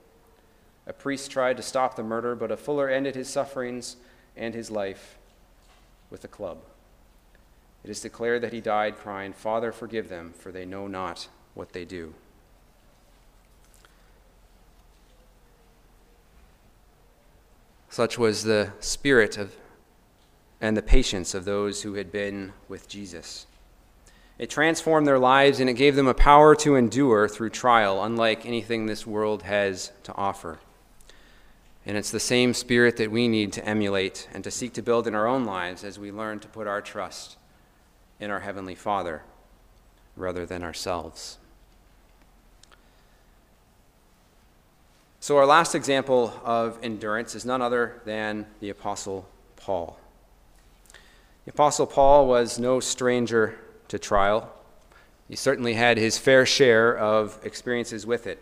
A 0.86 0.94
priest 0.94 1.32
tried 1.32 1.58
to 1.58 1.64
stop 1.64 1.96
the 1.96 2.04
murder, 2.04 2.36
but 2.36 2.52
a 2.52 2.56
fuller 2.56 2.88
ended 2.88 3.16
his 3.16 3.30
sufferings 3.30 3.96
and 4.38 4.54
his 4.54 4.70
life 4.70 5.18
with 6.12 6.24
a 6.24 6.28
club. 6.28 6.60
It 7.84 7.90
is 7.90 8.00
declared 8.00 8.44
that 8.44 8.54
he 8.54 8.62
died, 8.62 9.00
crying, 9.00 9.34
Father, 9.34 9.72
forgive 9.72 10.08
them, 10.08 10.36
for 10.38 10.52
they 10.52 10.66
know 10.66 10.86
not 10.86 11.30
what 11.56 11.74
they 11.74 11.84
do. 11.84 12.14
Such 17.90 18.20
was 18.20 18.44
the 18.44 18.72
spirit 18.80 19.40
of 19.40 19.56
and 20.62 20.78
the 20.78 20.82
patience 20.82 21.34
of 21.34 21.44
those 21.44 21.82
who 21.82 21.96
had 21.96 22.12
been 22.12 22.54
with 22.70 22.88
Jesus. 22.88 23.48
It 24.38 24.50
transformed 24.50 25.06
their 25.06 25.20
lives 25.20 25.60
and 25.60 25.70
it 25.70 25.74
gave 25.74 25.96
them 25.96 26.08
a 26.08 26.14
power 26.14 26.56
to 26.58 26.76
endure 26.76 27.28
through 27.28 27.50
trial, 27.50 28.04
unlike 28.04 28.46
anything 28.46 28.86
this 28.86 29.06
world 29.06 29.44
has 29.44 29.92
to 30.04 30.14
offer. 30.16 30.60
And 31.86 31.98
it's 31.98 32.12
the 32.12 32.20
same 32.20 32.54
spirit 32.54 32.98
that 32.98 33.12
we 33.12 33.28
need 33.28 33.52
to 33.54 33.66
emulate 33.66 34.30
and 34.34 34.44
to 34.44 34.52
seek 34.52 34.74
to 34.74 34.84
build 34.84 35.08
in 35.08 35.16
our 35.16 35.28
own 35.28 35.46
lives 35.46 35.84
as 35.84 35.98
we 35.98 36.12
learn 36.12 36.40
to 36.40 36.48
put 36.48 36.68
our 36.68 36.82
trust 36.82 37.38
in 38.20 38.30
our 38.30 38.40
Heavenly 38.40 38.76
Father 38.76 39.24
rather 40.16 40.46
than 40.46 40.64
ourselves. 40.64 41.40
So, 45.20 45.38
our 45.38 45.46
last 45.46 45.76
example 45.76 46.34
of 46.44 46.80
endurance 46.82 47.36
is 47.36 47.46
none 47.46 47.62
other 47.62 48.02
than 48.06 48.48
the 48.60 48.70
Apostle 48.70 49.28
Paul. 49.56 50.00
The 51.46 51.52
Apostle 51.52 51.88
Paul 51.88 52.28
was 52.28 52.60
no 52.60 52.80
stranger 52.80 53.58
to 53.88 53.98
trial. 53.98 54.54
He 55.28 55.36
certainly 55.36 55.74
had 55.74 55.98
his 55.98 56.20
fair 56.20 56.46
share 56.46 56.96
of 56.96 57.40
experiences 57.44 58.06
with 58.06 58.28
it. 58.28 58.40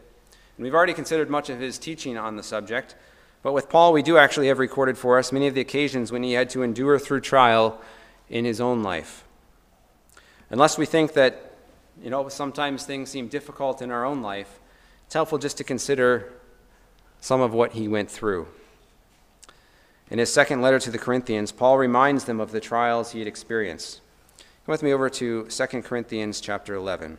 And 0.58 0.64
we've 0.66 0.74
already 0.74 0.93
considered 0.93 1.30
much 1.30 1.50
of 1.50 1.60
his 1.60 1.78
teaching 1.78 2.18
on 2.18 2.36
the 2.36 2.43
subject, 2.43 2.95
but 3.41 3.54
with 3.54 3.70
Paul, 3.70 3.93
we 3.93 4.02
do 4.02 4.18
actually 4.18 4.47
have 4.47 4.60
recorded 4.60 4.97
for 4.97 5.18
us 5.18 5.32
many 5.32 5.47
of 5.47 5.54
the 5.54 5.62
occasions 5.62 6.12
when 6.12 6.24
he 6.24 6.34
had 6.34 6.50
to 6.50 6.62
endure 6.62 7.00
through 7.00 7.22
trial 7.22 7.80
in 8.28 8.43
his 8.43 8.60
own 8.60 8.84
life. 8.84 9.24
Unless 10.50 10.78
we 10.78 10.86
think 10.86 11.14
that, 11.14 11.54
you 12.04 12.10
know, 12.10 12.28
sometimes 12.28 12.86
things 12.86 13.10
seem 13.10 13.30
difficult 13.30 13.82
in 13.82 13.91
our 13.91 14.04
own 14.04 14.22
life, 14.22 14.60
it's 15.06 15.14
helpful 15.14 15.38
just 15.38 15.56
to 15.58 15.64
consider 15.64 16.34
some 17.22 17.39
of 17.39 17.54
what 17.54 17.72
he 17.72 17.88
went 17.88 18.12
through. 18.12 18.47
In 20.12 20.18
his 20.18 20.34
second 20.34 20.62
letter 20.62 20.80
to 20.80 20.91
the 20.91 20.97
Corinthians, 20.97 21.51
Paul 21.51 21.78
reminds 21.78 22.26
them 22.26 22.39
of 22.39 22.51
the 22.51 22.60
trials 22.60 23.12
he 23.12 23.20
had 23.20 23.28
experienced. 23.28 24.01
Come 24.66 24.74
with 24.74 24.84
me 24.84 24.91
over 24.91 25.10
to 25.10 25.45
2 25.45 25.82
Corinthians 25.84 26.41
chapter 26.41 26.74
11. 26.74 27.18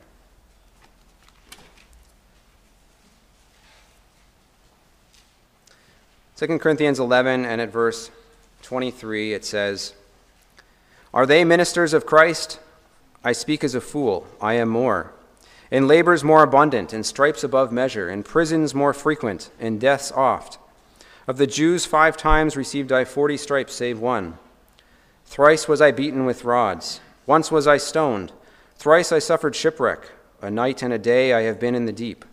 2 6.37 6.59
Corinthians 6.59 6.99
11 6.99 7.45
and 7.45 7.61
at 7.61 7.71
verse 7.71 8.11
23 8.63 9.35
it 9.35 9.45
says, 9.45 9.95
Are 11.13 11.27
they 11.27 11.45
ministers 11.45 11.93
of 11.93 12.07
Christ? 12.07 12.59
I 13.23 13.33
speak 13.33 13.63
as 13.63 13.75
a 13.75 13.81
fool, 13.81 14.27
I 14.41 14.55
am 14.55 14.71
more. 14.71 15.13
In 15.71 15.87
labors 15.87 16.25
more 16.25 16.43
abundant, 16.43 16.95
in 16.95 17.05
stripes 17.05 17.45
above 17.45 17.71
measure, 17.71 18.09
in 18.09 18.23
prisons 18.23 18.75
more 18.75 18.95
frequent, 18.95 19.51
in 19.61 19.79
deaths 19.79 20.11
oft. 20.13 20.57
Of 21.31 21.37
the 21.37 21.47
Jews, 21.47 21.87
five 21.87 22.17
times 22.17 22.57
received 22.57 22.91
I 22.91 23.05
forty 23.05 23.37
stripes, 23.37 23.73
save 23.73 24.01
one. 24.01 24.37
Thrice 25.27 25.69
was 25.69 25.81
I 25.81 25.93
beaten 25.93 26.27
with 26.27 26.45
rods. 26.45 27.01
Once 27.25 27.53
was 27.53 27.69
I 27.69 27.77
stoned. 27.77 28.33
Thrice 28.75 29.13
I 29.13 29.21
suffered 29.21 29.55
shipwreck. 29.55 30.11
A 30.43 30.51
night 30.51 30.83
and 30.83 30.93
a 30.93 30.99
day 30.99 31.33
I 31.33 31.43
have 31.43 31.61
been 31.61 31.77
in 31.77 31.87
the 31.87 31.93
deep 31.93 32.25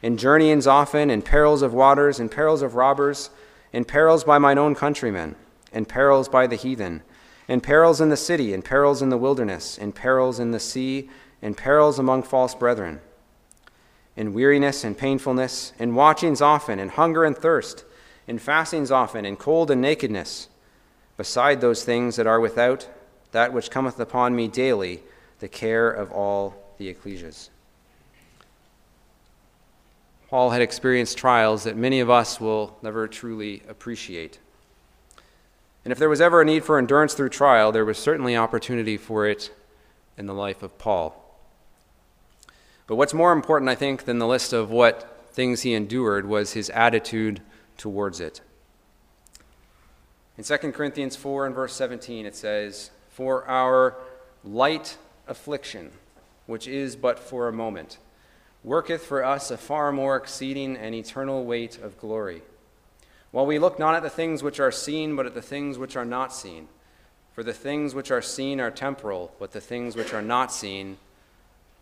in 0.00 0.16
journeyings 0.16 0.66
often, 0.66 1.10
in 1.10 1.20
perils 1.20 1.60
of 1.60 1.74
waters, 1.74 2.18
in 2.18 2.30
perils 2.30 2.62
of 2.62 2.76
robbers, 2.76 3.28
in 3.74 3.84
perils 3.84 4.24
by 4.24 4.38
mine 4.38 4.56
own 4.56 4.74
countrymen, 4.74 5.36
in 5.74 5.84
perils 5.84 6.26
by 6.26 6.46
the 6.46 6.56
heathen, 6.56 7.02
in 7.46 7.60
perils 7.60 8.00
in 8.00 8.08
the 8.08 8.16
city, 8.16 8.54
in 8.54 8.62
perils 8.62 9.02
in 9.02 9.10
the 9.10 9.18
wilderness, 9.18 9.76
in 9.76 9.92
perils 9.92 10.40
in 10.40 10.50
the 10.50 10.58
sea, 10.58 11.10
in 11.42 11.54
perils 11.54 11.98
among 11.98 12.22
false 12.22 12.54
brethren, 12.54 13.02
in 14.16 14.32
weariness 14.32 14.82
and 14.82 14.96
painfulness, 14.96 15.74
in 15.78 15.94
watchings 15.94 16.40
often, 16.40 16.78
in 16.78 16.88
hunger 16.88 17.24
and 17.24 17.36
thirst, 17.36 17.84
in 18.26 18.38
fastings 18.38 18.90
often, 18.90 19.24
in 19.24 19.36
cold 19.36 19.70
and 19.70 19.80
nakedness, 19.80 20.48
beside 21.16 21.60
those 21.60 21.84
things 21.84 22.16
that 22.16 22.26
are 22.26 22.40
without, 22.40 22.88
that 23.32 23.52
which 23.52 23.70
cometh 23.70 23.98
upon 24.00 24.34
me 24.34 24.48
daily, 24.48 25.02
the 25.40 25.48
care 25.48 25.90
of 25.90 26.10
all 26.10 26.54
the 26.78 26.92
ecclesias. 26.92 27.50
Paul 30.28 30.50
had 30.50 30.62
experienced 30.62 31.18
trials 31.18 31.64
that 31.64 31.76
many 31.76 32.00
of 32.00 32.10
us 32.10 32.40
will 32.40 32.76
never 32.82 33.06
truly 33.06 33.62
appreciate. 33.68 34.38
And 35.84 35.92
if 35.92 35.98
there 35.98 36.08
was 36.08 36.20
ever 36.20 36.40
a 36.40 36.44
need 36.44 36.64
for 36.64 36.78
endurance 36.78 37.14
through 37.14 37.28
trial, 37.28 37.70
there 37.70 37.84
was 37.84 37.98
certainly 37.98 38.36
opportunity 38.36 38.96
for 38.96 39.26
it 39.26 39.54
in 40.16 40.26
the 40.26 40.34
life 40.34 40.62
of 40.62 40.78
Paul. 40.78 41.20
But 42.86 42.96
what's 42.96 43.14
more 43.14 43.32
important, 43.32 43.68
I 43.68 43.74
think, 43.74 44.04
than 44.04 44.18
the 44.18 44.26
list 44.26 44.52
of 44.52 44.70
what 44.70 45.28
things 45.30 45.62
he 45.62 45.74
endured 45.74 46.26
was 46.26 46.52
his 46.52 46.70
attitude 46.70 47.40
towards 47.76 48.20
it. 48.20 48.40
In 50.36 50.44
2 50.44 50.56
Corinthians 50.72 51.14
4 51.16 51.46
and 51.46 51.54
verse 51.54 51.74
17, 51.74 52.26
it 52.26 52.34
says, 52.34 52.90
For 53.10 53.46
our 53.46 53.96
light 54.42 54.98
affliction, 55.28 55.92
which 56.46 56.66
is 56.66 56.96
but 56.96 57.18
for 57.18 57.46
a 57.48 57.52
moment, 57.52 57.98
worketh 58.64 59.04
for 59.04 59.24
us 59.24 59.50
a 59.50 59.56
far 59.56 59.92
more 59.92 60.16
exceeding 60.16 60.76
and 60.76 60.94
eternal 60.94 61.44
weight 61.44 61.78
of 61.78 61.98
glory. 61.98 62.42
While 63.30 63.46
we 63.46 63.58
look 63.58 63.78
not 63.78 63.94
at 63.94 64.02
the 64.02 64.10
things 64.10 64.42
which 64.42 64.60
are 64.60 64.72
seen, 64.72 65.16
but 65.16 65.26
at 65.26 65.34
the 65.34 65.42
things 65.42 65.78
which 65.78 65.96
are 65.96 66.04
not 66.04 66.32
seen. 66.32 66.68
For 67.32 67.42
the 67.42 67.52
things 67.52 67.94
which 67.94 68.10
are 68.10 68.22
seen 68.22 68.60
are 68.60 68.70
temporal, 68.70 69.32
but 69.38 69.52
the 69.52 69.60
things 69.60 69.96
which 69.96 70.14
are 70.14 70.22
not 70.22 70.52
seen 70.52 70.98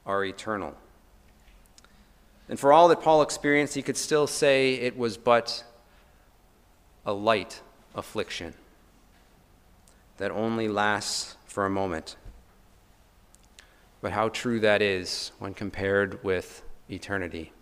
are 0.07 0.24
eternal. 0.24 0.74
And 2.49 2.59
for 2.59 2.72
all 2.72 2.88
that 2.88 3.03
Paul 3.03 3.22
experienced, 3.22 3.74
he 3.74 3.82
could 3.82 3.97
still 3.97 4.26
say 4.26 4.74
it 4.74 4.97
was 4.97 5.16
but 5.16 5.64
a 7.05 7.12
light 7.12 7.61
affliction 7.94 8.55
that 10.18 10.30
only 10.30 10.68
lasts 10.68 11.36
for 11.46 11.66
a 11.66 11.70
moment. 11.70 12.16
But 14.00 14.12
how 14.12 14.28
true 14.28 14.61
that 14.61 14.82
is 14.82 15.32
when 15.38 15.55
compared 15.55 16.22
with 16.24 16.62
eternity. 16.90 17.53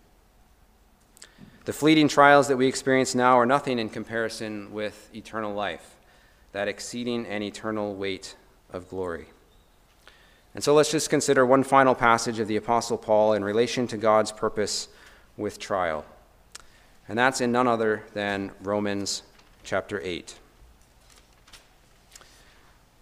The 1.65 1.73
fleeting 1.73 2.07
trials 2.07 2.47
that 2.47 2.57
we 2.57 2.67
experience 2.67 3.13
now 3.13 3.37
are 3.37 3.45
nothing 3.45 3.77
in 3.77 3.89
comparison 3.89 4.73
with 4.73 5.09
eternal 5.13 5.53
life, 5.53 5.95
that 6.51 6.67
exceeding 6.67 7.25
and 7.27 7.43
eternal 7.43 7.95
weight 7.95 8.35
of 8.71 8.89
glory. 8.89 9.27
And 10.53 10.63
so 10.63 10.73
let's 10.73 10.91
just 10.91 11.09
consider 11.09 11.45
one 11.45 11.63
final 11.63 11.95
passage 11.95 12.39
of 12.39 12.47
the 12.47 12.57
Apostle 12.57 12.97
Paul 12.97 13.33
in 13.33 13.43
relation 13.43 13.87
to 13.87 13.97
God's 13.97 14.31
purpose 14.31 14.87
with 15.37 15.59
trial. 15.59 16.03
And 17.07 17.17
that's 17.17 17.41
in 17.41 17.51
none 17.51 17.67
other 17.67 18.03
than 18.13 18.51
Romans 18.61 19.23
chapter 19.63 19.99
8. 20.03 20.35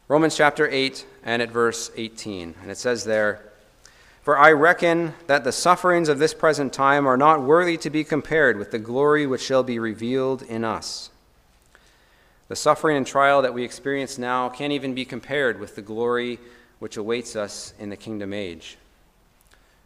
Romans 0.07 0.36
chapter 0.36 0.68
8 0.68 1.05
and 1.24 1.41
at 1.41 1.51
verse 1.51 1.91
18. 1.95 2.55
And 2.62 2.72
it 2.72 2.78
says 2.78 3.03
there, 3.03 3.49
for 4.22 4.38
I 4.38 4.51
reckon 4.51 5.14
that 5.28 5.43
the 5.43 5.51
sufferings 5.51 6.10
of 6.10 6.20
this 6.20 6.34
present 6.34 6.74
time 6.74 7.07
are 7.07 7.18
not 7.18 7.41
worthy 7.41 7.78
to 7.78 7.89
be 7.89 8.03
compared 8.03 8.57
with 8.57 8.72
the 8.72 8.80
glory 8.80 9.26
which 9.26 9.41
shall 9.41 9.64
be 9.64 9.80
revealed 9.80 10.41
in 10.41 10.64
us. 10.64 11.10
The 12.47 12.55
suffering 12.55 12.97
and 12.97 13.07
trial 13.07 13.43
that 13.43 13.53
we 13.53 13.64
experience 13.64 14.18
now 14.18 14.49
can't 14.49 14.74
even 14.74 14.93
be 14.93 15.05
compared 15.05 15.60
with 15.60 15.76
the 15.76 15.82
glory 15.82 16.39
which 16.80 16.97
awaits 16.97 17.36
us 17.36 17.74
in 17.80 17.89
the 17.89 17.97
kingdom 17.97 18.34
age. 18.34 18.78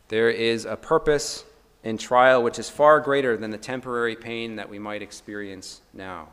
There 0.08 0.30
is 0.30 0.66
a 0.66 0.78
purpose 0.78 1.44
in 1.84 1.98
trial 1.98 2.42
which 2.42 2.60
is 2.60 2.70
far 2.70 3.00
greater 3.00 3.36
than 3.36 3.52
the 3.52 3.58
temporary 3.58 4.16
pain 4.16 4.56
that 4.56 4.70
we 4.70 4.80
might 4.80 5.02
experience 5.02 5.82
now. 5.94 6.30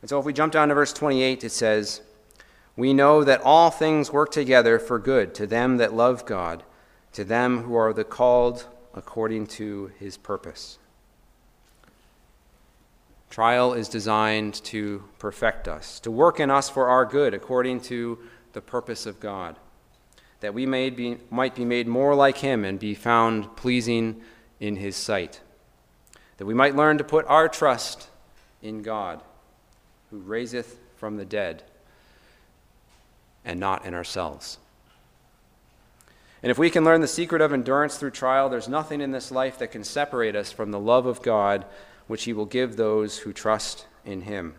And 0.00 0.08
so 0.10 0.18
if 0.18 0.24
we 0.24 0.32
jump 0.32 0.52
down 0.52 0.68
to 0.68 0.74
verse 0.74 0.92
28, 0.92 1.44
it 1.44 1.50
says, 1.50 2.02
We 2.76 2.92
know 2.92 3.24
that 3.24 3.40
all 3.42 3.70
things 3.70 4.12
work 4.12 4.30
together 4.30 4.78
for 4.78 4.98
good 4.98 5.34
to 5.36 5.46
them 5.46 5.78
that 5.78 5.94
love 5.94 6.26
God 6.26 6.62
to 7.16 7.24
them 7.24 7.62
who 7.62 7.74
are 7.74 7.94
the 7.94 8.04
called 8.04 8.66
according 8.92 9.46
to 9.46 9.90
his 9.98 10.18
purpose. 10.18 10.78
Trial 13.30 13.72
is 13.72 13.88
designed 13.88 14.54
to 14.64 15.02
perfect 15.18 15.66
us, 15.66 15.98
to 16.00 16.10
work 16.10 16.40
in 16.40 16.50
us 16.50 16.68
for 16.68 16.88
our 16.88 17.06
good 17.06 17.32
according 17.32 17.80
to 17.82 18.18
the 18.52 18.60
purpose 18.60 19.06
of 19.06 19.18
God, 19.18 19.56
that 20.40 20.52
we 20.52 20.66
may 20.66 20.90
be, 20.90 21.16
might 21.30 21.54
be 21.54 21.64
made 21.64 21.88
more 21.88 22.14
like 22.14 22.38
him 22.38 22.64
and 22.64 22.78
be 22.78 22.94
found 22.94 23.56
pleasing 23.56 24.20
in 24.60 24.76
his 24.76 24.94
sight, 24.94 25.40
that 26.36 26.46
we 26.46 26.54
might 26.54 26.76
learn 26.76 26.98
to 26.98 27.04
put 27.04 27.26
our 27.26 27.48
trust 27.48 28.08
in 28.62 28.82
God, 28.82 29.22
who 30.16 30.22
raiseth 30.22 30.78
from 30.96 31.18
the 31.18 31.24
dead, 31.24 31.62
and 33.44 33.60
not 33.60 33.84
in 33.84 33.92
ourselves. 33.92 34.58
And 36.42 36.50
if 36.50 36.58
we 36.58 36.70
can 36.70 36.84
learn 36.84 37.02
the 37.02 37.08
secret 37.08 37.42
of 37.42 37.52
endurance 37.52 37.98
through 37.98 38.12
trial, 38.12 38.48
there's 38.48 38.68
nothing 38.68 39.02
in 39.02 39.10
this 39.10 39.30
life 39.30 39.58
that 39.58 39.72
can 39.72 39.84
separate 39.84 40.34
us 40.34 40.50
from 40.50 40.70
the 40.70 40.80
love 40.80 41.04
of 41.04 41.22
God, 41.22 41.66
which 42.06 42.24
He 42.24 42.32
will 42.32 42.46
give 42.46 42.76
those 42.76 43.18
who 43.18 43.32
trust 43.32 43.86
in 44.06 44.22
Him. 44.22 44.54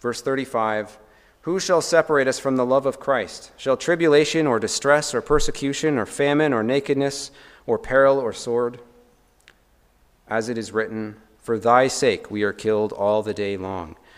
Verse 0.00 0.22
35 0.22 0.96
Who 1.42 1.60
shall 1.60 1.82
separate 1.82 2.28
us 2.28 2.38
from 2.38 2.56
the 2.56 2.66
love 2.66 2.86
of 2.86 3.00
Christ? 3.00 3.52
Shall 3.58 3.76
tribulation 3.76 4.46
or 4.46 4.58
distress 4.58 5.14
or 5.14 5.20
persecution 5.20 5.98
or 5.98 6.06
famine 6.06 6.54
or 6.54 6.62
nakedness 6.62 7.30
or 7.66 7.78
peril 7.78 8.18
or 8.18 8.32
sword? 8.32 8.80
As 10.28 10.48
it 10.48 10.56
is 10.56 10.72
written, 10.72 11.16
For 11.38 11.58
thy 11.58 11.88
sake 11.88 12.30
we 12.30 12.42
are 12.42 12.54
killed 12.54 12.92
all 12.92 13.22
the 13.22 13.34
day 13.34 13.58
long. 13.58 13.96